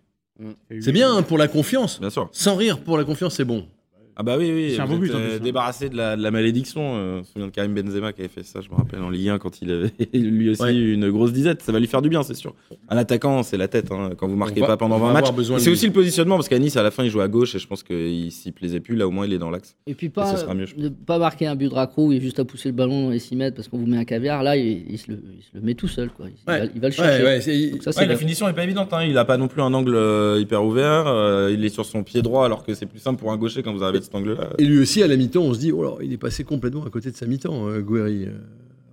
C'est 0.81 0.93
bien 0.93 1.15
hein, 1.15 1.23
pour 1.23 1.39
la 1.39 1.49
confiance. 1.49 2.01
Bien 2.01 2.11
sûr. 2.11 2.29
Sans 2.33 2.57
rire 2.57 2.81
pour 2.83 2.97
la 2.97 3.05
confiance, 3.05 3.35
c'est 3.37 3.45
bon. 3.45 3.69
Ah 4.17 4.23
bah 4.23 4.37
oui, 4.39 4.51
oui. 4.53 4.73
C'est 4.75 4.81
un 4.83 4.87
beau 4.87 4.97
but, 4.99 5.11
euh, 5.15 5.37
hein. 5.37 5.41
débarrassé 5.43 5.89
de 5.89 5.97
la, 5.97 6.17
de 6.17 6.23
la 6.23 6.31
malédiction. 6.31 6.81
Euh, 6.97 7.21
on 7.21 7.25
se 7.25 7.33
souvient 7.33 7.47
de 7.49 7.53
Karim 7.53 7.75
Benzema 7.75 8.13
qui 8.13 8.21
avait 8.21 8.29
fait 8.29 8.43
ça, 8.45 8.61
je 8.61 8.69
me 8.69 8.75
rappelle, 8.75 9.01
en 9.01 9.09
Ligue 9.11 9.29
1 9.31 9.39
quand 9.39 9.63
il 9.63 9.71
avait 9.71 9.91
lui 10.15 10.51
aussi 10.51 10.63
Ouais. 10.63 10.75
une 10.75 11.11
grosse 11.11 11.33
disette. 11.33 11.63
Ça 11.63 11.73
va 11.73 11.81
lui 11.81 11.87
faire 11.87 12.03
du 12.03 12.09
bien, 12.09 12.23
c'est 12.23 12.35
sûr. 12.35 12.55
Un 12.89 12.97
attaquant, 12.97 13.43
c'est 13.43 13.57
la 13.57 13.69
tête. 13.69 13.91
hein, 13.91 14.11
quand 14.17 14.29
vous 14.29 14.37
marquez 14.37 14.61
va- 14.61 14.67
pas 14.69 14.77
pendant 14.77 14.97
on 14.97 14.99
va 15.01 15.07
20 15.09 15.13
matchs. 15.15 15.59
C'est 15.59 15.71
aussi 15.71 15.87
le 15.87 15.93
positionnement 15.93 16.37
parce 16.37 16.49
qu'à 16.49 16.59
Nice, 16.59 16.77
à 16.77 16.83
la 16.83 16.91
fin, 16.91 17.05
il 17.05 17.11
joue 17.11 17.21
à 17.21 17.29
gauche 17.29 17.55
et 17.55 17.59
je 17.59 17.67
pense 17.67 17.83
qu'il 17.83 18.31
s'y 18.33 18.53
plaisait 18.53 18.81
plus. 18.81 18.97
Là, 18.97 19.07
au 19.07 19.11
moins, 19.11 19.27
il 19.27 19.33
est 19.33 19.39
dans 19.39 19.51
l'axe. 19.51 19.77
Et 19.87 19.95
puis 19.95 20.07
Et 20.09 20.11
pas, 20.11 20.35
ce 20.35 20.41
sera 20.43 20.55
mieux, 20.55 20.67
je 20.67 20.77
ne 20.77 20.89
pas 20.91 21.19
marquer 21.19 21.47
un 21.47 21.55
but 21.57 21.69
de 21.69 21.75
raccro 21.75 22.13
et 22.13 22.21
juste 22.21 22.39
à 22.39 22.45
pousser 22.45 22.69
le 22.69 22.75
ballon 22.75 23.05
dans 23.05 23.11
les 23.11 23.19
6 23.19 23.37
mètres 23.37 23.57
parce 23.57 23.69
qu'on 23.69 23.79
vous 23.79 23.87
met 23.87 23.97
un 23.97 24.05
caviar. 24.05 24.43
Là, 24.43 24.57
il, 24.57 24.85
il 24.91 24.99
se, 24.99 25.11
le, 25.11 25.23
il 25.39 25.43
se 25.43 25.49
le 25.55 25.61
met 25.63 25.75
tout 25.75 25.89
seul. 25.89 26.11
Quoi. 26.11 26.27
Il, 26.29 26.51
Ouais. 26.53 26.59
va, 26.61 26.65
il 26.75 26.81
va 26.81 26.89
le 26.89 26.93
chercher. 26.95 27.23
Ouais, 27.23 27.29
ouais, 27.29 27.41
c'est- 27.41 27.71
Donc 27.71 27.83
ça, 27.83 27.93
la 28.01 28.07
bien. 28.09 28.17
finition 28.17 28.49
est 28.49 28.53
pas 28.53 28.65
évidente. 28.65 28.93
Hein. 28.93 29.05
Il 29.05 29.17
a 29.17 29.25
pas 29.25 29.37
non 29.39 29.49
plus 29.49 29.63
un 29.63 29.73
angle 29.73 29.95
euh, 29.95 30.39
hyper 30.41 30.65
ouvert. 30.65 31.07
euh, 31.07 31.51
il 31.53 31.65
est 31.65 31.69
sur 31.71 31.85
son 31.87 32.03
pied 32.03 32.21
droit 32.23 32.45
alors 32.45 32.65
que 32.65 32.75
c'est 32.75 32.87
plus 32.87 32.99
simple 32.99 33.19
pour 33.21 33.33
un 33.33 33.37
gaucher 33.37 33.63
quand 33.63 33.73
vous 33.73 33.83
arrivez 33.83 34.01
de 34.03 34.07
cet 34.07 34.15
angle-là. 34.15 34.51
Et 34.59 34.65
lui 34.65 34.79
aussi, 34.81 35.03
à 35.03 35.07
la 35.07 35.17
mi-temps, 35.17 35.43
on 35.43 35.55
se 35.55 35.59
dit, 35.59 35.73
oh 35.73 35.83
là, 35.83 35.93
il 36.03 36.13
est 36.13 36.17
passé 36.19 36.45
complètement 36.45 36.85
à 36.85 36.91
côté 36.91 37.11
de 37.11 37.17
sa 37.17 37.27
mi-temps, 37.27 37.69
euh, 37.69 37.81
Guéry. 37.81 38.25
Euh, 38.27 38.31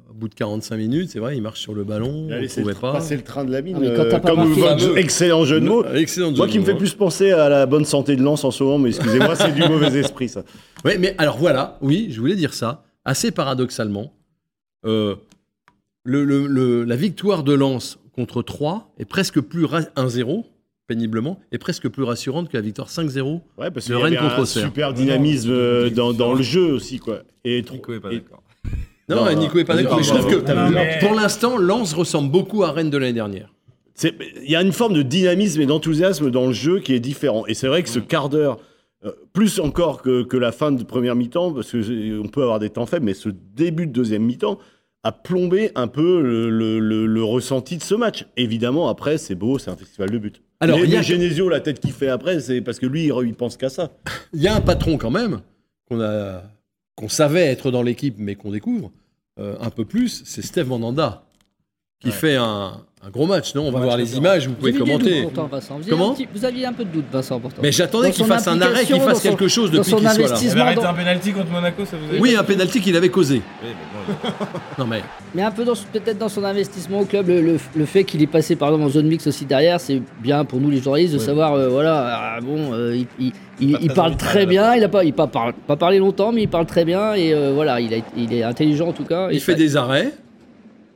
Au 0.10 0.14
bout 0.14 0.28
de 0.28 0.36
45 0.36 0.76
minutes, 0.76 1.10
c'est 1.12 1.20
vrai, 1.20 1.38
il 1.38 1.42
marche 1.42 1.62
sur 1.62 1.74
le 1.74 1.84
ballon, 1.86 2.28
Il 2.30 2.64
ne 2.66 2.74
pas. 2.74 2.92
passer 2.92 3.16
le 3.16 3.22
train 3.22 3.46
de 3.46 3.52
la 3.52 3.62
mine. 3.62 3.76
Ah, 3.78 3.82
mais 3.82 3.94
quand 3.96 4.04
euh, 4.04 4.20
comme 4.20 4.50
votre 4.54 4.98
excellent 4.98 5.46
jeu 5.46 5.62
de 5.62 5.66
mots. 5.66 5.86
Excellent 5.94 6.32
Moi 6.32 6.46
jeu 6.46 6.52
qui 6.52 6.58
de 6.58 6.62
me 6.62 6.66
fait 6.66 6.74
mots, 6.74 6.80
plus 6.80 6.94
penser 6.94 7.32
à 7.32 7.48
la 7.48 7.66
bonne 7.66 7.86
santé 7.86 8.16
de 8.18 8.22
Lens 8.24 8.44
en 8.44 8.52
ce 8.52 8.64
moment, 8.64 8.80
mais 8.80 8.90
excusez-moi, 8.90 9.36
c'est 9.38 9.54
du 9.54 9.62
mauvais 9.62 9.98
esprit 10.00 10.28
ça. 10.28 10.44
Ouais, 10.84 10.98
mais 10.98 11.16
alors 11.20 11.38
voilà, 11.38 11.78
oui, 11.82 12.08
je 12.12 12.20
voulais 12.20 12.36
dire 12.36 12.54
ça. 12.54 12.84
Assez 13.06 13.32
paradoxalement, 13.32 14.12
euh, 14.86 15.16
le, 16.04 16.24
le- 16.26 16.48
le- 16.48 16.84
la 16.84 16.96
victoire 16.98 17.44
de 17.44 17.54
Lens 17.54 17.98
contre 18.12 18.42
3 18.42 18.94
est 19.00 19.06
presque 19.06 19.40
plus 19.40 19.64
ra- 19.66 19.82
1-0, 19.96 20.44
péniblement, 20.90 21.40
est 21.54 21.58
presque 21.58 21.88
plus 21.88 22.04
rassurante 22.04 22.50
que 22.50 22.58
la 22.58 22.62
victoire 22.62 22.90
5-0. 22.90 23.40
Ouais, 23.58 23.72
parce 23.72 23.88
y 23.88 23.94
Rennes 23.94 24.06
avait 24.08 24.18
contre 24.18 24.40
un 24.40 24.42
Auxerre. 24.42 24.64
super 24.66 24.94
dynamisme 24.94 25.52
euh, 25.52 25.90
dans, 25.90 26.12
dans 26.12 26.34
le 26.34 26.42
jeu 26.42 26.74
aussi 26.74 27.00
quoi. 27.00 27.20
Et 27.46 27.64
trop- 27.64 27.76
Nico 27.76 27.94
est 27.94 28.00
pas 28.02 28.12
et- 28.12 28.16
d'accord. 28.16 28.44
Non, 29.08 29.24
Non, 29.26 29.34
Nico 29.40 29.58
est 29.58 29.64
pas 29.64 29.76
d'accord, 29.76 29.98
mais 29.98 30.04
je 30.04 30.10
trouve 30.10 30.28
que 30.44 30.70
mais- 30.70 31.00
pour 31.00 31.16
l'instant, 31.16 31.58
Lens 31.58 31.94
ressemble 31.94 32.30
beaucoup 32.32 32.64
à 32.64 32.72
Rennes 32.72 32.90
de 32.90 32.98
l'année 32.98 33.14
dernière. 33.14 33.54
Il 34.04 34.50
y 34.50 34.56
a 34.56 34.62
une 34.62 34.72
forme 34.72 34.94
de 34.94 35.02
dynamisme 35.02 35.62
et 35.62 35.66
d'enthousiasme 35.66 36.30
dans 36.32 36.46
le 36.48 36.54
jeu 36.54 36.80
qui 36.80 36.94
est 36.94 37.00
différent. 37.00 37.46
Et 37.48 37.54
c'est 37.54 37.68
vrai 37.68 37.82
que 37.84 37.90
ce 37.90 38.00
quart 38.00 38.30
d'heure, 38.30 38.58
euh, 39.06 39.12
plus 39.34 39.60
encore 39.60 40.02
que, 40.02 40.24
que 40.24 40.38
la 40.38 40.52
fin 40.52 40.72
de 40.72 40.84
première 40.84 41.16
mi-temps, 41.16 41.54
parce 41.54 41.72
qu'on 41.72 42.28
peut 42.28 42.44
avoir 42.44 42.60
des 42.60 42.70
temps 42.70 42.86
faibles, 42.86 43.06
mais 43.06 43.14
ce 43.14 43.30
début 43.56 43.88
de 43.88 43.92
deuxième 43.92 44.24
mi-temps 44.24 44.60
a 45.04 45.12
plombé 45.12 45.72
un 45.76 45.88
peu 45.88 46.22
le, 46.22 46.50
le- 46.50 46.80
le- 46.80 47.06
le 47.06 47.24
ressenti 47.24 47.78
de 47.78 47.84
ce 47.84 47.96
match. 47.96 48.26
Évidemment, 48.38 48.90
après, 48.90 49.18
c'est 49.18 49.36
beau, 49.36 49.58
c'est 49.58 49.70
un 49.72 49.76
festival 49.78 50.10
de 50.12 50.18
buts. 50.18 50.34
Alors, 50.60 50.80
il 50.80 50.90
y 50.90 50.98
a- 50.98 51.02
Genesio, 51.02 51.48
la 51.48 51.62
tête 51.62 51.80
qu'il 51.80 51.94
fait 51.94 52.10
après, 52.10 52.40
c'est 52.42 52.60
parce 52.62 52.80
que 52.80 52.86
lui, 52.86 53.06
il, 53.06 53.14
il 53.28 53.34
pense 53.34 53.56
qu'à 53.56 53.70
ça. 53.70 53.92
Il 54.34 54.42
y 54.42 54.48
a 54.48 54.56
un 54.56 54.62
patron 54.62 54.98
quand 54.98 55.12
même 55.12 55.40
qu'on 55.88 56.02
a 56.02 56.44
qu'on 56.96 57.08
savait 57.08 57.46
être 57.46 57.72
dans 57.72 57.82
l'équipe, 57.82 58.16
mais 58.18 58.36
qu'on 58.36 58.52
découvre 58.52 58.92
euh, 59.40 59.56
un 59.62 59.70
peu 59.70 59.86
plus, 59.86 60.22
c'est 60.26 60.42
Steve 60.42 60.68
Mandanda 60.68 61.24
qui 62.02 62.12
fait 62.12 62.36
un, 62.38 62.72
un 63.06 63.10
gros 63.10 63.26
match. 63.26 63.54
Non, 63.56 63.68
on 63.68 63.72
va 63.72 63.80
voir 63.82 63.98
les 63.98 64.16
images, 64.16 64.48
vous 64.48 64.54
pouvez 64.54 64.74
commenter. 64.74 65.22
doutes 65.22 65.34
pourtant, 65.34 65.48
Vincent. 65.52 65.78
Vous 65.82 65.90
Comment 65.90 66.14
petit- 66.14 66.28
Vous 66.34 66.46
aviez 66.46 66.66
un 66.66 66.72
peu 66.72 66.86
de 66.86 66.90
doute, 66.92 67.06
Vincent, 67.12 67.40
pourtant. 67.42 67.62
Mais 67.62 67.72
j'attendais 67.74 68.12
qu'il 68.12 68.26
fasse 68.26 68.48
un 68.48 68.62
arrêt, 68.62 68.86
qu'il 68.86 69.00
fasse 69.02 69.20
quelque 69.22 69.48
chose 69.50 69.70
depuis 69.72 69.92
qu'il 69.94 70.10
soit 70.10 70.28
là. 70.30 70.38
Il 70.42 70.50
avait 70.52 70.62
arrêté 70.62 70.86
un 70.86 70.94
penalty 70.94 71.32
contre 71.34 71.52
Monaco, 71.52 71.84
ça 71.86 71.98
vous 71.98 72.16
a 72.16 72.20
Oui, 72.22 72.36
un 72.38 72.44
pénalty 72.44 72.80
qu'il 72.80 72.96
avait 72.96 73.10
causé. 73.10 73.42
Oui, 73.64 73.70
mais 73.70 74.30
bon, 74.30 74.46
Non 74.80 74.86
mais 74.88 75.02
Mais 75.36 75.42
un 75.44 75.52
peu 75.52 75.66
dans- 75.66 75.74
peut-être 75.74 76.18
dans 76.18 76.30
son 76.30 76.44
investissement 76.46 77.02
au 77.02 77.06
club, 77.06 77.28
le, 77.28 77.42
le- 77.42 77.60
le 77.76 77.86
fait 77.86 78.06
qu'il 78.06 78.22
est 78.22 78.28
passé 78.28 78.56
par 78.56 78.70
exemple 78.70 78.86
en 78.86 78.90
zone 78.90 79.08
mix 79.08 79.28
aussi 79.28 79.44
derrière, 79.46 79.82
c'est 79.82 80.02
bien 80.22 80.46
pour 80.46 80.60
nous 80.62 80.70
les 80.70 80.82
journalistes 80.82 81.14
de 81.14 81.20
savoir, 81.20 81.54
euh, 81.56 81.68
voilà, 81.68 82.36
ah, 82.38 82.40
bon, 82.42 82.74
euh, 82.74 82.96
il, 82.96 83.08
il- 83.20 83.34
il- 83.60 83.72
Pas 83.74 83.80
il 83.82 83.88
très 83.88 83.94
parle 83.96 84.16
très 84.18 84.46
bien, 84.46 84.76
il 84.76 84.84
a 84.86 84.90
pas, 84.90 85.04
il 85.04 85.12
pas, 85.14 85.28
pas 85.28 85.76
parlé 85.76 86.00
longtemps, 86.00 86.32
mais 86.32 86.44
il 86.44 86.48
parle 86.50 86.66
très 86.66 86.86
bien 86.86 87.14
et 87.14 87.34
euh, 87.34 87.52
voilà, 87.54 87.82
il, 87.82 87.94
a- 87.94 87.98
il 88.16 88.34
est 88.34 88.44
intelligent 88.44 88.88
en 88.88 88.94
tout 88.94 89.04
cas. 89.04 89.28
il 89.32 89.42
fait 89.42 89.56
des 89.56 89.76
arrêts. 89.76 90.14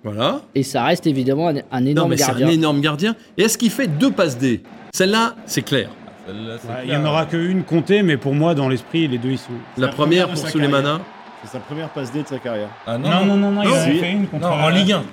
Voilà. 0.04 0.42
et 0.54 0.64
ça 0.64 0.84
reste 0.84 1.08
évidemment 1.08 1.48
un, 1.50 1.56
un 1.72 1.82
Non 1.82 1.88
énorme 1.88 2.10
mais 2.12 2.18
c'est 2.18 2.28
gardien. 2.28 2.48
un 2.48 2.52
énorme 2.52 2.82
gardien. 2.82 3.16
Et 3.38 3.44
est-ce 3.44 3.58
qu'il 3.58 3.70
fait 3.72 3.88
deux 3.88 4.12
passes 4.12 4.38
D? 4.38 4.62
Celle-là, 4.94 5.36
c'est 5.46 5.62
clair. 5.62 5.90
ouais, 6.28 6.34
Il 6.84 6.90
n'y 6.90 6.96
en 6.96 7.06
aura 7.06 7.26
qu'une 7.26 7.64
comptée, 7.64 8.04
mais 8.04 8.18
pour 8.18 8.34
moi, 8.34 8.54
dans 8.56 8.68
l'esprit, 8.70 9.08
les 9.08 9.18
deux, 9.18 9.30
ils 9.32 9.38
sont. 9.38 9.52
La 9.78 9.88
la 9.88 9.94
première 9.94 10.28
première 10.28 10.28
pour 10.30 10.38
sa 10.38 10.50
Sulemana. 10.50 11.00
C'est 11.44 11.52
sa 11.52 11.60
première 11.60 11.90
passe 11.90 12.12
D 12.12 12.22
de 12.24 12.28
sa 12.28 12.38
carrière. 12.40 12.70
Ah, 12.86 12.98
Non, 12.98 13.26
non, 13.26 13.36
non, 13.38 13.52
non, 13.52 13.62
il 13.64 13.68
en 13.70 13.74
a 13.74 13.78
fait 13.80 14.12
une 14.12 14.28
contre. 14.28 14.48
Non, 14.48 14.54
en 14.54 14.70
Ligue 14.70 14.92
1. 14.94 15.04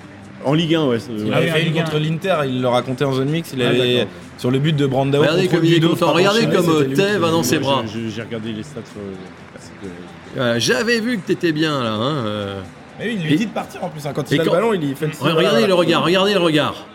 En 0.45 0.55
Ligue 0.55 0.75
1, 0.75 0.85
ouais. 0.87 0.99
Il 1.19 1.33
Ah 1.33 1.37
avait 1.39 1.49
fait 1.51 1.67
une 1.67 1.73
contre 1.75 1.97
1. 1.97 1.99
l'Inter, 2.01 2.37
il 2.47 2.61
le 2.63 2.69
racontait 2.69 3.05
en 3.05 3.13
zone 3.13 3.29
mix. 3.31 3.53
Il 3.55 3.63
Ah, 3.63 3.69
avait 3.69 3.95
d'accord. 3.99 4.09
sur 4.39 4.51
le 4.51 4.59
but 4.59 4.75
de 4.77 4.87
Brandao. 4.87 5.21
Regardez 5.21 5.49
comme 5.49 5.65
il 5.65 5.75
est 5.75 5.81
content. 5.81 6.13
Regardez 6.13 6.47
comme 6.47 6.69
euh. 6.69 6.85
Thèves 6.95 7.21
va 7.21 7.31
dans 7.31 7.43
ses 7.43 7.59
bras. 7.59 7.83
J'ai 7.87 8.23
regardé 8.23 8.53
les 8.53 8.63
stats 8.63 8.81
sur 8.93 9.01
de- 9.01 9.91
Voilà, 10.37 10.59
J'avais 10.59 11.01
vu 11.01 11.19
que 11.19 11.27
t'étais 11.27 11.53
bien 11.53 11.83
là. 11.83 11.91
hein, 11.93 12.15
euh. 12.27 12.61
Mais 13.01 13.07
oui, 13.09 13.17
il 13.21 13.27
Et- 13.27 13.31
lui 13.31 13.37
dit 13.39 13.47
de 13.47 13.51
partir 13.53 13.83
en 13.83 13.89
plus. 13.89 14.07
hein. 14.07 14.13
Quand 14.15 14.31
Et 14.31 14.35
il 14.37 14.41
a 14.41 14.45
quand- 14.45 14.51
le 14.53 14.57
ballon, 14.57 14.75
il 14.75 14.95
fait 14.95 15.07
le 15.07 15.13
Re- 15.13 15.33
Regardez 15.35 15.67
le 15.67 15.75
regard, 15.75 16.05
regardez 16.05 16.35
le 16.35 16.41
regard. 16.41 16.87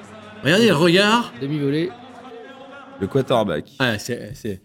Regardez 0.43 0.67
le 0.67 0.75
regard. 0.75 1.33
Demi-volée. 1.41 1.89
Le 3.01 3.07
quarterback. 3.07 3.65
Ah, 3.79 3.97
c'est- 3.99 4.31
c'est- 4.35 4.61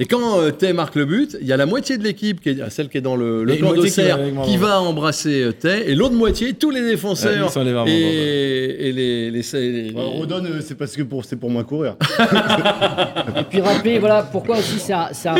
Et 0.00 0.04
quand 0.06 0.38
euh, 0.40 0.52
Tay 0.52 0.72
marque 0.72 0.94
le 0.94 1.04
but, 1.04 1.36
il 1.40 1.46
y 1.46 1.52
a 1.52 1.56
la 1.56 1.66
moitié 1.66 1.98
de 1.98 2.04
l'équipe, 2.04 2.40
qui 2.40 2.50
est, 2.50 2.70
celle 2.70 2.88
qui 2.88 2.98
est 2.98 3.00
dans 3.02 3.16
le, 3.16 3.42
le 3.44 3.54
Et 3.54 3.58
plan 3.58 3.72
qui 3.72 4.56
va 4.56 4.68
qui 4.68 4.86
embrasser 4.86 5.42
euh, 5.42 5.52
Tay, 5.52 5.82
et 5.90 5.94
l'autre 5.96 6.14
moitié, 6.14 6.52
tous 6.54 6.70
les 6.70 6.80
Ouais, 6.80 6.90
défenseurs 6.90 7.50
et, 7.86 7.90
et 7.90 8.92
les, 8.92 9.30
les, 9.32 9.42
les- 9.42 9.92
Ouais, 9.92 10.02
Rodon, 10.02 10.44
euh, 10.44 10.60
c'est 10.64 10.76
parce 10.76 10.94
que 10.96 11.02
pour, 11.02 11.24
c'est 11.24 11.34
pour 11.34 11.50
moins 11.50 11.64
courir. 11.64 11.96
Et 13.40 13.42
puis 13.50 13.60
rappeler, 13.60 13.98
voilà, 13.98 14.22
pourquoi 14.22 14.58
aussi 14.58 14.78
c'est 14.78 14.92
un, 14.92 15.08
c'est 15.12 15.28
un 15.30 15.36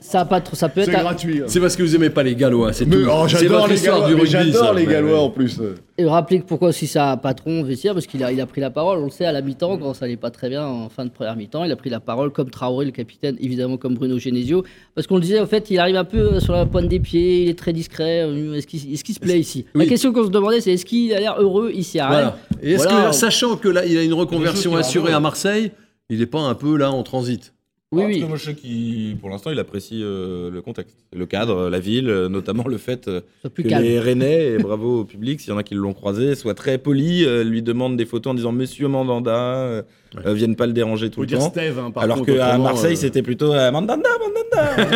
ça 0.00 0.20
a 0.20 0.24
pas 0.24 0.40
trop, 0.40 0.56
ça 0.56 0.68
peut 0.68 0.82
C'est 0.84 0.90
être. 0.90 0.98
un- 0.98 1.02
gratuit. 1.02 1.40
hein. 1.40 1.44
C'est 1.46 1.60
parce 1.60 1.76
que 1.76 1.82
vous 1.82 1.94
aimez 1.94 2.10
pas 2.10 2.22
les 2.22 2.34
Gallois, 2.34 2.72
c'est 2.72 2.84
Mais, 2.86 2.96
tout. 2.96 3.02
oh, 3.10 3.24
c'est 3.28 3.38
j'adore 3.38 3.58
votre 3.58 3.68
les 3.70 3.74
histoire 3.76 3.96
Gallois, 4.00 4.08
du 4.08 4.14
mais 4.14 4.20
rugby. 4.22 4.52
j'adore 4.52 4.64
ça. 4.66 4.72
les 4.74 4.86
Gallois 4.86 5.20
en 5.20 5.30
plus. 5.30 5.60
Et 5.98 6.04
rappeler 6.06 6.40
que 6.40 6.46
pourquoi 6.46 6.68
aussi 6.70 6.86
ça 6.86 7.10
a 7.12 7.16
patron 7.18 7.60
au 7.60 7.64
vestiaire, 7.64 7.92
parce 7.92 8.06
qu'il 8.06 8.24
a, 8.24 8.32
il 8.32 8.40
a 8.40 8.46
pris 8.46 8.60
la 8.62 8.70
parole, 8.70 8.98
on 9.00 9.04
le 9.04 9.10
sait, 9.10 9.26
à 9.26 9.32
la 9.32 9.42
mi-temps, 9.42 9.76
quand 9.76 9.92
ça 9.92 10.06
allait 10.06 10.16
pas 10.16 10.30
très 10.30 10.48
bien 10.48 10.64
en 10.66 10.88
fin 10.88 11.04
de 11.04 11.10
première 11.10 11.36
mi-temps, 11.36 11.64
il 11.64 11.72
a 11.72 11.76
pris 11.76 11.90
la 11.90 12.00
parole 12.00 12.30
comme 12.32 12.48
Traoré, 12.48 12.86
le 12.86 12.90
capitaine, 12.90 13.36
évidemment 13.40 13.76
comme 13.76 13.94
Bruno 13.94 14.18
Genesio, 14.18 14.64
parce 14.94 15.06
qu'on 15.06 15.16
le 15.16 15.20
disait, 15.20 15.40
en 15.40 15.46
fait, 15.46 15.70
il 15.70 15.78
arrive 15.78 15.96
un 15.96 16.04
peu 16.04 16.18
euh, 16.34 16.40
sur 16.40 16.54
la 16.54 16.64
pointe 16.64 16.88
des 16.88 17.00
pieds, 17.00 17.42
il 17.42 17.48
est 17.50 17.58
très 17.58 17.72
discret, 17.74 18.22
euh, 18.22 18.54
est-ce 18.54 18.66
qu'il 18.66 18.92
est-ce 18.94 19.04
qu'il 19.04 19.14
se 19.14 19.20
plaît 19.20 19.38
ici 19.38 19.66
Oui. 19.74 19.82
La 19.84 19.88
question 19.88 20.12
qu'on 20.12 20.24
se 20.24 20.30
demandait, 20.30 20.60
c'est 20.62 20.72
est-ce 20.72 20.86
qu'il 20.86 21.12
a 21.12 21.20
l'air 21.20 21.36
heureux 21.38 21.70
ici 21.74 21.98
à 21.98 22.08
Rennes 22.08 22.18
Voilà. 22.18 22.38
Et 22.62 22.72
est-ce 22.72 22.84
Voilà. 22.88 23.08
que, 23.10 23.14
sachant 23.14 23.56
que 23.56 23.68
là, 23.68 23.84
il 23.84 23.98
a 23.98 24.02
une 24.02 24.14
reconversion 24.14 24.74
assurée 24.76 25.12
à 25.12 25.20
Marseille, 25.20 25.72
il 26.08 26.18
n'est 26.20 26.26
pas 26.26 26.40
un 26.40 26.54
peu 26.54 26.76
là 26.78 26.90
en 26.90 27.02
transit? 27.02 27.52
Oui, 27.92 28.04
oui. 28.06 28.20
cas, 28.20 28.26
moi, 28.28 28.36
je 28.36 28.44
sais 28.44 28.54
qu'il, 28.54 29.16
pour 29.16 29.30
l'instant, 29.30 29.50
il 29.50 29.58
apprécie 29.58 30.00
euh, 30.00 30.48
le 30.48 30.62
contexte, 30.62 30.96
le 31.12 31.26
cadre, 31.26 31.68
la 31.68 31.80
ville, 31.80 32.08
euh, 32.08 32.28
notamment 32.28 32.68
le 32.68 32.78
fait 32.78 33.08
euh, 33.08 33.20
que 33.52 33.62
calme. 33.62 33.82
les 33.82 33.98
Rennais, 33.98 34.46
et 34.52 34.58
bravo 34.58 35.00
au 35.00 35.04
public, 35.04 35.40
s'il 35.40 35.50
y 35.50 35.52
en 35.52 35.58
a 35.58 35.64
qui 35.64 35.74
l'ont 35.74 35.92
croisé, 35.92 36.36
soient 36.36 36.54
très 36.54 36.78
polis, 36.78 37.24
euh, 37.26 37.42
lui 37.42 37.62
demandent 37.62 37.96
des 37.96 38.06
photos 38.06 38.30
en 38.30 38.34
disant 38.34 38.52
Monsieur 38.52 38.86
Mandanda, 38.86 39.32
euh, 39.34 39.82
euh, 40.24 40.32
viennent 40.34 40.54
pas 40.54 40.68
le 40.68 40.72
déranger 40.72 41.08
tout 41.10 41.16
Faut 41.16 41.20
le 41.22 41.26
dire 41.26 41.38
temps. 41.40 41.50
Steve, 41.50 41.80
hein, 41.80 41.90
par 41.90 42.04
Alors 42.04 42.24
qu'à 42.24 42.58
Marseille, 42.58 42.92
euh, 42.92 42.96
c'était 42.96 43.22
plutôt 43.22 43.52
euh, 43.52 43.72
Mandanda, 43.72 44.08
Mandanda. 44.20 44.88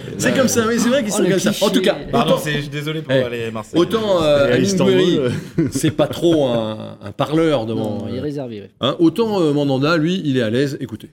C'est 0.18 0.36
comme 0.36 0.48
ça, 0.48 0.66
oui, 0.66 0.74
c'est 0.78 0.88
vrai 0.88 1.02
qu'ils 1.04 1.12
Oh, 1.14 1.22
sont 1.22 1.30
comme 1.30 1.38
ça. 1.38 1.64
En 1.64 1.70
tout 1.70 1.80
cas, 1.80 1.96
Pardon, 2.10 2.32
autant, 2.32 2.40
c'est- 2.42 2.52
je 2.54 2.60
suis 2.62 2.68
désolé 2.68 3.00
pour 3.02 3.12
Eh, 3.14 3.30
les 3.30 3.50
Marseillais. 3.52 3.80
autant 3.80 4.22
euh, 4.22 4.58
Istanbul, 4.58 5.30
c'est 5.70 5.92
pas 5.92 6.08
trop 6.08 6.46
un, 6.48 6.98
un 7.00 7.12
parleur 7.12 7.64
devant. 7.64 8.00
Non, 8.00 8.06
il 8.10 8.16
est 8.16 8.20
réservé. 8.20 8.60
ouais. 8.62 8.70
hein, 8.80 8.96
autant 8.98 9.40
euh, 9.40 9.52
Mandanda, 9.52 9.96
lui, 9.96 10.20
il 10.24 10.36
est 10.36 10.42
à 10.42 10.50
l'aise. 10.50 10.76
Écoutez. 10.80 11.08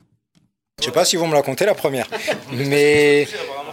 Je 0.80 0.86
sais 0.86 0.92
pas 0.92 1.06
s'ils 1.06 1.18
vont 1.18 1.28
me 1.28 1.34
la 1.34 1.42
compter 1.42 1.66
la 1.66 1.74
première, 1.74 2.08
mais 2.54 3.28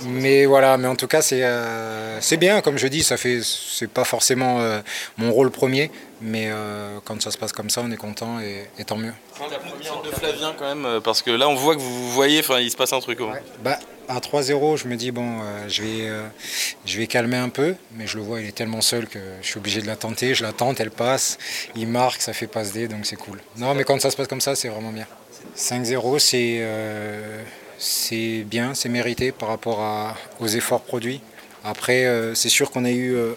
mais 0.06 0.46
voilà, 0.46 0.78
mais 0.78 0.88
en 0.88 0.96
tout 0.96 1.06
cas 1.06 1.20
c'est 1.20 1.42
euh, 1.44 2.18
c'est 2.22 2.38
bien 2.38 2.62
comme 2.62 2.78
je 2.78 2.86
dis, 2.86 3.02
ça 3.02 3.18
fait 3.18 3.40
c'est 3.42 3.90
pas 3.90 4.04
forcément 4.04 4.62
euh, 4.62 4.80
mon 5.18 5.30
rôle 5.30 5.50
premier, 5.50 5.90
mais 6.22 6.46
euh, 6.48 7.00
quand 7.04 7.20
ça 7.20 7.30
se 7.30 7.36
passe 7.36 7.52
comme 7.52 7.68
ça, 7.68 7.82
on 7.84 7.90
est 7.90 7.98
content 7.98 8.40
et, 8.40 8.64
et 8.78 8.84
tant 8.84 8.96
mieux. 8.96 9.12
la 9.38 9.58
première 9.58 10.00
de 10.00 10.10
Flavien 10.12 10.54
quand 10.58 10.74
même, 10.74 11.02
parce 11.02 11.20
que 11.20 11.30
là 11.30 11.46
on 11.46 11.54
voit 11.54 11.74
que 11.74 11.80
vous 11.80 12.10
voyez, 12.10 12.40
enfin 12.40 12.60
il 12.60 12.70
se 12.70 12.76
passe 12.76 12.94
un 12.94 13.00
truc. 13.00 13.18
Bah 13.62 13.78
à 14.08 14.18
3-0, 14.18 14.78
je 14.78 14.88
me 14.88 14.96
dis 14.96 15.10
bon, 15.10 15.40
je 15.68 15.82
vais 15.82 16.10
je 16.86 16.98
vais 16.98 17.06
calmer 17.06 17.36
un 17.36 17.50
peu, 17.50 17.74
mais 17.92 18.06
je 18.06 18.16
le 18.16 18.22
vois, 18.22 18.40
il 18.40 18.48
est 18.48 18.52
tellement 18.52 18.80
seul 18.80 19.08
que 19.08 19.18
je 19.42 19.46
suis 19.46 19.58
obligé 19.58 19.82
de 19.82 19.86
la 19.86 19.96
tenter. 19.96 20.34
Je 20.34 20.42
la 20.42 20.52
tente, 20.52 20.80
elle 20.80 20.90
passe, 20.90 21.36
il 21.76 21.86
marque, 21.86 22.22
ça 22.22 22.32
fait 22.32 22.46
passe 22.46 22.72
D, 22.72 22.88
donc 22.88 23.04
c'est 23.04 23.16
cool. 23.16 23.42
Non, 23.58 23.74
mais 23.74 23.84
quand 23.84 24.00
ça 24.00 24.10
se 24.10 24.16
passe 24.16 24.26
comme 24.26 24.40
ça, 24.40 24.54
c'est 24.54 24.68
vraiment 24.68 24.90
bien. 24.90 25.06
5-0, 25.56 26.18
c'est 26.18 26.58
euh, 26.60 27.42
c'est 27.78 28.44
bien, 28.44 28.74
c'est 28.74 28.88
mérité 28.88 29.32
par 29.32 29.48
rapport 29.48 30.14
aux 30.40 30.46
efforts 30.46 30.82
produits. 30.82 31.20
Après, 31.64 32.04
euh, 32.04 32.34
c'est 32.34 32.48
sûr 32.48 32.70
qu'on 32.70 32.84
a 32.84 32.90
eu, 32.90 33.14
euh, 33.16 33.34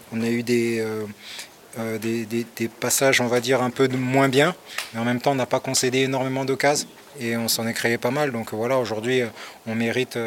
des, 1.99 2.67
passages, 2.79 3.21
on 3.21 3.27
va 3.27 3.39
dire, 3.39 3.61
un 3.61 3.69
peu 3.69 3.87
moins 3.87 4.29
bien, 4.29 4.55
mais 4.93 4.99
en 4.99 5.05
même 5.05 5.21
temps, 5.21 5.31
on 5.31 5.35
n'a 5.35 5.45
pas 5.45 5.59
concédé 5.59 5.99
énormément 5.99 6.43
d'occasions 6.43 6.87
et 7.19 7.35
on 7.35 7.47
s'en 7.47 7.65
est 7.67 7.73
créé 7.73 7.97
pas 7.97 8.11
mal. 8.11 8.31
Donc 8.31 8.53
voilà, 8.53 8.77
aujourd'hui, 8.77 9.21
on 9.65 9.75
mérite, 9.75 10.17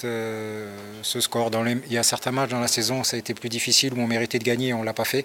ce 0.00 1.20
score. 1.20 1.50
Il 1.86 1.92
y 1.92 1.98
a 1.98 2.02
certains 2.02 2.32
matchs 2.32 2.50
dans 2.50 2.60
la 2.60 2.68
saison, 2.68 3.04
ça 3.04 3.16
a 3.16 3.18
été 3.18 3.34
plus 3.34 3.48
difficile, 3.48 3.94
où 3.94 4.00
on 4.00 4.06
méritait 4.06 4.38
de 4.38 4.44
gagner 4.44 4.68
et 4.68 4.74
on 4.74 4.80
ne 4.80 4.86
l'a 4.86 4.92
pas 4.92 5.04
fait. 5.04 5.24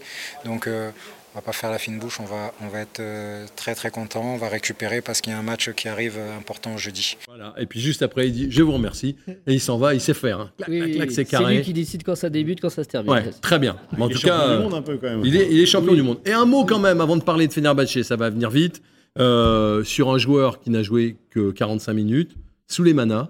On 1.36 1.39
va 1.39 1.41
pas 1.41 1.52
faire 1.52 1.69
la 1.69 1.78
fine 1.78 2.00
bouche, 2.00 2.21
on 2.21 2.24
va, 2.26 2.54
on 2.63 2.69
va 2.69 2.80
être 2.80 3.02
euh, 3.02 3.45
très 3.58 3.76
très 3.76 3.91
content, 3.91 4.24
on 4.24 4.38
va 4.38 4.48
récupérer 4.48 5.02
parce 5.02 5.19
qu'il 5.19 5.34
y 5.34 5.36
a 5.36 5.38
un 5.39 5.43
match 5.43 5.69
qui 5.74 5.89
arrive 5.89 6.13
euh, 6.17 6.38
important 6.38 6.78
jeudi. 6.78 7.17
Voilà. 7.28 7.54
Et 7.58 7.65
puis 7.65 7.82
juste 7.82 8.02
après, 8.04 8.28
il 8.28 8.32
dit 8.32 8.48
Je 8.50 8.63
vous 8.63 8.71
remercie. 8.71 9.17
Et 9.45 9.54
il 9.54 9.60
s'en 9.60 9.78
va, 9.78 9.93
il 9.93 10.00
sait 10.00 10.13
faire. 10.13 10.39
hein. 10.39 10.52
Clac, 10.56 10.69
Oui, 10.69 10.93
clac, 10.95 11.12
c'est 11.12 11.26
carré. 11.26 11.58
lui 11.58 11.62
qui 11.63 11.74
décide 11.74 12.04
quand 12.04 12.15
ça 12.15 12.30
débute, 12.30 12.62
quand 12.62 12.69
ça 12.69 12.86
se 12.86 12.88
termine. 12.88 13.12
Ouais, 13.12 13.32
très 13.41 13.60
bien. 13.60 13.76
Mais 13.98 14.04
en 14.04 14.08
il 14.08 14.13
est 14.13 14.15
tout 14.15 14.21
cas, 14.26 14.38
champion 14.39 14.56
du 14.58 14.63
monde 14.63 14.74
un 14.76 14.82
peu 14.82 14.95
quand 14.98 15.10
même. 15.10 15.21
il 15.26 15.36
est, 15.36 15.52
il 15.52 15.60
est 15.60 15.65
champion 15.65 15.93
du 15.93 16.04
monde. 16.04 16.19
Et 16.26 16.32
un 16.32 16.45
mot 16.45 16.63
quand 16.63 16.80
même, 16.80 17.02
avant 17.02 17.17
de 17.17 17.24
parler 17.24 17.48
de 17.48 17.54
Fenerbahçe, 17.54 18.02
ça 18.04 18.15
va 18.15 18.30
venir 18.30 18.50
vite, 18.50 18.82
euh, 19.19 19.84
sur 19.84 20.12
un 20.13 20.17
joueur 20.17 20.62
qui 20.62 20.69
n'a 20.69 20.84
joué 20.84 21.17
que 21.32 21.52
45 21.52 21.91
minutes, 21.93 22.32
Souleymana, 22.67 23.30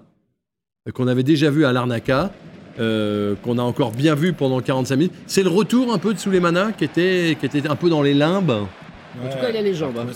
qu'on 0.94 1.08
avait 1.08 1.24
déjà 1.24 1.50
vu 1.50 1.64
à 1.64 1.72
Larnaca, 1.72 2.32
euh, 2.78 3.34
qu'on 3.42 3.58
a 3.58 3.62
encore 3.62 3.90
bien 3.92 4.14
vu 4.14 4.32
pendant 4.32 4.60
45 4.60 4.96
minutes. 4.96 5.12
C'est 5.26 5.42
le 5.42 5.48
retour 5.50 5.92
un 5.92 5.98
peu 5.98 6.12
de 6.14 6.18
Souleymana 6.18 6.72
qui 6.76 6.84
était, 6.84 7.36
qui 7.40 7.46
était 7.46 7.68
un 7.68 7.76
peu 7.76 7.88
dans 7.90 8.02
les 8.02 8.14
limbes. 8.14 8.50
En 8.50 9.28
tout 9.30 9.38
cas, 9.40 9.48
il 9.50 9.56
a 9.56 9.62
les 9.62 9.74
jambes. 9.74 9.96
hein. 9.98 10.06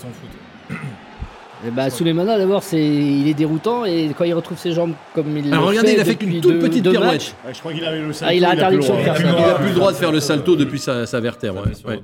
Et 1.67 1.71
bah, 1.71 1.91
Souleymana, 1.91 2.39
d'abord, 2.39 2.63
c'est, 2.63 2.83
il 2.83 3.29
est 3.29 3.35
déroutant 3.35 3.85
et 3.85 4.11
quand 4.17 4.25
il 4.25 4.33
retrouve 4.33 4.57
ses 4.59 4.73
jambes 4.73 4.93
comme 5.15 5.37
il 5.37 5.53
Alors 5.53 5.69
regardez, 5.69 5.89
fait 5.91 5.95
il 5.97 6.01
a 6.01 6.05
fait 6.07 6.13
depuis 6.15 6.27
qu'une 6.29 6.41
toute 6.41 6.53
deux- 6.53 6.59
petite 6.59 6.83
deux 6.85 6.91
pirouette. 6.93 7.35
Ouais, 7.47 7.53
je 7.53 7.59
crois 7.59 7.73
qu'il 7.75 7.85
avait 7.85 8.01
le 8.01 8.13
salto. 8.15 8.31
Ah, 8.31 8.35
il 8.35 8.45
a 8.47 8.51
interdiction 8.51 8.97
de 8.97 9.01
faire 9.03 9.15
Il 9.19 9.27
ça. 9.27 9.33
n'a 9.33 9.55
plus 9.55 9.69
le 9.69 9.75
droit 9.75 9.93
de 9.93 9.97
faire 9.97 10.13
le 10.13 10.21
salto 10.21 10.57
depuis 10.57 10.79
sa, 10.79 11.05
sa 11.05 11.21
vertèbre. 11.21 11.63
ouais. 11.87 12.01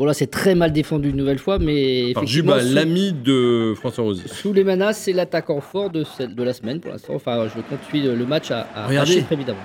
Ouais. 0.00 0.04
Bon, 0.04 0.06
là, 0.06 0.14
c'est 0.14 0.26
très 0.30 0.54
mal 0.54 0.72
défendu 0.72 1.10
une 1.10 1.16
nouvelle 1.16 1.38
fois, 1.38 1.58
mais 1.58 2.12
Par 2.14 2.26
Juba, 2.26 2.62
l'ami 2.62 3.12
de 3.12 3.74
François 3.78 4.04
Rosy. 4.04 4.22
Souleymana, 4.26 4.92
c'est 4.94 5.12
l'attaquant 5.12 5.60
fort 5.60 5.90
de, 5.90 6.04
celle- 6.04 6.34
de 6.34 6.42
la 6.42 6.52
semaine 6.54 6.80
pour 6.80 6.90
l'instant. 6.90 7.12
Enfin, 7.14 7.46
je 7.48 7.60
compte 7.60 7.80
suivre 7.88 8.14
le 8.14 8.24
match 8.26 8.50
à, 8.50 8.66
à 8.74 8.86
Regardez. 8.86 9.24
évidemment. 9.30 9.58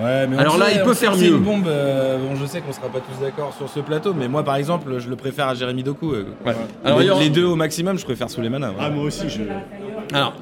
Ouais, 0.00 0.26
mais 0.28 0.36
Alors 0.36 0.58
là, 0.58 0.66
il 0.72 0.80
on 0.82 0.84
peut 0.84 0.94
faire 0.94 1.16
mieux. 1.16 1.26
une 1.28 1.38
bombe. 1.38 1.66
euh, 1.66 2.18
bon, 2.18 2.36
je 2.36 2.46
sais 2.46 2.60
qu'on 2.60 2.72
sera 2.72 2.88
pas 2.88 3.00
tous 3.00 3.20
d'accord 3.20 3.52
sur 3.56 3.68
ce 3.68 3.80
plateau, 3.80 4.14
mais 4.14 4.28
moi, 4.28 4.44
par 4.44 4.56
exemple, 4.56 4.98
je 4.98 5.08
le 5.08 5.16
préfère 5.16 5.48
à 5.48 5.54
Jérémy 5.54 5.82
Doku. 5.82 6.12
euh. 6.12 6.24
Ouais. 6.46 6.54
Alors, 6.84 7.20
les, 7.20 7.30
deux 7.30 7.44
au 7.44 7.56
maximum, 7.56 7.98
je 7.98 8.04
préfère 8.04 8.30
Souleymana. 8.30 8.72
Ah, 8.78 8.90
moi 8.90 9.04
aussi, 9.04 9.28
je. 9.28 9.42
Alors. 10.14 10.34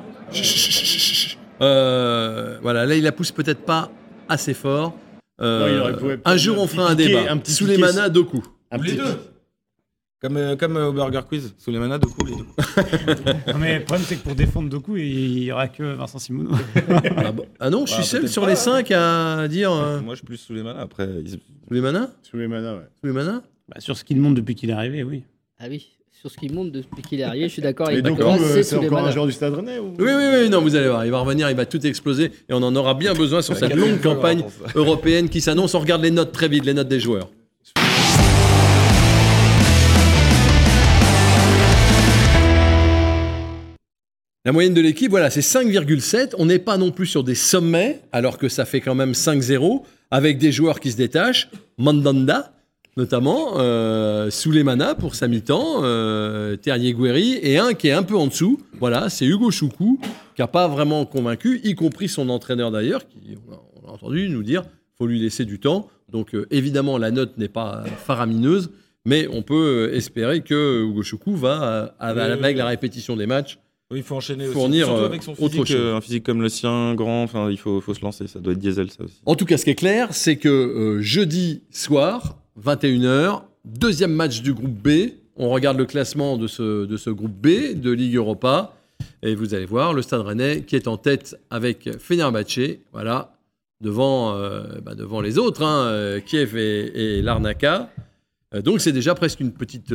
Euh, 1.63 2.59
voilà, 2.63 2.85
là 2.85 2.95
il 2.97 3.03
la 3.03 3.13
pousse 3.13 3.33
peut-être 3.33 3.61
pas 3.65 3.91
assez 4.29 4.53
fort. 4.55 4.95
Euh, 5.41 5.91
Non, 5.91 6.09
il 6.11 6.19
un 6.25 6.37
jour 6.37 6.57
on 6.59 6.65
un 6.65 6.67
fera 6.67 6.91
un 6.91 6.95
débat. 6.95 7.21
un 7.31 7.37
petit 7.39 7.53
Souleymana 7.53 8.09
Doku. 8.09 8.43
Un 8.71 8.77
les 8.79 8.83
petit- 8.83 8.97
deux. 8.97 9.19
Comme, 10.19 10.39
euh, 10.39 10.57
comme 10.57 10.77
euh, 10.79 10.89
au 10.89 10.93
Burger 10.93 11.21
Quiz, 11.29 11.55
Souleymana, 11.59 11.99
Doku, 11.99 12.25
les 12.25 12.33
deux. 12.33 12.45
Non, 13.53 13.59
mais 13.59 13.79
le 13.79 13.85
problème, 13.85 14.05
c'est 14.09 14.17
que 14.17 14.23
pour 14.23 14.35
défendre 14.35 14.71
Doku, 14.71 14.97
il 14.97 15.41
n'y 15.41 15.53
aura 15.53 15.69
que 15.69 15.83
Vincent 15.95 16.19
Simoneau. 16.19 16.53
Ah, 17.17 17.33
bon. 17.33 17.45
Ah 17.61 17.69
non, 17.69 17.85
je 17.85 17.93
suis 17.93 18.01
Ah, 18.01 18.05
seul 18.05 18.21
peut-être 18.23 18.33
sur 18.33 18.43
pas, 18.43 18.49
les 18.49 18.55
hein. 18.55 18.57
cinq 18.57 18.91
à 18.93 19.47
dire 19.47 19.71
euh, 19.73 20.01
Moi, 20.01 20.15
je 20.15 20.19
suis 20.21 20.27
plus 20.27 20.39
Souleymana. 20.39 20.81
Après, 20.81 21.07
ils- 21.23 21.39
Souleymana 21.69 22.11
Souleymana, 22.23 22.75
ouais. 22.77 22.81
Souleymana 23.01 23.43
Bah, 23.69 23.77
sur 23.79 23.95
ce 23.97 24.05
qu'il 24.05 24.19
montre 24.19 24.37
depuis 24.37 24.55
qu'il 24.55 24.71
est 24.71 24.73
arrivé, 24.73 25.03
oui. 25.05 25.23
Ah 25.61 25.67
oui, 25.69 25.87
sur 26.11 26.31
ce 26.31 26.39
qui 26.39 26.49
monte 26.49 26.73
depuis 26.73 27.03
qu'il 27.03 27.21
est 27.21 27.25
arrivé, 27.25 27.49
je 27.49 27.53
suis 27.53 27.63
d'accord 27.63 27.91
Et 27.91 27.95
avec 27.95 28.05
donc, 28.07 28.17
Nicolas, 28.19 28.37
euh, 28.39 28.55
c'est 28.55 28.63
c'est 28.63 28.77
encore 28.77 29.07
un 29.07 29.11
joueur 29.11 29.27
du 29.27 29.33
Stade 29.33 29.53
Rennais 29.55 29.79
ou... 29.79 29.89
Oui, 29.99 30.07
oui, 30.09 30.25
oui, 30.45 30.49
non, 30.51 30.63
vous 30.63 30.75
allez 30.77 30.89
voir, 30.89 31.05
il 31.05 31.11
va 31.11 31.19
revenir, 31.21 31.51
il 31.51 31.57
va 31.57 31.67
tout 31.67 31.87
exploser 31.87 32.33
et 32.49 32.53
on 32.55 32.63
en 32.63 32.75
aura 32.75 32.95
bien 32.95 33.13
besoin 33.13 33.43
sur 33.43 33.55
cette 33.55 33.75
longue 33.75 34.01
campagne 34.01 34.43
européenne 34.75 35.29
qui 35.29 35.43
s'annonce. 35.43 35.75
On 35.75 35.81
regarde 35.81 36.03
les 36.03 36.11
notes 36.11 36.33
très 36.33 36.49
vite, 36.49 36.65
les 36.65 36.73
notes 36.75 36.89
des 36.89 37.01
joueurs. 37.01 37.29
La 44.47 44.53
moyenne 44.53 44.75
de 44.75 44.81
l'équipe, 44.81 45.11
voilà, 45.11 45.29
c'est 45.29 45.41
5,7. 45.41 46.37
On 46.39 46.47
n'est 46.47 46.61
pas 46.61 46.79
non 46.79 46.93
plus 46.93 47.07
sur 47.07 47.25
des 47.25 47.35
sommets, 47.35 48.01
alors 48.13 48.39
que 48.39 48.49
ça 48.49 48.65
fait 48.65 48.81
quand 48.81 48.95
même 48.95 49.11
5-0, 49.11 49.83
avec 50.13 50.39
des 50.39 50.53
joueurs 50.53 50.79
qui 50.79 50.93
se 50.93 50.97
détachent. 50.97 51.51
Mandanda, 51.79 52.53
notamment, 52.97 53.55
euh, 53.57 54.31
Souleymana 54.31 54.95
pour 54.95 55.17
sa 55.17 55.27
mi-temps, 55.27 55.81
euh, 55.83 56.55
Terrier 56.55 56.95
Guerri, 56.95 57.41
et 57.43 57.59
un 57.59 57.75
qui 57.75 57.89
est 57.89 57.93
un 57.93 58.05
peu 58.05 58.15
en 58.15 58.29
dessous. 58.29 58.61
Voilà, 58.79 59.09
c'est 59.09 59.27
Hugo 59.27 59.51
Choukou, 59.51 59.99
qui 60.37 60.43
n'a 60.43 60.47
pas 60.47 60.69
vraiment 60.69 61.07
convaincu, 61.07 61.61
y 61.65 61.75
compris 61.75 62.09
son 62.09 62.29
entraîneur 62.29 62.71
d'ailleurs, 62.71 63.09
qui, 63.09 63.37
on 63.49 63.53
a, 63.53 63.61
on 63.83 63.89
a 63.89 63.93
entendu 63.95 64.29
nous 64.29 64.45
dire, 64.45 64.63
faut 64.97 65.09
lui 65.09 65.19
laisser 65.19 65.45
du 65.45 65.59
temps. 65.59 65.89
Donc 66.09 66.37
euh, 66.37 66.47
évidemment, 66.53 66.99
la 66.99 67.11
note 67.11 67.37
n'est 67.37 67.49
pas 67.49 67.83
faramineuse, 68.05 68.71
mais 69.07 69.29
on 69.29 69.43
peut 69.43 69.89
euh, 69.91 69.97
espérer 69.97 70.43
que 70.43 70.85
Hugo 70.85 71.03
Choukou 71.03 71.35
va, 71.35 71.63
euh, 71.63 71.89
avec 71.99 72.57
la 72.57 72.67
répétition 72.67 73.17
des 73.17 73.27
matchs, 73.27 73.59
Oui, 73.91 73.99
il 73.99 74.03
faut 74.03 74.17
enchaîner 74.17 74.47
Fournir, 74.47 74.91
aussi. 74.91 75.01
Euh, 75.03 75.07
avec 75.07 75.23
son 75.23 75.33
autre 75.33 75.43
physique, 75.49 75.67
chose. 75.67 75.77
euh, 75.77 75.95
un 75.97 76.01
physique 76.01 76.25
comme 76.25 76.43
le 76.43 76.49
sien, 76.49 76.95
grand, 76.95 77.23
enfin, 77.23 77.51
il 77.51 77.57
faut, 77.59 77.81
faut 77.81 77.95
se 77.95 78.01
lancer. 78.03 78.27
Ça 78.27 78.41
doit 78.41 78.53
être 78.53 78.59
diesel, 78.59 78.91
ça 78.91 79.05
aussi. 79.05 79.21
En 79.25 79.37
tout 79.37 79.45
cas, 79.45 79.57
ce 79.59 79.65
qui 79.65 79.71
est 79.71 79.75
clair, 79.77 80.09
c'est 80.13 80.37
que 80.37 80.49
euh, 80.49 81.01
jeudi 81.03 81.63
soir, 81.71 82.37
21h, 82.61 83.43
deuxième 83.65 84.13
match 84.13 84.43
du 84.43 84.53
groupe 84.55 84.73
B. 84.73 85.11
On 85.37 85.51
regarde 85.51 85.77
le 85.79 85.85
classement 85.85 86.37
de 86.37 86.47
ce, 86.49 86.85
de 86.87 86.97
ce 86.97 87.11
groupe 87.11 87.31
B 87.33 87.75
de 87.81 87.91
Ligue 87.93 88.17
Europa. 88.17 88.73
Et 89.23 89.35
vous 89.35 89.55
allez 89.55 89.67
voir 89.67 89.93
le 89.93 90.03
Stade 90.03 90.23
Rennais 90.23 90.63
qui 90.63 90.75
est 90.75 90.89
en 90.89 90.97
tête 90.97 91.37
avec 91.51 91.89
Fenerbahçe. 92.01 92.79
Voilà, 92.93 93.37
devant, 93.81 94.35
euh, 94.35 94.65
bah, 94.83 94.95
devant 94.95 95.21
les 95.21 95.39
autres, 95.39 95.63
hein, 95.63 96.19
Kiev 96.27 96.57
et, 96.57 97.19
et 97.19 97.23
Larnaca. 97.23 97.91
Donc 98.65 98.81
c'est 98.81 98.93
déjà 98.93 99.15
presque 99.15 99.41
une 99.41 99.53
petite, 99.53 99.93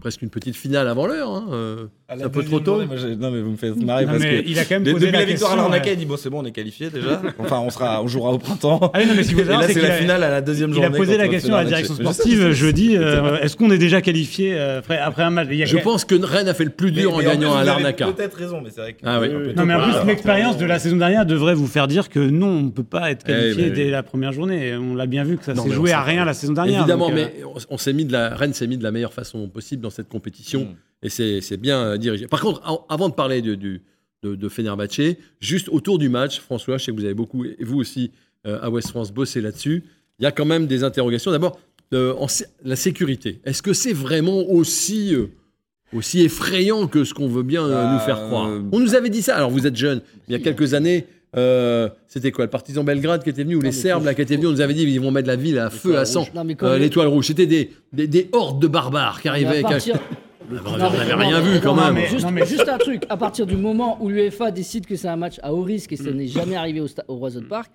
presque 0.00 0.22
une 0.22 0.30
petite 0.30 0.56
finale 0.56 0.88
avant 0.88 1.06
l'heure. 1.06 1.30
hein, 1.30 1.90
un 2.10 2.28
peu 2.28 2.42
trop 2.44 2.60
tôt. 2.60 2.82
non, 2.82 3.30
mais 3.30 3.40
vous 3.40 3.50
me 3.52 3.56
faites 3.56 3.76
marrer 3.76 4.04
Non, 4.06 4.12
parce 4.12 4.24
que. 4.24 4.42
il 4.48 4.58
a 4.58 4.64
quand 4.64 4.74
même 4.76 4.82
de- 4.84 4.92
posé 4.92 5.06
depuis 5.06 5.12
la, 5.14 5.20
la 5.20 5.24
victoire 5.26 5.52
à 5.52 5.56
l'Arnaca, 5.56 5.86
ouais. 5.86 5.92
il 5.94 5.96
dit 5.98 6.06
bon, 6.06 6.16
c'est 6.16 6.30
bon, 6.30 6.40
on 6.42 6.44
est 6.44 6.50
qualifié 6.52 6.90
déjà. 6.90 7.20
Enfin, 7.38 7.58
on, 7.60 7.70
sera, 7.70 8.02
on 8.02 8.06
jouera 8.08 8.32
au 8.32 8.38
printemps. 8.38 8.80
Ah 8.94 8.98
oui, 9.00 9.06
non, 9.06 9.14
mais 9.16 9.22
qu'il 9.22 9.34
faut 9.34 9.40
Et 9.40 9.44
là, 9.44 9.60
c'est 9.66 9.80
la 9.80 9.94
a- 9.94 9.96
finale 9.98 10.22
à 10.24 10.30
la 10.30 10.40
deuxième 10.40 10.70
Il 10.70 10.74
journée. 10.74 10.88
a 10.88 10.90
posé 10.90 11.16
la 11.16 11.28
question 11.28 11.54
à 11.54 11.62
la 11.62 11.68
direction 11.68 11.94
sportive 11.94 12.50
jeudi. 12.52 12.96
euh, 12.96 13.38
Est-ce 13.40 13.56
qu'on 13.56 13.70
est 13.70 13.78
déjà 13.78 14.00
qualifié 14.00 14.54
euh, 14.58 14.78
après, 14.80 14.98
après 14.98 15.22
un 15.22 15.30
match? 15.30 15.48
Il 15.50 15.56
y 15.58 15.62
a 15.62 15.66
Je 15.66 15.78
pense 15.78 16.04
que 16.04 16.14
Rennes 16.14 16.48
a 16.48 16.54
fait 16.54 16.64
le 16.64 16.70
plus 16.70 16.90
Mais- 16.92 17.00
dur 17.02 17.14
en 17.14 17.20
gagnant 17.20 17.50
à 17.50 17.52
vous 17.52 17.56
avez 17.58 17.66
Larnaca. 17.66 18.06
Peut-être 18.12 18.34
raison, 18.36 18.60
mais 18.62 18.70
c'est 18.70 18.80
vrai 18.80 18.92
que. 18.94 18.98
Ah 19.04 19.20
oui. 19.20 19.28
Non, 19.56 19.64
mais 19.64 19.74
en 19.74 19.82
plus, 19.82 20.06
l'expérience 20.06 20.56
de 20.58 20.64
la 20.66 20.78
saison 20.78 20.96
dernière 20.96 21.26
devrait 21.26 21.54
vous 21.54 21.66
faire 21.66 21.86
dire 21.88 22.08
que 22.08 22.18
non, 22.20 22.48
on 22.48 22.62
ne 22.62 22.70
peut 22.70 22.82
pas 22.82 23.10
être 23.10 23.24
Eh, 23.28 23.32
qualifié 23.32 23.64
mais- 23.64 23.70
dès 23.70 23.90
la 23.90 24.02
première 24.02 24.32
journée. 24.32 24.74
On 24.76 24.94
l'a 24.94 25.06
bien 25.06 25.24
vu 25.24 25.36
que 25.36 25.44
ça 25.44 25.54
s'est 25.54 25.70
joué 25.70 25.92
à 25.92 26.02
rien 26.02 26.24
la 26.24 26.34
saison 26.34 26.52
dernière. 26.52 26.80
Évidemment, 26.80 27.10
euh, 27.10 27.14
mais 27.14 27.32
on, 27.44 27.74
on 27.74 27.78
s'est 27.78 27.92
mis 27.92 28.04
de 28.04 28.12
la 28.12 28.30
Rennes 28.34 28.52
s'est 28.54 28.66
mis 28.66 28.78
de 28.78 28.82
la 28.82 28.90
meilleure 28.90 29.12
façon 29.12 29.48
possible 29.48 29.82
dans 29.82 29.90
cette 29.90 30.08
compétition 30.08 30.60
Mm. 30.60 30.74
Et 31.02 31.08
c'est 31.08 31.56
bien 31.56 31.78
euh, 31.80 31.96
dirigé. 31.96 32.26
Par 32.26 32.40
contre, 32.40 32.62
avant 32.88 33.08
de 33.08 33.14
parler 33.14 33.42
de, 33.42 33.54
de, 33.54 33.80
de 34.22 34.48
Fenerbahçe, 34.48 35.16
juste 35.40 35.68
autour 35.70 35.98
du 35.98 36.08
match, 36.08 36.40
François, 36.40 36.78
je 36.78 36.84
sais 36.84 36.92
que 36.92 36.96
vous 36.96 37.04
avez 37.04 37.14
beaucoup 37.14 37.44
et 37.44 37.56
vous 37.60 37.78
aussi 37.78 38.10
euh, 38.46 38.58
à 38.62 38.70
West 38.70 38.88
France 38.88 39.12
bossé 39.12 39.40
là-dessus. 39.40 39.84
Il 40.18 40.24
y 40.24 40.26
a 40.26 40.32
quand 40.32 40.44
même 40.44 40.66
des 40.66 40.84
interrogations. 40.84 41.30
D'abord, 41.30 41.58
euh, 41.92 42.14
la 42.64 42.76
sécurité. 42.76 43.40
Est-ce 43.44 43.62
que 43.62 43.72
c'est 43.72 43.92
vraiment 43.92 44.42
aussi 44.50 45.14
euh, 45.14 45.26
aussi 45.92 46.20
effrayant 46.20 46.86
que 46.86 47.02
ce 47.04 47.14
qu'on 47.14 47.28
veut 47.28 47.42
bien 47.42 47.62
nous 47.66 47.98
faire 48.00 48.26
croire? 48.26 48.48
On 48.70 48.78
nous 48.78 48.94
avait 48.94 49.10
dit 49.10 49.22
ça. 49.22 49.36
Alors 49.36 49.50
vous 49.50 49.66
êtes 49.66 49.76
jeune. 49.76 50.02
Il 50.28 50.32
y 50.32 50.34
a 50.36 50.38
quelques 50.38 50.74
années, 50.74 51.06
euh, 51.36 51.88
c'était 52.06 52.30
quoi? 52.30 52.44
Le 52.44 52.50
partisan 52.50 52.84
Belgrade 52.84 53.24
qui 53.24 53.30
était 53.30 53.42
venu 53.42 53.56
ou 53.56 53.60
les 53.60 53.72
Serbes 53.72 54.04
là 54.04 54.14
qui 54.14 54.22
étaient 54.22 54.36
venus 54.36 54.48
On 54.48 54.52
nous 54.52 54.60
avait 54.60 54.74
dit 54.74 54.84
ils 54.84 55.00
vont 55.00 55.10
mettre 55.10 55.26
la 55.28 55.36
ville 55.36 55.58
à 55.58 55.68
feu 55.70 55.98
à 55.98 56.04
sang. 56.04 56.28
L'étoile 56.78 57.08
rouge. 57.08 57.26
C'était 57.26 57.46
des, 57.46 57.72
des, 57.92 58.06
des 58.06 58.28
hordes 58.32 58.62
de 58.62 58.68
barbares 58.68 59.20
qui 59.20 59.28
à 59.28 59.32
arrivaient. 59.32 59.62
partir- 60.58 60.72
on 60.92 60.96
n'avait 60.98 61.14
rien 61.14 61.40
vu 61.40 61.60
quand 61.60 61.74
même. 61.74 62.06
Juste, 62.06 62.24
Non, 62.24 62.30
mais- 62.32 62.46
juste 62.46 62.68
un 62.68 62.78
truc, 62.78 63.02
à 63.08 63.16
partir 63.16 63.46
du 63.46 63.56
moment 63.56 63.96
où 64.02 64.08
l'UEFA 64.08 64.50
décide 64.50 64.86
que 64.86 64.96
c'est 64.96 65.08
un 65.08 65.16
match 65.16 65.38
à 65.42 65.52
haut 65.54 65.62
risque 65.62 65.92
et 65.92 65.96
ça 65.96 66.10
n'est 66.10 66.26
jamais 66.26 66.56
arrivé 66.56 66.80
au, 66.80 66.86
au 67.08 67.16
Roison 67.16 67.42
Park, 67.48 67.70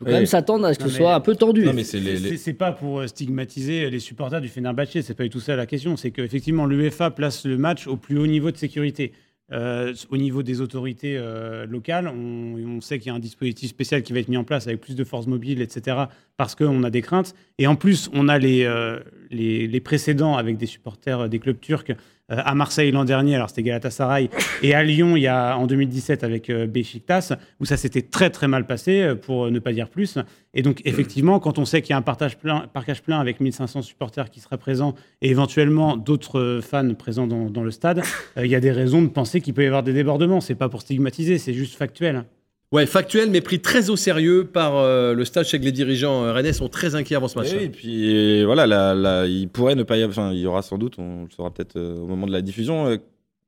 on 0.00 0.04
peut 0.04 0.04
quand 0.04 0.10
Oui. 0.12 0.12
même 0.18 0.26
s'attendre 0.26 0.64
à 0.66 0.74
ce 0.74 0.78
que 0.78 0.84
Non, 0.84 0.90
ce 0.90 0.96
soit 0.96 1.14
un 1.14 1.20
peu 1.20 1.34
tendu. 1.34 1.64
Non, 1.64 1.72
mais 1.72 1.82
c'est 1.84 1.98
les, 2.00 2.52
pas 2.54 2.72
pour 2.72 3.00
euh, 3.00 3.06
stigmatiser 3.06 3.90
les 3.90 3.98
supporters 4.00 4.40
du 4.40 4.48
Fenerbahçe, 4.48 5.00
c'est 5.02 5.14
pas 5.16 5.24
du 5.24 5.30
tout 5.30 5.40
ça 5.40 5.56
la 5.56 5.66
question. 5.66 5.96
C'est 5.96 6.10
qu'effectivement, 6.12 6.66
l'UEFA 6.66 7.10
place 7.10 7.44
le 7.44 7.58
match 7.58 7.86
au 7.86 7.96
plus 7.96 8.18
haut 8.18 8.26
niveau 8.26 8.50
de 8.50 8.56
sécurité. 8.56 9.12
Euh, 9.50 9.94
au 10.10 10.18
niveau 10.18 10.42
des 10.42 10.60
autorités 10.60 11.16
euh, 11.16 11.64
locales, 11.64 12.06
on, 12.06 12.54
on 12.76 12.80
sait 12.82 12.98
qu'il 12.98 13.06
y 13.06 13.10
a 13.10 13.14
un 13.14 13.18
dispositif 13.18 13.70
spécial 13.70 14.02
qui 14.02 14.12
va 14.12 14.18
être 14.18 14.28
mis 14.28 14.36
en 14.36 14.44
place 14.44 14.66
avec 14.66 14.78
plus 14.78 14.94
de 14.94 15.04
forces 15.04 15.26
mobiles, 15.26 15.62
etc., 15.62 15.96
parce 16.36 16.54
qu'on 16.54 16.82
a 16.84 16.90
des 16.90 17.00
craintes. 17.00 17.34
Et 17.56 17.66
en 17.66 17.74
plus, 17.74 18.10
on 18.12 18.28
a 18.28 18.36
les, 18.38 18.64
euh, 18.64 18.98
les, 19.30 19.80
précédents 19.80 20.36
avec 20.36 20.56
des 20.56 20.66
supporters 20.66 21.20
euh, 21.20 21.28
des 21.28 21.38
clubs 21.38 21.60
turcs 21.60 21.90
euh, 21.90 21.94
à 22.28 22.54
Marseille 22.54 22.90
l'an 22.90 23.04
dernier, 23.04 23.36
alors 23.36 23.48
c'était 23.48 23.62
Galatasaray, 23.62 24.28
et 24.62 24.74
à 24.74 24.82
Lyon 24.82 25.16
il 25.16 25.22
y 25.22 25.26
a, 25.26 25.56
en 25.56 25.66
2017 25.66 26.24
avec 26.24 26.50
euh, 26.50 26.66
Beşiktaş, 26.66 27.32
où 27.60 27.64
ça 27.64 27.76
s'était 27.76 28.02
très 28.02 28.30
très 28.30 28.48
mal 28.48 28.66
passé, 28.66 29.14
pour 29.22 29.50
ne 29.50 29.58
pas 29.58 29.72
dire 29.72 29.88
plus. 29.88 30.18
Et 30.54 30.62
donc, 30.62 30.82
effectivement, 30.84 31.40
quand 31.40 31.58
on 31.58 31.64
sait 31.64 31.82
qu'il 31.82 31.90
y 31.90 31.94
a 31.94 31.96
un 31.96 32.02
partage 32.02 32.36
plein, 32.38 32.66
parcage 32.72 33.02
plein 33.02 33.20
avec 33.20 33.40
1500 33.40 33.82
supporters 33.82 34.30
qui 34.30 34.40
seraient 34.40 34.58
présents 34.58 34.94
et 35.22 35.30
éventuellement 35.30 35.96
d'autres 35.96 36.60
fans 36.62 36.94
présents 36.94 37.26
dans, 37.26 37.50
dans 37.50 37.62
le 37.62 37.70
stade, 37.70 38.02
il 38.36 38.46
y 38.46 38.54
a 38.54 38.60
des 38.60 38.72
raisons 38.72 39.02
de 39.02 39.08
penser 39.08 39.40
qu'il 39.40 39.54
peut 39.54 39.62
y 39.62 39.66
avoir 39.66 39.82
des 39.82 39.92
débordements. 39.92 40.40
C'est 40.40 40.54
pas 40.54 40.68
pour 40.68 40.82
stigmatiser, 40.82 41.38
c'est 41.38 41.54
juste 41.54 41.76
factuel. 41.76 42.24
Ouais, 42.70 42.84
factuel, 42.84 43.30
mais 43.30 43.40
pris 43.40 43.60
très 43.60 43.88
au 43.88 43.96
sérieux 43.96 44.44
par 44.44 44.76
euh, 44.76 45.14
le 45.14 45.24
sais 45.24 45.42
que 45.42 45.64
les 45.64 45.72
dirigeants 45.72 46.24
euh, 46.24 46.32
rennais 46.32 46.52
sont 46.52 46.68
très 46.68 46.94
inquiets 46.94 47.14
avant 47.14 47.28
ce 47.28 47.38
match. 47.38 47.52
Oui, 47.52 47.64
et 47.64 47.68
puis 47.70 48.44
voilà, 48.44 48.66
là, 48.66 48.94
là, 48.94 49.26
il 49.26 49.48
pourrait 49.48 49.74
ne 49.74 49.84
pas 49.84 49.96
y 49.96 50.02
avoir, 50.02 50.18
enfin, 50.18 50.34
il 50.34 50.40
y 50.40 50.46
aura 50.46 50.60
sans 50.60 50.76
doute, 50.76 50.98
on 50.98 51.24
le 51.24 51.30
saura 51.30 51.50
peut-être 51.52 51.76
euh, 51.76 51.96
au 51.96 52.06
moment 52.06 52.26
de 52.26 52.32
la 52.32 52.42
diffusion, 52.42 52.86
euh, 52.88 52.98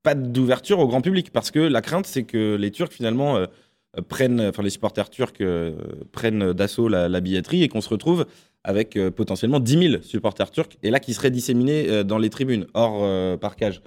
pas 0.02 0.14
d'ouverture 0.14 0.78
au 0.78 0.88
grand 0.88 1.02
public 1.02 1.30
parce 1.32 1.50
que 1.50 1.58
la 1.58 1.82
crainte, 1.82 2.06
c'est 2.06 2.22
que 2.24 2.56
les 2.56 2.70
Turcs 2.70 2.92
finalement 2.92 3.36
euh, 3.36 3.44
euh, 3.98 4.02
prennent, 4.02 4.40
enfin 4.40 4.62
les 4.62 4.70
supporters 4.70 5.10
turcs 5.10 5.32
euh, 5.40 5.72
prennent 6.12 6.52
d'assaut 6.52 6.88
la, 6.88 7.08
la 7.08 7.20
billetterie 7.20 7.62
et 7.62 7.68
qu'on 7.68 7.80
se 7.80 7.88
retrouve 7.88 8.24
avec 8.62 8.96
euh, 8.96 9.10
potentiellement 9.10 9.60
10 9.60 9.88
000 9.90 10.02
supporters 10.02 10.50
turcs 10.50 10.76
et 10.82 10.90
là 10.90 11.00
qui 11.00 11.12
seraient 11.14 11.30
disséminés 11.30 11.88
euh, 11.88 12.04
dans 12.04 12.18
les 12.18 12.30
tribunes 12.30 12.66
hors 12.74 13.00
euh, 13.02 13.36
parcage. 13.36 13.82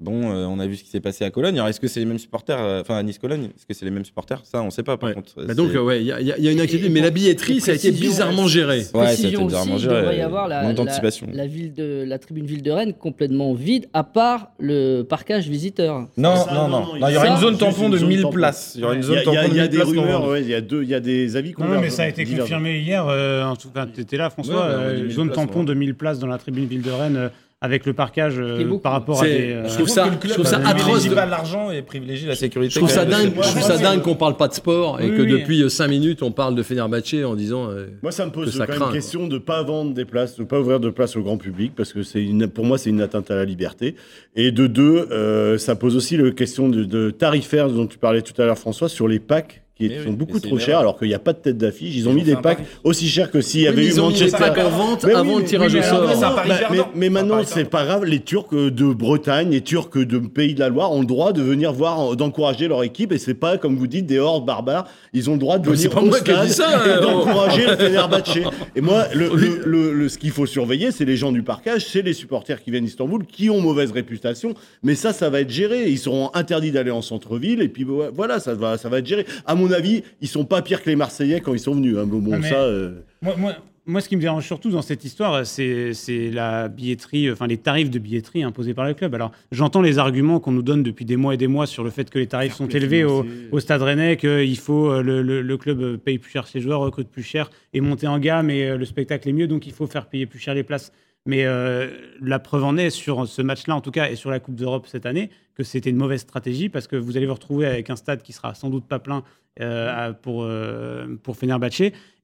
Bon, 0.00 0.32
euh, 0.32 0.46
on 0.46 0.58
a 0.60 0.66
vu 0.66 0.76
ce 0.76 0.82
qui 0.84 0.88
s'est 0.88 1.00
passé 1.00 1.26
à 1.26 1.30
Cologne. 1.30 1.56
Alors, 1.56 1.68
est-ce 1.68 1.78
que 1.78 1.86
c'est 1.86 2.00
les 2.00 2.06
mêmes 2.06 2.18
supporters 2.18 2.56
euh, 2.58 2.80
Enfin, 2.80 2.96
à 2.96 3.02
Nice-Cologne, 3.02 3.50
est-ce 3.54 3.66
que 3.66 3.74
c'est 3.74 3.84
les 3.84 3.90
mêmes 3.90 4.06
supporters? 4.06 4.40
Ça, 4.44 4.62
on 4.62 4.66
ne 4.66 4.70
sait 4.70 4.82
pas, 4.82 4.96
par 4.96 5.10
Ouais. 5.10 5.14
contre. 5.14 5.44
Bah 5.44 5.52
donc, 5.52 5.74
euh, 5.74 5.82
ouais, 5.82 6.00
il 6.00 6.06
y, 6.06 6.12
a- 6.12 6.20
y 6.38 6.50
une 6.50 6.58
inquiétude, 6.58 6.86
et 6.86 6.88
mais 6.88 7.02
la 7.02 7.10
billetterie, 7.10 7.58
et 7.58 7.60
ça 7.60 7.72
a 7.72 7.74
été 7.74 7.90
bizarrement 7.92 8.46
géré. 8.46 8.78
Ouais, 8.78 8.84
ça 8.84 9.00
a 9.08 9.12
été 9.12 9.36
bizarrement 9.36 9.74
aussi, 9.74 9.84
il 9.84 9.88
devrait 9.90 10.16
y 10.16 10.22
avoir 10.22 10.48
la, 10.48 10.62
la, 10.62 11.46
ville 11.46 11.74
de, 11.74 12.04
la 12.06 12.18
tribune 12.18 12.46
ville 12.46 12.62
de 12.62 12.70
Rennes 12.70 12.94
complètement 12.94 13.52
vide, 13.52 13.88
à 13.92 14.02
part 14.02 14.52
le 14.58 15.02
parcage 15.02 15.48
visiteur. 15.48 16.08
Non, 16.16 16.34
Ça, 16.36 16.54
non, 16.54 16.68
non, 16.68 16.86
Il 16.96 17.12
y 17.12 17.16
aura 17.18 17.28
une 17.28 17.36
zone 17.36 17.58
tampon 17.58 17.90
de 17.90 17.98
zone 17.98 18.08
1000 18.08 18.22
tampon. 18.22 18.32
places. 18.34 18.72
Il 18.76 18.80
y 18.80 18.84
aura 18.84 18.94
une 18.94 19.02
zone 19.02 19.22
tampon 19.22 19.32
de 19.42 19.48
il 19.50 19.56
y 19.56 19.60
a 19.60 19.62
1000 19.64 19.68
des 19.70 19.76
places. 19.76 19.88
rumeurs, 19.88 20.38
il 20.38 20.48
y 20.48 20.54
a 20.54 20.60
deux, 20.62 20.82
il 20.82 20.88
y 20.88 20.94
a 20.94 21.00
des 21.00 21.36
avis 21.36 21.52
qu'on 21.52 21.64
Non, 21.66 21.78
mais 21.78 21.90
ça 21.90 22.04
a 22.04 22.08
été 22.08 22.24
confirmé 22.24 22.78
hier. 22.80 23.04
en 23.04 23.54
tout 23.56 23.68
cas, 23.68 23.86
tu 23.86 24.00
étais 24.00 24.16
là, 24.16 24.30
François. 24.30 24.94
1000 24.94 25.10
zone 25.10 25.30
tampon 25.30 25.62
de 25.62 25.74
1000 25.74 25.94
places 25.94 26.18
dans 26.18 26.26
la 26.26 26.38
tribune 26.38 26.64
ville 26.64 26.80
de 26.82 26.90
Rennes 26.90 27.30
avec 27.62 27.84
le 27.84 27.92
parcage 27.92 28.36
euh, 28.38 28.78
par 28.78 28.92
rapport 28.92 29.20
à 29.22 29.26
des. 29.26 29.52
euh, 29.52 29.68
je 29.68 29.74
trouve 29.74 29.88
ça- 29.88 30.08
que 30.08 30.26
je 30.28 30.32
trouve 30.32 30.46
ça 30.46 30.56
atroce 30.56 30.72
privilégie 30.82 31.08
de- 31.10 31.14
pas 31.14 31.26
l'argent 31.26 31.70
et 31.70 31.82
privilégie 31.82 32.24
la 32.26 32.34
sécurité. 32.34 32.72
Je 32.72 32.78
trouve 32.78 32.88
ça 32.90 33.04
dingue, 33.04 33.34
moi, 33.34 33.44
je 33.44 33.50
trouve 33.50 33.62
ça 33.62 33.76
dingue 33.76 34.00
qu'on 34.00 34.14
parle 34.14 34.38
pas 34.38 34.48
de 34.48 34.54
sport 34.54 34.98
et 34.98 35.10
Oui, 35.10 35.16
que 35.18 35.22
oui. 35.22 35.30
depuis 35.32 35.70
5 35.70 35.88
minutes 35.88 36.22
on 36.22 36.32
parle 36.32 36.54
de 36.54 36.62
Fenerbahçe 36.62 37.22
en 37.24 37.34
disant. 37.34 37.68
euh, 37.70 37.88
Moi, 38.02 38.12
ça 38.12 38.24
me 38.24 38.30
que 38.30 38.36
pose 38.36 38.56
ça 38.56 38.66
quand 38.66 38.72
craint, 38.72 38.84
même 38.86 38.94
question 38.94 39.26
de 39.26 39.34
ne 39.34 39.38
pas 39.38 39.62
vendre 39.62 39.92
des 39.92 40.06
places, 40.06 40.36
de 40.36 40.42
ne 40.42 40.46
pas 40.46 40.58
ouvrir 40.58 40.80
de 40.80 40.88
places 40.88 41.16
au 41.16 41.22
grand 41.22 41.36
public, 41.36 41.72
parce 41.76 41.92
que 41.92 42.02
c'est 42.02 42.24
une, 42.24 42.48
pour 42.48 42.64
moi, 42.64 42.78
c'est 42.78 42.88
une 42.88 43.02
atteinte 43.02 43.30
à 43.30 43.34
la 43.34 43.44
liberté. 43.44 43.94
Et 44.36 44.52
de 44.52 44.66
deux, 44.66 45.06
euh, 45.10 45.58
ça 45.58 45.76
pose 45.76 45.96
aussi 45.96 46.16
la 46.16 46.30
question 46.30 46.70
de, 46.70 46.84
de 46.84 47.10
tarifaire 47.10 47.68
dont 47.68 47.86
tu 47.86 47.98
parlais 47.98 48.22
tout 48.22 48.40
à 48.40 48.46
l'heure, 48.46 48.58
François, 48.58 48.88
sur 48.88 49.06
les 49.06 49.18
packs 49.18 49.62
qui 49.88 49.92
Eh 49.94 49.98
oui, 49.98 50.04
sont 50.04 50.12
beaucoup 50.12 50.36
et 50.36 50.40
c'est 50.40 50.48
trop 50.48 50.58
chers, 50.58 50.78
alors 50.78 50.98
qu'il 50.98 51.08
n'y 51.08 51.14
a 51.14 51.18
pas 51.18 51.32
de 51.32 51.38
tête 51.38 51.58
d'affiche. 51.58 51.94
Ils 51.96 52.08
ont 52.08 52.12
Ils 52.12 52.16
mis 52.16 52.22
ont 52.22 52.24
des 52.26 52.34
packs 52.36 52.58
pari. 52.58 52.68
aussi 52.84 53.08
chers 53.08 53.30
que 53.30 53.40
s'il 53.40 53.60
y 53.60 53.62
oui, 53.64 53.68
avait 53.68 53.76
mais 53.78 53.86
eu 53.86 53.90
ils 53.90 54.00
ont 54.00 54.08
mis 54.08 54.14
les 54.14 54.20
Manchester. 54.20 54.38
packs 54.38 54.58
en 54.58 54.68
vente 54.70 55.04
Mais 55.04 55.14
oui, 55.14 55.18
avant 55.20 55.34
le 55.36 55.42
mais- 55.42 55.44
tirage 55.48 55.72
oui, 55.74 55.78
au 55.78 56.06
mais 56.06 56.14
sort. 56.14 56.34
pari 56.34 56.48
bah, 56.48 56.56
perdant. 56.58 56.74
mais, 56.94 57.00
mais 57.00 57.08
maintenant, 57.10 57.40
c'est 57.44 57.64
pas 57.64 57.84
grave. 57.84 58.04
Les 58.04 58.20
Turcs 58.20 58.54
de 58.54 58.92
Bretagne, 58.94 59.50
les 59.50 59.60
Turcs 59.62 59.96
de 59.96 60.18
Pays 60.18 60.54
de 60.54 60.60
la 60.60 60.68
Loire 60.68 60.92
ont 60.92 61.00
le 61.00 61.06
droit 61.06 61.32
de 61.32 61.42
venir 61.42 61.72
voir, 61.72 62.14
d'encourager 62.16 62.68
leur 62.68 62.82
équipe. 62.82 63.12
Et 63.12 63.18
c'est 63.18 63.34
pas, 63.34 63.58
comme 63.58 63.76
vous 63.76 63.86
dites, 63.86 64.06
des 64.06 64.18
hordes 64.18 64.44
barbares. 64.46 64.86
Ils 65.12 65.28
ont 65.30 65.34
le 65.34 65.38
droit 65.38 65.58
de 65.58 65.68
Mais 65.68 65.74
venir 65.76 65.90
c'est 65.90 65.94
pas 65.94 66.02
au 66.02 66.06
moi 66.06 66.20
qui 66.20 66.30
ai 66.30 66.34
stade 66.34 66.46
dit 66.46 66.52
ça, 66.52 66.98
et 66.98 67.00
d'encourager 67.02 67.66
le 67.66 67.76
Fenerbahçe. 67.76 68.38
Et 68.76 68.80
moi, 68.80 69.04
ce 69.12 70.18
qu'il 70.18 70.30
faut 70.30 70.46
surveiller, 70.46 70.90
c'est 70.92 71.04
les 71.04 71.16
gens 71.16 71.32
du 71.32 71.42
parcage, 71.42 71.86
c'est 71.86 72.02
les 72.02 72.12
supporters 72.12 72.62
qui 72.62 72.70
viennent 72.70 72.84
d'Istanbul, 72.84 73.24
qui 73.26 73.50
ont 73.50 73.60
mauvaise 73.60 73.92
réputation. 73.92 74.54
Mais 74.82 74.94
ça, 74.94 75.12
ça 75.12 75.30
va 75.30 75.40
être 75.40 75.50
géré. 75.50 75.88
Ils 75.88 75.98
seront 75.98 76.30
interdits 76.34 76.70
d'aller 76.70 76.90
en 76.90 77.02
centre-ville. 77.02 77.62
Et 77.62 77.68
puis 77.68 77.86
voilà, 78.14 78.40
ça 78.40 78.54
va, 78.54 78.78
ça 78.78 78.88
va 78.88 78.98
être 78.98 79.06
géré. 79.06 79.26
À 79.46 79.54
mon 79.54 79.69
avis, 79.72 80.02
ils 80.20 80.28
sont 80.28 80.44
pas 80.44 80.62
pires 80.62 80.82
que 80.82 80.90
les 80.90 80.96
Marseillais 80.96 81.40
quand 81.40 81.52
ils 81.54 81.58
sont 81.60 81.74
venus. 81.74 81.96
hein. 81.98 82.06
Bon, 82.06 82.18
bon, 82.18 82.32
Ah, 82.34 82.42
ça. 82.48 82.62
euh, 82.62 83.00
Moi, 83.22 83.34
moi, 83.36 83.54
moi, 83.86 84.00
ce 84.00 84.08
qui 84.08 84.14
me 84.16 84.20
dérange 84.20 84.46
surtout 84.46 84.70
dans 84.70 84.82
cette 84.82 85.04
histoire, 85.04 85.44
c'est 85.44 85.92
la 86.32 86.68
billetterie, 86.68 87.30
enfin 87.30 87.46
les 87.46 87.56
tarifs 87.56 87.90
de 87.90 87.98
billetterie 87.98 88.42
imposés 88.42 88.74
par 88.74 88.84
le 88.84 88.94
club. 88.94 89.14
Alors, 89.14 89.32
j'entends 89.50 89.82
les 89.82 89.98
arguments 89.98 90.38
qu'on 90.38 90.52
nous 90.52 90.62
donne 90.62 90.82
depuis 90.82 91.04
des 91.04 91.16
mois 91.16 91.34
et 91.34 91.36
des 91.36 91.48
mois 91.48 91.66
sur 91.66 91.82
le 91.82 91.90
fait 91.90 92.08
que 92.08 92.18
les 92.18 92.26
tarifs 92.28 92.54
sont 92.54 92.68
élevés 92.68 93.04
au, 93.04 93.24
au 93.50 93.58
Stade 93.58 93.82
Rennais, 93.82 94.16
qu'il 94.16 94.58
faut 94.58 94.90
euh, 94.92 95.02
le, 95.02 95.22
le- 95.22 95.42
le 95.42 95.56
club 95.56 95.80
euh, 95.80 95.96
paye 95.96 96.18
plus 96.18 96.30
cher 96.30 96.46
ses 96.46 96.60
joueurs, 96.60 96.80
recrute 96.80 97.08
plus 97.08 97.22
cher, 97.24 97.50
et 97.72 97.80
monter 97.80 98.06
en 98.06 98.18
gamme, 98.18 98.50
et 98.50 98.76
le 98.76 98.84
spectacle 98.84 99.28
est 99.28 99.32
mieux, 99.32 99.46
donc 99.48 99.66
il 99.66 99.72
faut 99.72 99.86
faire 99.86 100.06
payer 100.06 100.26
plus 100.26 100.38
cher 100.38 100.54
les 100.54 100.62
places. 100.62 100.92
Mais 101.26 101.44
euh, 101.44 101.88
la 102.22 102.38
preuve 102.38 102.64
en 102.64 102.76
est 102.78 102.88
sur 102.90 103.26
ce 103.28 103.42
match-là, 103.42 103.76
en 103.76 103.80
tout 103.82 103.90
cas, 103.90 104.08
et 104.10 104.14
sur 104.16 104.30
la 104.30 104.40
Coupe 104.40 104.54
d'Europe 104.54 104.86
cette 104.86 105.04
année, 105.04 105.30
que 105.64 105.70
c'était 105.70 105.90
une 105.90 105.96
mauvaise 105.96 106.20
stratégie 106.20 106.68
parce 106.68 106.86
que 106.86 106.96
vous 106.96 107.16
allez 107.16 107.26
vous 107.26 107.34
retrouver 107.34 107.66
avec 107.66 107.90
un 107.90 107.96
stade 107.96 108.22
qui 108.22 108.32
sera 108.32 108.54
sans 108.54 108.70
doute 108.70 108.86
pas 108.86 108.98
plein 108.98 109.22
euh, 109.60 110.12
pour, 110.12 110.44
euh, 110.44 111.06
pour. 111.22 111.36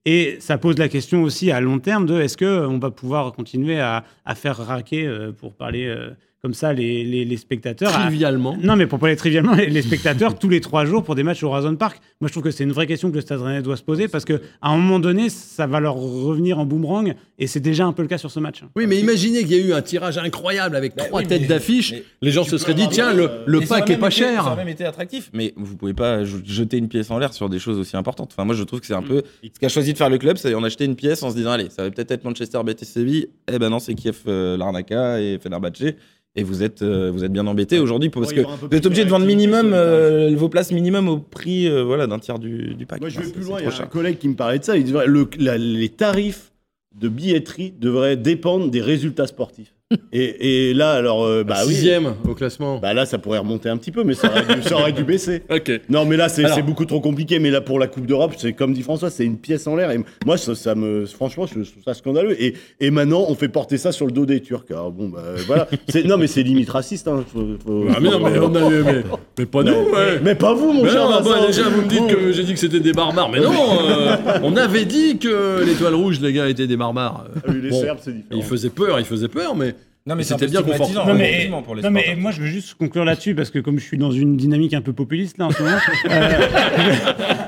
Et 0.09 0.37
ça 0.39 0.57
pose 0.57 0.79
la 0.79 0.89
question 0.89 1.25
aussi 1.25 1.51
à 1.51 1.61
long 1.61 1.81
terme 1.81 2.07
de 2.07 2.21
est-ce 2.21 2.37
qu'on 2.37 2.79
va 2.79 2.93
pouvoir 2.93 3.33
continuer 3.33 3.81
à, 3.81 4.05
à 4.25 4.35
faire 4.37 4.57
raquer, 4.57 5.05
euh, 5.05 5.33
pour 5.33 5.53
parler 5.55 5.87
euh, 5.87 6.11
comme 6.43 6.55
ça, 6.55 6.73
les, 6.73 7.03
les- 7.05 7.25
les 7.25 7.37
spectateurs. 7.37 7.95
à- 7.97 8.03
Trivialement. 8.07 8.57
non, 8.63 8.77
mais 8.77 8.87
pour 8.87 8.99
parler 9.01 9.17
trivialement, 9.17 9.55
les, 9.55 9.67
les 9.69 9.83
spectateurs 9.83 10.39
tous 10.39 10.49
les 10.49 10.61
trois 10.61 10.85
jours 10.85 11.03
pour 11.03 11.15
des 11.15 11.23
matchs 11.25 11.43
au 11.43 11.49
Horizon 11.49 11.75
Park. 11.75 12.01
Moi, 12.21 12.29
je 12.29 12.33
trouve 12.33 12.45
que 12.45 12.51
c'est 12.51 12.63
une 12.65 12.73
vraie 12.73 12.87
question 12.87 13.11
que 13.11 13.17
le 13.17 13.21
Stade 13.21 13.41
Rennais 13.41 13.63
doit 13.63 13.77
se 13.77 13.83
poser 13.83 14.07
parce 14.07 14.25
qu'à 14.25 14.37
un 14.63 14.77
moment 14.77 15.01
donné, 15.01 15.29
ça 15.29 15.67
va 15.67 15.81
leur 15.81 15.95
revenir 15.97 16.59
en 16.59 16.65
boomerang 16.67 17.15
et 17.39 17.47
c'est 17.47 17.61
déjà 17.61 17.85
un 17.87 17.93
peu 17.93 18.03
le 18.03 18.09
cas 18.09 18.19
sur 18.19 18.31
ce 18.31 18.39
match. 18.39 18.63
Oui, 18.77 18.87
mais 18.87 18.99
imaginez 18.99 19.41
qu'il 19.45 19.57
y 19.57 19.61
a 19.61 19.65
eu 19.65 19.73
un 19.73 19.83
tirage 19.83 20.19
incroyable 20.19 20.77
avec 20.77 20.95
Bah 20.97 21.05
trois 21.05 21.21
oui, 21.23 21.27
têtes 21.27 21.49
d'affiche. 21.49 21.95
Les 22.23 22.31
gens 22.31 22.45
se 22.45 22.59
seraient 22.59 22.75
dit 22.75 22.87
tiens, 22.91 23.13
le, 23.13 23.29
le 23.47 23.61
pack 23.63 23.91
est 23.91 23.97
pas 23.97 24.09
été- 24.09 24.21
Ça 24.23 24.27
aurait 24.35 24.45
cher. 24.51 24.57
même 24.57 24.69
été 24.69 24.85
attractif. 24.85 25.31
Mais 25.33 25.53
vous 25.57 25.77
pouvez 25.77 25.95
pas 25.95 26.25
je- 26.25 26.37
jeter 26.45 26.77
une 26.77 26.89
pièce 26.89 27.11
en 27.11 27.19
l'air 27.19 27.33
sur 27.33 27.49
des 27.49 27.59
choses 27.59 27.79
aussi 27.79 27.97
importantes. 27.97 28.31
Enfin, 28.33 28.45
moi, 28.45 28.55
je 28.55 28.63
trouve 28.63 28.81
que 28.81 28.87
c'est 28.87 28.95
un 28.95 29.03
peu. 29.03 29.23
Ce 29.43 29.49
qu'a 29.59 29.69
choisi 29.69 29.93
de 29.93 29.99
faire 29.99 30.11
le 30.11 30.19
club, 30.19 30.37
c'est 30.37 30.55
en 30.55 30.63
acheter 30.65 30.85
une 30.85 30.97
pièce 30.97 31.23
en 31.23 31.31
se 31.31 31.35
disant 31.37 31.51
allez, 31.53 31.71
ça 31.71 31.83
va 31.83 31.91
peut-être 31.91 32.11
être 32.13 32.25
Manchester, 32.25 32.61
Betis, 32.65 32.85
Séville. 32.85 33.27
Eh 33.53 33.59
ben 33.59 33.69
non, 33.71 33.79
c'est 33.79 33.95
Kiev, 33.95 34.19
euh, 34.29 34.57
Larnaca 34.57 35.21
et 35.21 35.39
Fenerbahçe. 35.43 35.95
Et 36.39 36.43
vous 36.43 36.63
êtes, 36.63 36.83
euh, 36.83 37.11
vous 37.11 37.25
êtes 37.25 37.33
bien 37.33 37.47
embêté 37.47 37.79
aujourd'hui 37.79 38.11
parce 38.11 38.29
Ouais, 38.29 38.37
que 38.37 38.41
vous 38.43 38.77
êtes 38.77 38.85
obligé 38.85 39.05
de 39.05 39.11
vendre 39.11 39.25
minimum 39.27 39.71
euh, 39.73 40.35
vos 40.37 40.49
places 40.51 40.71
minimum 40.71 41.09
au 41.09 41.19
prix 41.19 41.67
euh, 41.67 41.83
voilà 41.83 42.07
d'un 42.07 42.19
tiers 42.19 42.39
du, 42.39 42.75
du 42.75 42.85
pack. 42.85 43.01
Moi, 43.01 43.09
je 43.09 43.19
vais 43.19 43.25
c'est- 43.27 43.33
plus 43.33 43.43
loin. 43.45 43.59
Il 43.61 43.65
y 43.65 43.69
a 43.69 43.83
un 43.83 43.87
collègue 43.87 44.19
qui 44.19 44.29
me 44.29 44.35
parlait 44.35 44.59
de 44.59 44.65
ça. 44.65 44.77
Il 44.77 44.85
disait 44.85 45.07
le, 45.07 45.27
la- 45.39 45.57
les 45.57 45.89
tarifs 45.89 46.53
de 46.95 47.09
billetterie 47.09 47.73
devraient 47.79 48.17
dépendre 48.19 48.71
des 48.71 48.81
résultats 48.83 49.27
sportifs. 49.27 49.73
Et, 50.13 50.71
et 50.71 50.75
là, 50.75 50.93
alors, 50.93 51.25
euh, 51.25 51.45
bah 51.45 51.59
oui. 51.65 51.73
Sixième 51.75 52.15
au 52.29 52.35
classement. 52.35 52.79
Bah 52.79 52.93
là, 52.93 53.07
ça 53.07 53.19
pourrait 53.19 53.39
remonter 53.39 53.69
un 53.69 53.77
petit 53.77 53.93
peu, 53.93 54.03
mais 54.03 54.15
ça 54.15 54.29
aurait 54.29 54.55
dû, 54.57 54.63
ça 54.63 54.75
aurait 54.75 54.93
dû 54.93 55.05
baisser. 55.05 55.43
Ok. 55.51 55.71
Non, 55.89 56.05
mais 56.05 56.17
là, 56.17 56.29
c'est 56.29 56.63
beaucoup 56.63 56.85
trop 56.87 57.01
compliqué. 57.01 57.39
Mais 57.39 57.51
là, 57.51 57.61
pour 57.61 57.79
la 57.79 57.87
Coupe 57.87 58.05
d'Europe, 58.07 58.33
c'est 58.37 58.53
comme 58.53 58.73
dit 58.73 58.83
François, 58.83 59.11
c'est 59.11 59.25
une 59.25 59.39
pièce 59.39 59.67
en 59.69 59.77
l'air. 59.77 59.91
Et 59.93 60.01
moi, 60.25 60.37
ça, 60.37 60.55
ça 60.57 60.75
me, 60.75 61.07
franchement, 61.07 61.47
je 61.47 61.53
trouve 61.55 61.83
ça 61.85 61.95
scandaleux. 61.95 62.41
Et, 62.43 62.55
et 62.81 62.91
maintenant, 62.91 63.25
on 63.29 63.35
fait 63.37 63.49
porter 63.49 63.79
ça 63.79 63.93
sur 63.93 64.07
le 64.07 64.13
dos 64.13 64.27
des 64.27 64.41
Turcs. 64.41 64.65
Alors 64.71 64.91
bon, 64.91 65.09
bah 65.09 65.23
voilà. 65.47 65.69
Non, 66.05 66.19
mais 66.19 66.27
c'est 66.27 66.43
limite 66.43 66.69
raciste. 66.71 67.07
Hein. 67.09 67.25
Faut- 67.33 67.47
faut- 67.65 67.87
Ah, 67.95 67.99
mais 68.01 68.11
non, 68.11 68.19
mais, 68.19 68.39
on 68.39 68.55
a, 68.55 68.71
mais, 68.71 69.03
mais 69.39 69.47
pas 69.47 69.63
nous, 69.63 69.73
ouais. 69.73 70.21
Mais 70.23 70.35
pas 70.35 70.53
vous, 70.53 70.73
mon 70.73 70.83
Mais 70.83 70.91
cher 70.91 71.09
non, 71.09 71.23
bah, 71.23 71.47
déjà 71.47 71.63
vous 71.69 71.83
me 71.83 71.89
dites 71.89 72.07
que 72.09 72.33
j'ai 72.33 72.43
dit 72.43 72.53
que 72.55 72.59
c'était 72.59 72.81
des 72.81 72.93
barbares, 72.93 73.31
mais 73.31 73.41
non, 73.41 73.53
euh, 73.53 74.17
on 74.43 74.57
avait 74.57 74.85
dit 74.85 75.19
que 75.19 75.65
l'étoile 75.65 75.95
rouge, 75.95 76.21
les 76.21 76.33
gars, 76.33 76.49
étaient 76.49 76.67
des 76.67 76.77
barbares. 76.77 77.27
Ah 77.37 77.41
oui, 77.49 77.61
les 77.63 77.71
Bon, 77.71 77.81
Serbes, 77.81 77.99
c'est 78.03 78.13
différent. 78.15 78.41
Il 78.41 78.43
faisait 78.43 78.71
peur, 78.71 78.99
il 78.99 79.05
faisait 79.07 79.29
peur, 79.29 79.55
mais 79.55 79.75
Non, 80.07 80.15
mais 80.15 80.23
C'était 80.23 80.47
bien 80.47 80.63
confortable. 80.63 81.09
Non, 81.09 81.15
mais- 81.15 81.51
pour 81.65 81.75
les 81.75 81.83
Non, 81.83 81.91
mais 81.91 82.15
moi, 82.17 82.31
je 82.31 82.41
veux 82.41 82.47
juste 82.47 82.75
conclure 82.75 83.05
là-dessus 83.05 83.35
parce 83.35 83.51
que 83.51 83.59
comme 83.59 83.79
je 83.79 83.85
suis 83.85 83.99
dans 83.99 84.13
une 84.13 84.37
dynamique 84.37 84.73
un 84.75 84.81
peu 84.81 84.93
populiste 84.93 85.37
là 85.39 85.47
en 85.47 85.51
ce 85.51 85.63
moment, 85.63 85.77
euh, 86.11 86.31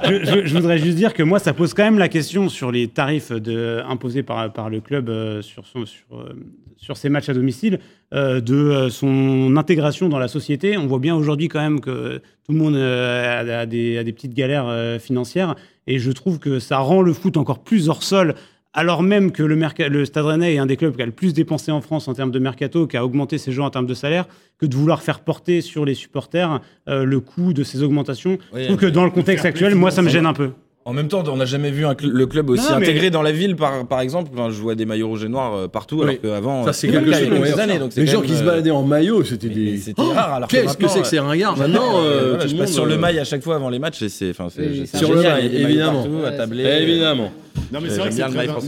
je, 0.04 0.24
je- 0.24 0.46
je 0.46 0.54
voudrais 0.56 0.78
juste 0.78 0.96
dire 0.96 1.14
que 1.14 1.22
moi, 1.22 1.38
ça 1.38 1.52
pose 1.52 1.74
quand 1.74 1.84
même 1.84 1.98
la 1.98 2.08
question 2.08 2.48
sur 2.48 2.72
les 2.72 2.88
tarifs 2.88 3.30
de, 3.32 3.80
imposés 3.88 4.22
par, 4.22 4.52
par 4.52 4.70
le 4.70 4.80
club 4.80 5.08
euh, 5.08 5.42
sur, 5.42 5.66
son, 5.66 5.86
sur, 5.86 6.04
euh, 6.12 6.32
sur 6.76 6.96
ses 6.96 7.08
matchs 7.08 7.28
à 7.28 7.34
domicile, 7.34 7.78
euh, 8.14 8.40
de 8.40 8.54
euh, 8.56 8.88
son 8.90 9.56
intégration 9.56 10.08
dans 10.08 10.18
la 10.18 10.28
société. 10.28 10.76
On 10.76 10.86
voit 10.86 10.98
bien 10.98 11.14
aujourd'hui 11.14 11.48
quand 11.48 11.60
même 11.60 11.80
que 11.80 12.18
tout 12.44 12.52
le 12.52 12.58
monde 12.58 12.74
euh, 12.76 13.40
a, 13.56 13.60
a 13.60 13.66
des, 13.66 13.98
a 13.98 14.04
des 14.04 14.12
petites 14.12 14.34
galères 14.34 14.66
euh, 14.68 14.98
financières. 14.98 15.54
Et 15.86 15.98
je 15.98 16.10
trouve 16.10 16.38
que 16.38 16.58
ça 16.58 16.78
rend 16.78 17.02
le 17.02 17.12
foot 17.12 17.36
encore 17.36 17.60
plus 17.62 17.88
hors 17.88 18.02
sol, 18.02 18.34
alors 18.78 19.02
même 19.02 19.32
que 19.32 19.42
le, 19.42 19.56
merca- 19.56 19.88
le 19.88 20.04
Stade 20.04 20.24
Rennais 20.24 20.54
est 20.54 20.58
un 20.58 20.66
des 20.66 20.76
clubs 20.76 20.94
qui 20.96 21.02
a 21.02 21.06
le 21.06 21.12
plus 21.12 21.34
dépensé 21.34 21.70
en 21.72 21.80
France 21.80 22.08
en 22.08 22.14
termes 22.14 22.30
de 22.30 22.38
mercato, 22.38 22.86
qui 22.86 22.96
a 22.96 23.04
augmenté 23.04 23.36
ses 23.38 23.52
joueurs 23.52 23.66
en 23.66 23.70
termes 23.70 23.86
de 23.86 23.94
salaire, 23.94 24.26
que 24.58 24.66
de 24.66 24.74
vouloir 24.74 25.02
faire 25.02 25.20
porter 25.20 25.60
sur 25.60 25.84
les 25.84 25.94
supporters 25.94 26.60
euh, 26.88 27.04
le 27.04 27.20
coût 27.20 27.52
de 27.52 27.64
ces 27.64 27.82
augmentations. 27.82 28.38
Oui, 28.52 28.62
je 28.62 28.66
trouve 28.66 28.76
que 28.78 28.86
dans 28.86 29.04
le 29.04 29.10
contexte 29.10 29.44
actuel, 29.44 29.74
moi, 29.74 29.90
ça 29.90 30.02
me 30.02 30.08
gêne 30.08 30.26
un 30.26 30.32
peu. 30.32 30.50
En 30.88 30.94
même 30.94 31.08
temps, 31.08 31.22
on 31.26 31.36
n'a 31.36 31.44
jamais 31.44 31.70
vu 31.70 31.84
un 31.84 31.92
cl- 31.92 32.08
le 32.08 32.26
club 32.26 32.48
aussi 32.48 32.62
Non, 32.72 32.78
mais- 32.78 32.86
intégré 32.86 33.10
dans 33.10 33.20
la 33.20 33.30
ville, 33.30 33.56
par, 33.56 33.86
par 33.86 34.00
exemple. 34.00 34.30
Enfin, 34.32 34.48
je 34.48 34.58
vois 34.60 34.74
des 34.74 34.86
maillots 34.86 35.08
rouges 35.08 35.22
et 35.24 35.28
noirs 35.28 35.54
euh, 35.54 35.68
partout, 35.68 35.96
Oui. 35.96 36.02
alors 36.04 36.20
qu'avant. 36.22 36.64
Ça, 36.64 36.72
c'est 36.72 36.88
quelque 36.88 37.12
chose. 37.12 37.28
quelques 37.28 37.58
années, 37.58 37.78
donc 37.78 37.94
Les 37.94 38.06
gens 38.06 38.22
qui 38.22 38.34
se 38.34 38.42
euh, 38.42 38.46
baladaient 38.46 38.70
en 38.70 38.82
maillot, 38.84 39.22
c'était 39.22 39.48
mais 39.48 39.54
des. 39.54 39.76
C'était 39.76 40.00
Oh, 40.02 40.08
rare. 40.14 40.32
Alors 40.32 40.48
Qu'est-ce 40.48 40.62
que 40.78 40.84
maintenant, 40.84 40.88
c'est 40.88 41.00
que 41.02 41.06
ces 41.06 41.18
ringards 41.18 41.60
euh, 41.60 41.62
Maintenant, 41.68 41.98
euh, 41.98 42.28
voilà, 42.30 42.44
tout 42.44 42.48
je 42.48 42.56
passe 42.56 42.68
monde, 42.68 42.74
sur 42.74 42.86
le 42.86 42.96
mail 42.96 43.18
à 43.18 43.24
chaque 43.24 43.42
fois 43.42 43.56
avant 43.56 43.68
les 43.68 43.78
matchs 43.78 44.00
et 44.00 44.08
c'est 44.08 44.32
Sur 44.32 45.12
le 45.14 45.20
mail, 45.22 45.54
évidemment. 45.54 46.06
Évidemment. 46.52 47.32
Non, 47.70 47.80
mais 47.82 47.90
c'est 47.90 47.98
vrai 47.98 48.08
que 48.08 48.14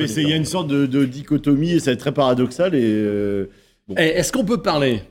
c'est 0.06 0.22
il 0.22 0.28
y 0.28 0.32
a 0.34 0.36
une 0.36 0.44
sorte 0.44 0.68
de, 0.68 1.04
dichotomie 1.06 1.72
et 1.72 1.80
c'est 1.80 1.96
très 1.96 2.12
paradoxal. 2.12 2.74
Et 2.74 3.46
Eh, 3.96 4.02
Est-ce 4.02 4.30
qu'on 4.30 4.44
peut 4.44 4.60
parler 4.60 5.02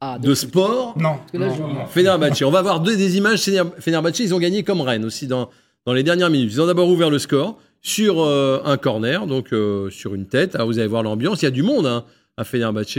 Ah, 0.00 0.18
de 0.20 0.34
sport 0.34 0.94
Non. 0.98 1.16
non. 1.32 1.48
Fenerbahçe. 1.88 2.42
On 2.42 2.50
va 2.50 2.60
voir 2.62 2.80
deux, 2.80 2.96
des 2.96 3.16
images. 3.16 3.38
Fener- 3.40 3.62
Fenerbahçe, 3.78 4.18
ils 4.20 4.34
ont 4.34 4.38
gagné 4.38 4.62
comme 4.64 4.80
Rennes 4.80 5.04
aussi 5.04 5.26
dans, 5.26 5.48
dans 5.86 5.92
les 5.94 6.02
dernières 6.02 6.30
minutes. 6.30 6.52
Ils 6.52 6.60
ont 6.60 6.66
d'abord 6.66 6.88
ouvert 6.88 7.08
le 7.10 7.18
score 7.18 7.58
sur 7.80 8.20
euh, 8.20 8.60
un 8.64 8.76
corner, 8.76 9.26
donc 9.26 9.52
euh, 9.52 9.88
sur 9.90 10.14
une 10.14 10.26
tête. 10.26 10.54
Alors 10.54 10.66
vous 10.66 10.78
allez 10.78 10.88
voir 10.88 11.02
l'ambiance. 11.02 11.40
Il 11.42 11.44
y 11.44 11.48
a 11.48 11.52
du 11.52 11.62
monde 11.62 11.86
hein, 11.86 12.04
à 12.36 12.44
Fenerbahçe. 12.44 12.98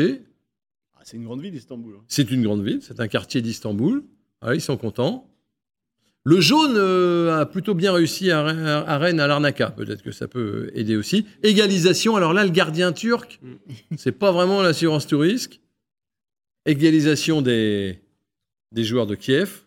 ah, 0.96 1.02
c'est 1.04 1.18
une 1.18 1.26
grande 1.26 1.42
ville, 1.42 1.54
Istanbul. 1.56 1.96
hein. 1.98 2.04
C'est 2.08 2.32
une 2.32 2.42
grande 2.44 2.64
ville, 2.64 2.80
c'est 2.82 3.00
un 3.00 3.08
quartier 3.08 3.42
d'Istanbul. 3.42 4.04
Ah, 4.42 4.56
ils 4.56 4.62
sont 4.62 4.78
contents. 4.78 5.30
Le 6.24 6.42
jaune 6.42 6.76
euh, 6.76 7.40
a 7.40 7.46
plutôt 7.46 7.74
bien 7.74 7.94
réussi 7.94 8.32
à, 8.32 8.44
Rennes- 8.44 8.66
à 8.66 8.98
Rennes, 8.98 9.20
à 9.22 9.28
l'Arnaca. 9.28 9.72
Peut-être 9.72 10.04
que 10.04 10.12
ça 10.12 10.28
peut 10.28 10.70
aider 10.74 10.96
aussi. 10.98 11.26
Égalisation. 11.44 12.16
Alors 12.18 12.34
là, 12.34 12.44
le 12.44 12.52
gardien 12.52 12.92
turc, 12.92 13.40
c'est 13.98 14.12
pas 14.12 14.32
vraiment 14.34 14.62
l'assurance 14.62 15.08
tout 15.08 15.20
risque. 15.20 15.62
Égalisation 16.66 17.42
des, 17.42 18.00
des 18.74 18.84
joueurs 18.84 19.08
de 19.08 19.16
Kiev. 19.16 19.62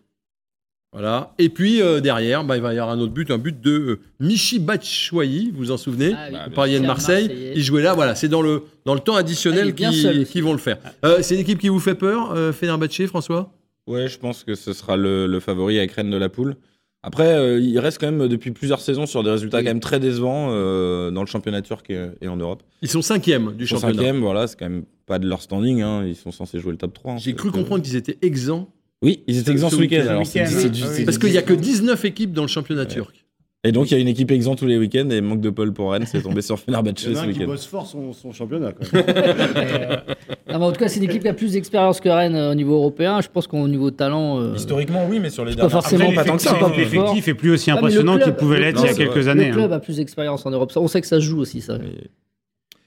Voilà. 0.93 1.33
Et 1.39 1.47
puis 1.47 1.81
euh, 1.81 2.01
derrière, 2.01 2.43
bah, 2.43 2.57
il 2.57 2.61
va 2.61 2.73
y 2.73 2.77
avoir 2.79 2.93
un 2.93 2.99
autre 2.99 3.13
but, 3.13 3.31
un 3.31 3.37
but 3.37 3.61
de 3.61 3.71
euh, 3.71 3.99
Michi 4.19 4.59
Batshuayi, 4.59 5.51
vous 5.51 5.57
vous 5.57 5.71
en 5.71 5.77
souvenez? 5.77 6.11
Ah 6.17 6.27
oui. 6.31 6.37
Vous 6.47 6.51
parliez 6.51 6.79
de 6.79 6.85
Marseille, 6.85 7.27
Marseillais. 7.29 7.53
il 7.55 7.63
jouait 7.63 7.81
là, 7.81 7.93
voilà, 7.93 8.13
c'est 8.13 8.27
dans 8.27 8.41
le, 8.41 8.63
dans 8.85 8.93
le 8.93 8.99
temps 8.99 9.15
Ah, 9.15 9.19
additionnel 9.19 9.71
bien 9.71 9.91
qui, 9.91 10.25
qui 10.25 10.41
vont 10.41 10.51
le 10.51 10.57
faire. 10.57 10.77
Euh, 11.05 11.19
c'est 11.21 11.35
une 11.35 11.41
équipe 11.41 11.59
qui 11.59 11.69
vous 11.69 11.79
fait 11.79 11.95
peur, 11.95 12.31
euh, 12.33 12.51
Fenerbahçe, 12.51 13.05
François? 13.07 13.53
Ouais, 13.87 14.09
je 14.09 14.19
pense 14.19 14.43
que 14.43 14.53
ce 14.53 14.73
sera 14.73 14.97
le, 14.97 15.27
le 15.27 15.39
favori 15.39 15.77
avec 15.77 15.93
Rennes 15.93 16.09
de 16.11 16.17
la 16.17 16.27
poule. 16.27 16.55
Après, 17.03 17.33
euh, 17.35 17.59
il 17.59 17.79
reste 17.79 17.99
quand 17.99 18.11
même 18.11 18.27
depuis 18.27 18.51
plusieurs 18.51 18.81
saisons 18.81 19.05
sur 19.05 19.23
des 19.23 19.31
résultats 19.31 19.57
Oui. 19.59 19.63
quand 19.63 19.69
même 19.71 19.79
très 19.79 19.99
décevants 19.99 20.49
euh, 20.51 21.09
dans 21.09 21.21
le 21.21 21.27
championnat 21.27 21.61
turc 21.61 21.89
et, 21.89 22.07
et 22.21 22.27
en 22.27 22.35
Europe. 22.35 22.61
Ils 22.81 22.89
sont 22.89 23.01
cinquièmes 23.01 23.53
du 23.55 23.63
Ils 23.63 23.67
sont 23.67 23.75
championnat. 23.77 23.95
cinquième, 23.97 24.19
voilà, 24.19 24.45
c'est 24.45 24.59
quand 24.59 24.69
même 24.69 24.83
pas 25.07 25.17
de 25.19 25.27
leur 25.27 25.41
standing. 25.41 25.81
hein, 25.81 26.05
Ils 26.05 26.15
sont 26.17 26.31
censés 26.31 26.59
jouer 26.59 26.73
le 26.73 26.77
top 26.77 26.93
3. 26.93 27.13
hein, 27.13 27.17
J'ai 27.17 27.33
cru 27.33 27.49
comprendre 27.49 27.81
qu'ils 27.81 27.95
étaient 27.95 28.17
exempts 28.21 28.67
Oui, 29.01 29.23
ils 29.27 29.37
étaient 29.39 29.51
exempts 29.51 29.69
Ce 29.69 29.75
week-end. 29.77 29.97
week-end. 29.97 30.09
alors 30.11 30.25
Ce 30.25 30.31
c'est- 30.33 30.39
week-end, 30.41 30.51
c'est 30.55 30.63
oui. 30.65 30.69
du- 30.71 30.81
Ah 30.83 30.87
oui. 30.89 30.93
c'est 30.95 31.05
Parce 31.05 31.17
du- 31.17 31.23
qu'il 31.25 31.31
n'y 31.31 31.37
a 31.37 31.41
que 31.41 31.53
19 31.53 32.05
équipes 32.05 32.33
dans 32.33 32.43
le 32.43 32.47
championnat 32.47 32.85
turc. 32.85 33.15
Et 33.63 33.71
donc, 33.71 33.91
il 33.91 33.93
y 33.93 33.97
a 33.97 33.99
une 33.99 34.07
équipe 34.07 34.31
exempt 34.31 34.55
tous 34.55 34.65
les 34.65 34.77
week-ends 34.77 35.07
et 35.11 35.21
manque 35.21 35.39
de 35.41 35.51
Paul 35.51 35.71
pour 35.71 35.91
Rennes, 35.91 36.05
c'est 36.07 36.21
tombé 36.23 36.41
sur 36.41 36.57
Fenerbahçe 36.59 37.03
Il 37.05 37.09
y 37.09 37.09
en 37.09 37.11
a 37.11 37.15
ce 37.15 37.19
un 37.21 37.23
qui 37.31 37.37
week-end. 37.39 37.45
bosse 37.51 37.65
fort 37.67 37.85
son, 37.85 38.11
son 38.13 38.31
championnat. 38.31 38.71
Non, 40.51 40.59
mais 40.59 40.65
en 40.65 40.71
tout 40.73 40.79
cas, 40.79 40.89
c'est 40.89 40.97
une 40.99 41.05
équipe 41.09 41.21
qui 41.21 41.29
a 41.29 41.33
plus 41.33 41.53
d'expérience 41.53 42.01
que 42.01 42.09
Rennes 42.09 42.35
euh, 42.35 42.51
au 42.51 42.55
niveau 42.55 42.73
européen. 42.75 43.21
Je 43.21 43.29
pense 43.29 43.47
qu'au 43.47 43.65
niveau 43.69 43.89
talent. 43.89 44.41
euh, 44.41 44.53
Historiquement, 44.55 45.07
oui, 45.09 45.19
mais 45.21 45.29
sur 45.29 45.45
les 45.45 45.51
pas 45.51 45.55
dernières 45.67 45.71
forcément 45.71 46.03
Après, 46.05 46.15
pas 46.15 46.23
tant 46.25 46.35
que 46.35 46.41
ça. 46.41 46.57
hein. 46.61 46.71
L'effectif 46.75 47.27
est 47.29 47.33
plus 47.33 47.51
aussi 47.51 47.71
Ah, 47.71 47.75
mais 47.75 47.81
le 47.81 47.85
impressionnant 47.85 48.15
club- 48.15 48.25
qu'il 48.25 48.33
pouvait 48.35 48.57
le 48.57 48.63
l'être 48.63 48.75
club- 48.81 48.85
il 48.97 48.99
y 48.99 49.01
a 49.03 49.05
quelques 49.05 49.23
le 49.25 49.29
années. 49.29 49.51
club 49.51 49.71
hein. 49.71 49.75
a 49.75 49.79
plus 49.79 49.95
d'expérience 49.97 50.45
en 50.45 50.49
Europe. 50.51 50.71
Ça, 50.73 50.81
On 50.81 50.87
sait 50.89 50.99
que 50.99 51.07
ça 51.07 51.17
se 51.21 51.25
joue 51.25 51.39
aussi, 51.39 51.61
ça. 51.61 51.77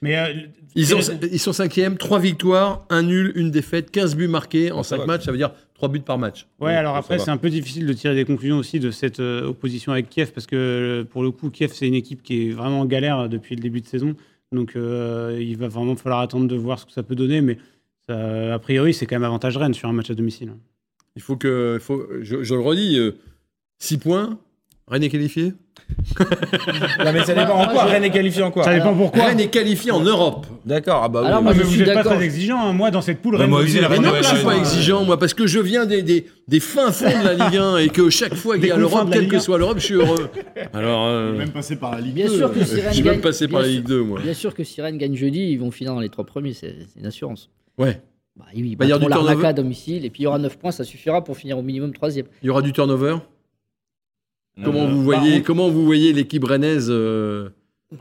Mais- 0.02 0.18
euh, 0.18 0.26
Ils, 0.74 0.92
est- 0.92 1.28
ils 1.32 1.38
sont 1.38 1.54
cinquièmes, 1.54 1.96
3 1.96 2.18
victoires, 2.18 2.84
1 2.90 3.02
nul, 3.04 3.32
1 3.34 3.48
défaite, 3.48 3.90
15 3.90 4.14
buts 4.16 4.28
marqués 4.28 4.70
en 4.72 4.80
Ah, 4.80 4.82
ça 4.82 4.96
5 4.96 4.98
va. 4.98 5.06
matchs, 5.06 5.24
ça 5.24 5.30
veut 5.30 5.38
dire 5.38 5.52
3 5.74 5.88
buts 5.88 6.00
par 6.00 6.18
match. 6.18 6.46
Ouais, 6.60 6.68
Oui, 6.68 6.72
alors 6.72 6.96
après, 6.96 7.18
c'est 7.18 7.30
un 7.30 7.36
peu 7.36 7.50
difficile 7.50 7.86
de 7.86 7.92
tirer 7.92 8.14
des 8.14 8.24
conclusions 8.24 8.58
aussi 8.58 8.78
de 8.80 8.90
cette 8.90 9.20
euh, 9.20 9.48
opposition 9.48 9.92
avec 9.92 10.08
Kiev, 10.08 10.32
parce 10.32 10.46
que 10.46 10.56
euh, 10.56 11.04
pour 11.04 11.22
le 11.22 11.30
coup, 11.30 11.50
Kiev, 11.50 11.72
c'est 11.72 11.88
une 11.88 11.94
équipe 11.94 12.22
qui 12.22 12.48
est 12.48 12.50
vraiment 12.52 12.80
en 12.80 12.86
galère 12.86 13.28
depuis 13.28 13.56
le 13.56 13.60
début 13.60 13.80
de 13.80 13.86
saison. 13.86 14.14
Donc, 14.52 14.76
euh, 14.76 15.36
il 15.40 15.56
va 15.56 15.68
vraiment 15.68 15.96
falloir 15.96 16.20
attendre 16.20 16.46
de 16.46 16.56
voir 16.56 16.78
ce 16.78 16.86
que 16.86 16.92
ça 16.92 17.02
peut 17.02 17.16
donner. 17.16 17.40
Mais 17.40 17.58
ça, 18.06 18.54
a 18.54 18.58
priori, 18.60 18.94
c'est 18.94 19.06
quand 19.06 19.16
même 19.16 19.24
avantage 19.24 19.56
Rennes 19.56 19.74
sur 19.74 19.88
un 19.88 19.92
match 19.92 20.10
à 20.10 20.14
domicile. 20.14 20.52
Il 21.16 21.22
faut 21.22 21.36
que, 21.36 21.78
faut, 21.80 22.06
je, 22.20 22.42
je 22.42 22.54
le 22.54 22.60
redis, 22.60 22.98
6 23.78 23.98
points, 23.98 24.38
Rennes 24.86 25.02
est 25.02 25.08
qualifié 25.08 25.54
Non, 26.18 27.12
mais 27.12 27.24
ça 27.24 27.34
dépend 27.34 27.54
en 27.62 27.66
quoi. 27.68 27.84
Rennes 27.84 28.04
est 28.04 28.10
qualifié 28.10 28.42
en 28.42 28.50
quoi 28.50 28.64
Ça 28.64 28.74
dépend 28.74 28.94
pourquoi. 28.94 29.24
Rennes 29.24 29.40
est 29.40 29.48
qualifié 29.48 29.90
en 29.90 30.00
Europe. 30.00 30.46
D'accord, 30.66 31.00
ah 31.04 31.08
bah 31.08 31.20
oui. 31.22 31.26
Alors, 31.28 31.38
Ah, 31.38 31.42
moi, 31.42 31.52
mais 31.54 31.60
je 31.60 31.64
vous 31.64 31.70
suis 31.70 31.78
n'êtes 31.80 31.88
pas 31.88 31.94
d'accord. 32.02 32.12
très 32.16 32.24
exigeant. 32.24 32.60
hein. 32.60 32.72
Moi, 32.74 32.90
dans 32.90 33.00
cette 33.00 33.20
poule, 33.22 33.32
Bah, 33.34 33.40
Rennes 33.40 33.50
moi 33.50 33.60
aussi, 33.60 33.80
la 33.80 33.88
mais 33.88 33.98
Mais 33.98 34.06
non, 34.06 34.12
ouais, 34.12 34.18
je 34.22 34.28
suis 34.28 34.36
ouais, 34.36 34.42
pas 34.42 34.48
ouais. 34.50 34.58
exigeant, 34.58 35.04
moi, 35.04 35.18
parce 35.18 35.32
que 35.32 35.46
je 35.46 35.58
viens 35.58 35.86
des, 35.86 36.02
des, 36.02 36.26
des 36.48 36.60
fins 36.60 36.92
fonds 36.92 37.06
de 37.06 37.24
la 37.24 37.34
Ligue 37.48 37.56
1 37.56 37.76
et 37.78 37.88
que 37.88 38.10
chaque 38.10 38.34
fois 38.34 38.58
qu'il 38.58 38.66
y 38.66 38.70
a 38.70 38.76
l'Europe, 38.76 38.92
confins 39.00 39.04
de 39.06 39.10
la 39.10 39.14
quelle 39.16 39.22
Ligue 39.22 39.30
que 39.32 39.36
1. 39.36 39.40
soit 39.40 39.58
l'Europe, 39.58 39.78
je 39.78 39.84
suis 39.84 39.94
heureux. 39.94 40.28
Alors, 40.74 41.06
euh, 41.06 41.36
Même 41.38 41.50
passé 41.50 41.76
par 41.76 41.92
la 41.92 42.00
Ligue 42.00 42.14
Bien 42.14 42.26
2. 42.26 42.36
sûr 42.36 42.52
que 42.52 42.64
si 42.64 42.76
je 42.76 42.80
Rennes 42.82 42.92
suis 42.92 43.02
gagne- 43.02 43.12
même 43.14 43.20
passé 43.22 43.48
par 43.48 43.60
la 43.62 43.66
bien 43.68 43.76
Ligue 43.78 43.86
2, 43.88 44.02
moi. 44.02 44.20
Bien 44.22 44.34
sûr 44.34 44.54
que 44.54 44.64
si 44.64 44.82
Rennes 44.82 44.98
gagne 44.98 45.14
jeudi, 45.16 45.40
ils 45.50 45.58
vont 45.58 45.70
finir 45.70 45.94
dans 45.94 46.00
les 46.00 46.10
trois 46.10 46.24
premiers. 46.26 46.52
C'est 46.52 46.74
c'est 46.92 47.00
une 47.00 47.06
assurance. 47.06 47.48
Ouais. 47.78 48.00
Bah, 48.36 48.44
oui, 48.54 48.62
ils 48.70 48.76
Bah, 48.76 48.84
il 48.84 48.88
y 48.88 48.92
aura 48.92 48.98
battront 49.00 49.06
du 49.06 49.10
l'Arnaca 49.10 49.32
turnover. 49.34 49.46
à 49.48 49.52
domicile 49.52 50.04
et 50.04 50.10
puis 50.10 50.22
il 50.22 50.24
y 50.24 50.26
aura 50.26 50.38
9 50.38 50.58
points, 50.58 50.72
ça 50.72 50.84
suffira 50.84 51.24
pour 51.24 51.36
finir 51.36 51.56
au 51.58 51.62
minimum 51.62 51.92
troisième. 51.92 52.26
Il 52.42 52.46
y 52.46 52.50
aura 52.50 52.62
du 52.62 52.72
turnover. 52.72 53.16
Comment 54.62 54.84
Euh, 54.84 54.88
vous 54.88 54.98
bah, 55.08 55.18
voyez, 55.18 55.42
comment 55.42 55.68
vous 55.68 55.84
voyez 55.84 56.12
l'équipe 56.12 56.44
rennaise, 56.44 56.86
euh, 56.90 57.48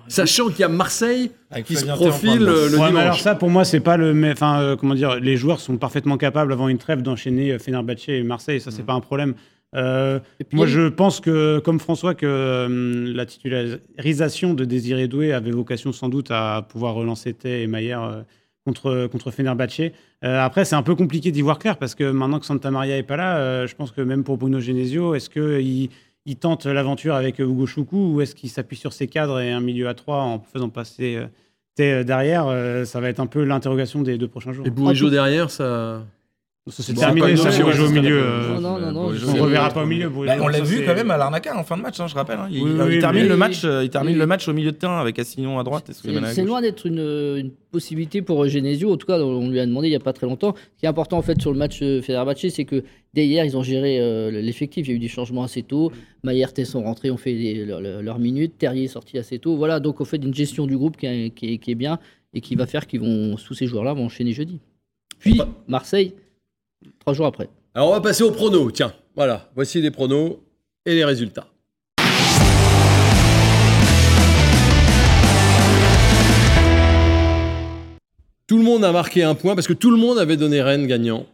sachant 0.07 0.49
qu'il 0.49 0.59
y 0.59 0.63
a 0.63 0.69
Marseille 0.69 1.31
Avec 1.49 1.65
qui 1.65 1.75
se 1.75 1.85
profile 1.85 2.43
euh, 2.43 2.69
le 2.69 2.77
Ouais, 2.77 2.91
mais 2.91 2.99
alors 2.99 3.13
dimanche. 3.13 3.21
ça, 3.21 3.35
pour 3.35 3.49
moi, 3.49 3.65
c'est 3.65 3.79
pas 3.79 3.97
le. 3.97 4.13
mais- 4.13 4.31
Enfin, 4.31 4.61
euh, 4.61 4.75
comment 4.75 4.93
dire, 4.95 5.19
les 5.19 5.35
joueurs 5.37 5.59
sont 5.59 5.77
parfaitement 5.77 6.17
capables 6.17 6.53
avant 6.53 6.67
une 6.67 6.77
trêve 6.77 7.01
d'enchaîner 7.01 7.51
euh, 7.53 7.59
Fenerbahçe 7.59 8.09
et 8.09 8.23
Marseille. 8.23 8.59
Ça, 8.61 8.69
c'est 8.71 8.83
pas 8.85 8.93
un 8.93 8.99
problème. 8.99 9.33
Euh, 9.75 10.19
puis, 10.49 10.55
moi, 10.57 10.67
je 10.67 10.87
pense 10.87 11.19
que, 11.19 11.57
comme 11.57 11.79
François, 11.79 12.13
que 12.13 12.27
euh, 12.27 13.11
la 13.15 13.25
titularisation 13.25 14.53
de 14.53 14.65
Désiré 14.65 15.07
Doué 15.07 15.33
avait 15.33 15.49
vocation 15.51 15.91
sans 15.91 16.09
doute 16.09 16.29
à 16.29 16.65
pouvoir 16.69 16.93
relancer 16.93 17.33
Tay 17.33 17.63
et 17.63 17.67
Maillère 17.67 18.03
euh, 18.03 18.21
contre 18.65 19.07
contre 19.11 19.31
Fenerbahçe. 19.31 19.79
Euh, 20.23 20.39
après, 20.39 20.65
c'est 20.65 20.75
un 20.75 20.83
peu 20.83 20.93
compliqué 20.95 21.31
d'y 21.31 21.41
voir 21.41 21.57
clair 21.59 21.77
parce 21.77 21.95
que 21.95 22.11
maintenant 22.11 22.39
que 22.39 22.45
Santa 22.45 22.69
Maria 22.71 22.97
est 22.97 23.03
pas 23.03 23.17
là, 23.17 23.37
euh, 23.37 23.67
je 23.67 23.75
pense 23.75 23.91
que 23.91 24.01
même 24.01 24.23
pour 24.23 24.37
Bruno 24.37 24.59
Genesio, 24.59 25.15
est-ce 25.15 25.29
que 25.29 25.59
il 25.59 25.89
il 26.25 26.37
tente 26.37 26.65
l'aventure 26.65 27.15
avec 27.15 27.39
euh, 27.39 27.45
Hugo 27.45 27.65
Choukou 27.65 28.13
ou 28.13 28.21
est-ce 28.21 28.35
qu'il 28.35 28.49
s'appuie 28.49 28.77
sur 28.77 28.93
ses 28.93 29.07
cadres 29.07 29.39
et 29.39 29.51
un 29.51 29.59
milieu 29.59 29.87
à 29.87 29.93
trois 29.93 30.21
en 30.21 30.39
faisant 30.39 30.69
passer 30.69 31.15
euh, 31.15 31.27
euh, 31.79 32.03
derrière 32.03 32.47
euh, 32.47 32.85
Ça 32.85 32.99
va 32.99 33.09
être 33.09 33.19
un 33.19 33.27
peu 33.27 33.43
l'interrogation 33.43 34.01
des 34.01 34.17
deux 34.17 34.27
prochains 34.27 34.53
jours. 34.53 34.65
Et 34.65 34.69
Bourigeau 34.69 35.09
derrière, 35.09 35.49
ça. 35.49 36.03
Ça 36.69 36.81
c'est 36.81 36.93
terminé, 36.93 37.35
ça 37.35 37.51
c'est 37.51 37.59
nouvelle, 37.61 37.81
au 37.81 37.89
milieu. 37.89 38.23
euh, 38.23 38.59
Non, 38.61 38.79
non, 38.79 38.91
non, 38.93 39.01
On 39.09 39.43
reverra 39.43 39.69
pas 39.69 39.83
au 39.83 39.85
milieu. 39.85 40.09
On 40.15 40.47
l'a 40.47 40.61
vu 40.61 40.85
quand 40.85 40.95
même 40.95 41.11
à 41.11 41.17
l'Arnaca 41.17 41.57
en 41.57 41.65
fin 41.65 41.75
de 41.75 41.81
match, 41.81 41.99
hein, 41.99 42.07
je 42.07 42.15
rappelle. 42.15 42.39
Il, 42.51 42.99
termine 43.01 43.27
le 43.27 43.35
match, 43.35 43.65
euh, 43.65 43.83
il 43.83 43.89
termine 43.89 44.13
Oui. 44.13 44.19
le 44.19 44.25
match 44.27 44.47
au 44.47 44.53
milieu 44.53 44.71
de 44.71 44.77
terrain 44.77 45.01
avec 45.01 45.19
Assignon 45.19 45.59
à 45.59 45.63
droite. 45.65 45.91
C'est 45.91 46.45
loin 46.45 46.61
d'être 46.61 46.85
une, 46.85 46.99
une 46.99 47.51
possibilité 47.69 48.21
pour 48.21 48.47
Genesio. 48.47 48.93
En 48.93 48.95
tout 48.95 49.05
cas, 49.07 49.19
on 49.19 49.49
lui 49.49 49.59
a 49.59 49.65
demandé 49.65 49.87
il 49.87 49.89
n'y 49.89 49.97
a 49.97 49.99
pas 49.99 50.13
très 50.13 50.25
longtemps. 50.25 50.55
Ce 50.75 50.79
qui 50.79 50.85
est 50.85 50.89
important 50.89 51.17
en 51.17 51.21
fait 51.21 51.41
sur 51.41 51.51
le 51.51 51.57
match 51.57 51.79
euh, 51.81 52.01
Fenerbahçe, 52.01 52.47
c'est 52.47 52.63
que 52.63 52.85
dès 53.13 53.25
hier, 53.27 53.43
ils 53.43 53.57
ont 53.57 53.63
géré 53.63 53.99
euh, 53.99 54.31
l'effectif. 54.31 54.87
Il 54.87 54.91
y 54.91 54.93
a 54.93 54.95
eu 54.95 54.99
des 54.99 55.09
changements 55.09 55.43
assez 55.43 55.63
tôt. 55.63 55.91
Maillère, 56.23 56.53
Tay 56.53 56.63
sont 56.63 56.83
rentrés, 56.83 57.11
ont 57.11 57.17
fait 57.17 57.65
leurs 57.65 58.19
minutes. 58.19 58.57
Terrier 58.57 58.85
est 58.85 58.87
sorti 58.87 59.17
assez 59.17 59.37
tôt. 59.37 59.57
Voilà, 59.57 59.81
donc 59.81 59.99
on 59.99 60.05
fait 60.05 60.15
une 60.15 60.33
gestion 60.33 60.65
du 60.65 60.77
groupe 60.77 60.95
qui 60.95 61.07
est, 61.07 61.75
bien 61.75 61.99
et 62.33 62.39
qui 62.39 62.55
va 62.55 62.67
faire 62.67 62.87
qu'ils 62.87 63.01
vont, 63.01 63.35
tous 63.35 63.53
ces 63.53 63.67
joueurs-là 63.67 63.93
vont 63.93 64.05
enchaîner 64.05 64.31
jeudi. 64.31 64.61
Puis 65.19 65.41
Marseille, 65.67 66.13
trois 66.99 67.13
jours 67.13 67.25
après. 67.25 67.49
Alors 67.73 67.89
on 67.89 67.93
va 67.93 68.01
passer 68.01 68.23
aux 68.23 68.31
pronos. 68.31 68.71
Tiens, 68.71 68.93
voilà, 69.15 69.49
voici 69.55 69.81
les 69.81 69.91
pronos 69.91 70.39
et 70.85 70.93
les 70.93 71.05
résultats. 71.05 71.47
Tout 78.47 78.57
le 78.57 78.63
monde 78.63 78.83
a 78.83 78.91
marqué 78.91 79.23
un 79.23 79.35
point 79.35 79.55
parce 79.55 79.67
que 79.67 79.73
tout 79.73 79.89
le 79.89 79.97
monde 79.97 80.19
avait 80.19 80.37
donné 80.37 80.61
Rennes 80.61 80.85
gagnant. 80.85 81.25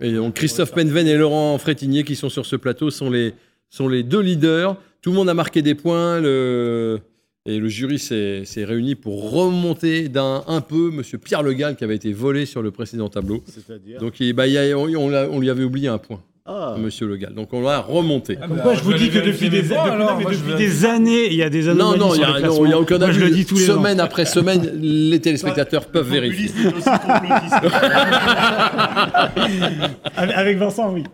Et 0.00 0.12
donc 0.12 0.34
Christophe 0.34 0.72
Penven 0.72 1.06
et 1.06 1.16
Laurent 1.16 1.56
Frétinier 1.58 2.02
qui 2.04 2.16
sont 2.16 2.28
sur 2.28 2.46
ce 2.46 2.56
plateau 2.56 2.90
sont 2.90 3.10
les, 3.10 3.34
sont 3.70 3.86
les 3.88 4.02
deux 4.02 4.20
leaders. 4.20 4.76
Tout 5.00 5.10
le 5.10 5.16
monde 5.16 5.28
a 5.28 5.34
marqué 5.34 5.62
des 5.62 5.74
points. 5.74 6.20
Le, 6.20 7.00
et 7.46 7.58
le 7.58 7.68
jury 7.68 7.98
s'est 7.98 8.44
réuni 8.64 8.94
pour 8.94 9.30
remonter 9.30 10.08
d'un 10.08 10.42
un 10.46 10.60
peu 10.62 10.90
Monsieur 10.90 11.18
Pierre 11.18 11.42
Le 11.42 11.52
Gall 11.52 11.76
qui 11.76 11.84
avait 11.84 11.96
été 11.96 12.12
volé 12.12 12.46
sur 12.46 12.62
le 12.62 12.70
précédent 12.70 13.10
tableau. 13.10 13.42
C'est-à-dire. 13.46 14.00
Donc 14.00 14.18
il- 14.20 14.32
bah, 14.32 14.46
il 14.46 14.54
y 14.54 14.58
a- 14.58 14.78
on, 14.78 14.88
on 14.94 15.08
l'a- 15.10 15.28
on 15.30 15.40
lui 15.40 15.50
avait 15.50 15.64
oublié 15.64 15.88
un 15.88 15.98
point. 15.98 16.22
Ah. 16.46 16.76
monsieur 16.78 17.06
Le 17.06 17.16
Gall. 17.16 17.32
Donc 17.32 17.54
on 17.54 17.62
va 17.62 17.80
remonter. 17.80 18.36
Comme 18.36 18.58
quoi, 18.60 18.74
je 18.74 18.82
vous 18.82 18.92
dis 18.92 19.08
que 19.08 19.18
depuis 19.18 19.48
des, 19.48 19.62
depuis- 19.62 19.74
non, 19.74 20.18
mais 20.18 20.24
depuis 20.26 20.54
des 20.58 20.84
années, 20.84 21.28
il 21.30 21.36
y 21.36 21.42
a 21.42 21.48
des 21.48 21.62
Non, 21.62 21.70
anomalies 21.92 21.98
non, 22.00 22.14
il 22.14 22.18
n'y 22.18 22.24
a, 22.24 22.32
classements. 22.32 22.54
non, 22.58 22.64
il 22.66 22.70
y 22.70 22.74
a 22.74 22.78
aucun 22.78 22.98
Moi, 22.98 23.12
je 23.12 23.20
le 23.20 23.30
dis 23.30 23.46
tous 23.46 23.54
les 23.56 23.70
ans. 23.70 23.76
Semaine 23.76 23.98
après 23.98 24.26
semaine, 24.26 24.70
les 24.78 25.20
téléspectateurs 25.20 25.86
peuvent 25.86 26.10
vérifier. 26.10 26.50
Avec 30.16 30.58
Vincent, 30.58 30.92
oui. 30.92 31.04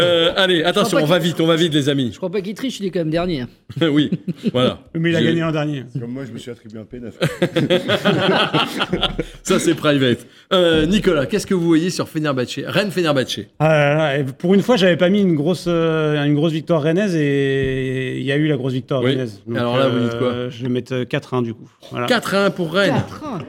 Euh, 0.00 0.32
allez, 0.36 0.64
attention, 0.64 0.98
on 1.00 1.06
va 1.06 1.20
vite, 1.20 1.40
on 1.40 1.46
va 1.46 1.54
vite, 1.54 1.72
les 1.72 1.88
amis. 1.88 2.10
Je 2.12 2.16
crois 2.16 2.30
pas 2.30 2.40
qu'il 2.40 2.54
triche, 2.54 2.80
il 2.80 2.86
est 2.86 2.90
quand 2.90 2.98
même 3.00 3.10
dernier. 3.10 3.44
oui, 3.80 4.10
voilà. 4.52 4.80
Mais 4.94 5.10
il 5.10 5.16
a 5.16 5.22
gagné 5.22 5.40
l'an 5.42 5.52
dernier. 5.52 5.84
Comme 5.98 6.10
moi, 6.10 6.24
je 6.26 6.32
me 6.32 6.38
suis 6.38 6.50
attribué 6.50 6.80
un 6.80 6.84
P9. 6.84 7.12
Ça, 9.44 9.60
c'est 9.60 9.74
private. 9.74 10.26
Euh, 10.52 10.86
Nicolas, 10.86 11.26
qu'est-ce 11.26 11.46
que 11.46 11.54
vous 11.54 11.66
voyez 11.66 11.90
sur 11.90 12.08
Fenerbahçe 12.08 12.60
Rennes-Fenerbahçe? 12.66 13.40
Ah 13.60 13.68
là 13.68 13.94
là, 13.94 14.18
et 14.18 14.24
pour 14.24 14.55
une 14.56 14.62
fois, 14.62 14.76
j'avais 14.76 14.96
pas 14.96 15.10
mis 15.10 15.20
une 15.20 15.34
grosse, 15.34 15.66
euh, 15.68 16.24
une 16.24 16.34
grosse 16.34 16.52
victoire 16.52 16.82
rennaise 16.82 17.14
et 17.14 18.16
il 18.18 18.24
y 18.24 18.32
a 18.32 18.36
eu 18.36 18.48
la 18.48 18.56
grosse 18.56 18.72
victoire 18.72 19.02
Oui. 19.02 19.10
rennaise. 19.10 19.42
Alors 19.54 19.76
là, 19.76 19.88
vous 19.90 19.98
dites 20.00 20.18
quoi 20.18 20.28
euh, 20.28 20.50
Je 20.50 20.62
vais 20.62 20.70
mettre 20.70 20.94
euh, 20.94 21.04
4-1 21.04 21.42
du 21.42 21.52
coup. 21.52 21.68
Voilà. 21.90 22.06
4-1 22.06 22.50
pour 22.52 22.72
Rennes. 22.72 23.04
4-1. 23.22 23.42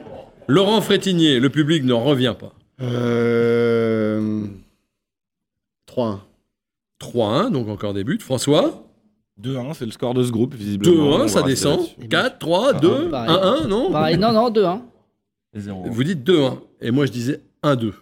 Laurent 0.48 0.80
Frétinier, 0.82 1.40
le 1.40 1.48
public 1.48 1.82
n'en 1.84 2.00
revient 2.04 2.34
pas. 2.38 2.52
Euh... 2.82 4.44
3-1. 5.90 6.18
3-1, 7.00 7.52
donc 7.52 7.68
encore 7.68 7.94
des 7.94 8.04
buts. 8.04 8.18
François 8.20 8.84
2-1, 9.42 9.72
c'est 9.74 9.86
le 9.86 9.92
score 9.92 10.12
de 10.14 10.24
ce 10.24 10.30
groupe, 10.30 10.54
visiblement. 10.54 11.18
2-1, 11.18 11.22
On 11.22 11.28
ça 11.28 11.42
descend. 11.42 11.80
là-dessus. 11.80 12.08
4, 12.08 12.38
3, 12.38 12.72
2, 12.74 13.08
pareil. 13.08 13.30
1-1, 13.64 13.66
non 13.68 13.90
Pareil, 13.90 14.18
non, 14.18 14.32
non, 14.32 14.50
2-1. 14.50 14.80
Et 15.54 15.60
zéro. 15.60 15.84
Vous 15.88 16.04
dites 16.04 16.28
2-1. 16.28 16.58
Et 16.82 16.90
moi, 16.90 17.06
je 17.06 17.12
disais 17.12 17.40
1-2. 17.62 17.92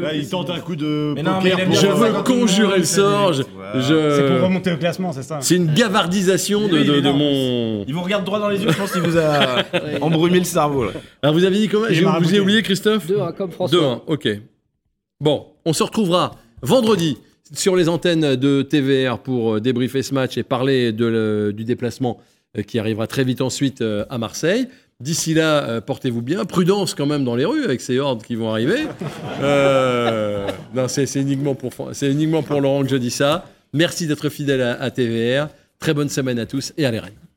Là, 0.00 0.14
il 0.14 0.28
tente 0.28 0.50
un 0.50 0.58
coup 0.60 0.76
de 0.76 1.12
Mais 1.14 1.22
non, 1.22 1.34
poker 1.34 1.42
mais 1.44 1.50
il 1.50 1.60
aime 1.60 1.68
pour- 1.68 1.76
Je 1.80 1.86
veux 1.86 2.22
conjurer 2.22 2.78
le 2.78 2.84
sort. 2.84 3.32
je- 3.32 3.42
Voilà. 3.54 3.80
je- 3.80 4.16
C'est 4.16 4.26
pour 4.36 4.46
remonter 4.46 4.72
au 4.72 4.76
classement, 4.76 5.12
c'est 5.12 5.22
ça 5.22 5.38
C'est 5.40 5.56
une 5.56 5.72
gavardisation 5.74 6.68
de, 6.68 6.78
Oui, 6.78 6.84
de- 6.84 6.92
mais 6.92 7.00
de 7.02 7.08
non. 7.08 7.16
mon. 7.16 7.84
Il 7.86 7.94
vous 7.94 8.02
regarde 8.02 8.24
droit 8.24 8.38
dans 8.38 8.48
les 8.48 8.60
yeux, 8.62 8.70
je 8.70 8.76
pense 8.76 8.92
qu'il 8.92 9.02
vous 9.02 9.16
a 9.18 9.62
embrumé 10.00 10.38
le 10.38 10.44
cerveau. 10.44 10.84
Là. 10.84 10.90
Alors, 11.22 11.34
vous 11.34 11.44
avez 11.44 11.56
dit 11.58 11.68
comment 11.68 11.86
Il 11.86 11.92
est 11.92 11.94
J'ai- 11.94 12.00
Vous 12.00 12.06
marabouté. 12.06 12.30
avez 12.32 12.40
oublié, 12.40 12.62
Christophe 12.62 13.06
2-1, 13.06 13.32
comme 13.32 13.50
François. 13.50 13.78
2-1, 13.78 14.02
ok. 14.06 14.28
Bon, 15.20 15.46
on 15.64 15.72
se 15.72 15.82
retrouvera 15.82 16.36
vendredi 16.62 17.18
sur 17.52 17.76
les 17.76 17.88
antennes 17.88 18.36
de 18.36 18.62
TVR 18.62 19.18
pour 19.18 19.56
euh, 19.56 19.60
débriefer 19.60 20.02
ce 20.02 20.14
match 20.14 20.38
et 20.38 20.42
parler 20.42 20.92
de 20.92 21.04
le- 21.06 21.52
du 21.52 21.64
déplacement 21.64 22.18
euh, 22.58 22.62
qui 22.62 22.78
arrivera 22.78 23.06
très 23.06 23.24
vite 23.24 23.40
ensuite 23.40 23.80
euh, 23.82 24.04
à 24.08 24.18
Marseille. 24.18 24.66
D'ici 25.00 25.32
là, 25.32 25.64
euh, 25.64 25.80
portez-vous 25.80 26.20
bien. 26.20 26.44
Prudence 26.44 26.94
quand 26.94 27.06
même 27.06 27.24
dans 27.24 27.34
les 27.34 27.46
rues 27.46 27.64
avec 27.64 27.80
ces 27.80 27.98
hordes 27.98 28.22
qui 28.22 28.34
vont 28.34 28.50
arriver. 28.50 28.86
Euh, 29.42 30.46
c'est 30.88 31.20
uniquement, 31.20 31.54
pour, 31.54 32.60
Laurent 32.60 32.82
que 32.82 32.90
je 32.90 32.96
dis 32.96 33.10
ça. 33.10 33.46
Merci 33.72 34.06
d'être 34.06 34.28
fidèle 34.28 34.60
à, 34.60 34.90
TVR. 34.90 35.48
Très 35.78 35.94
bonne 35.94 36.10
semaine 36.10 36.38
à 36.38 36.44
tous 36.44 36.74
et 36.76 36.84
à 36.84 36.90
les. 36.90 37.29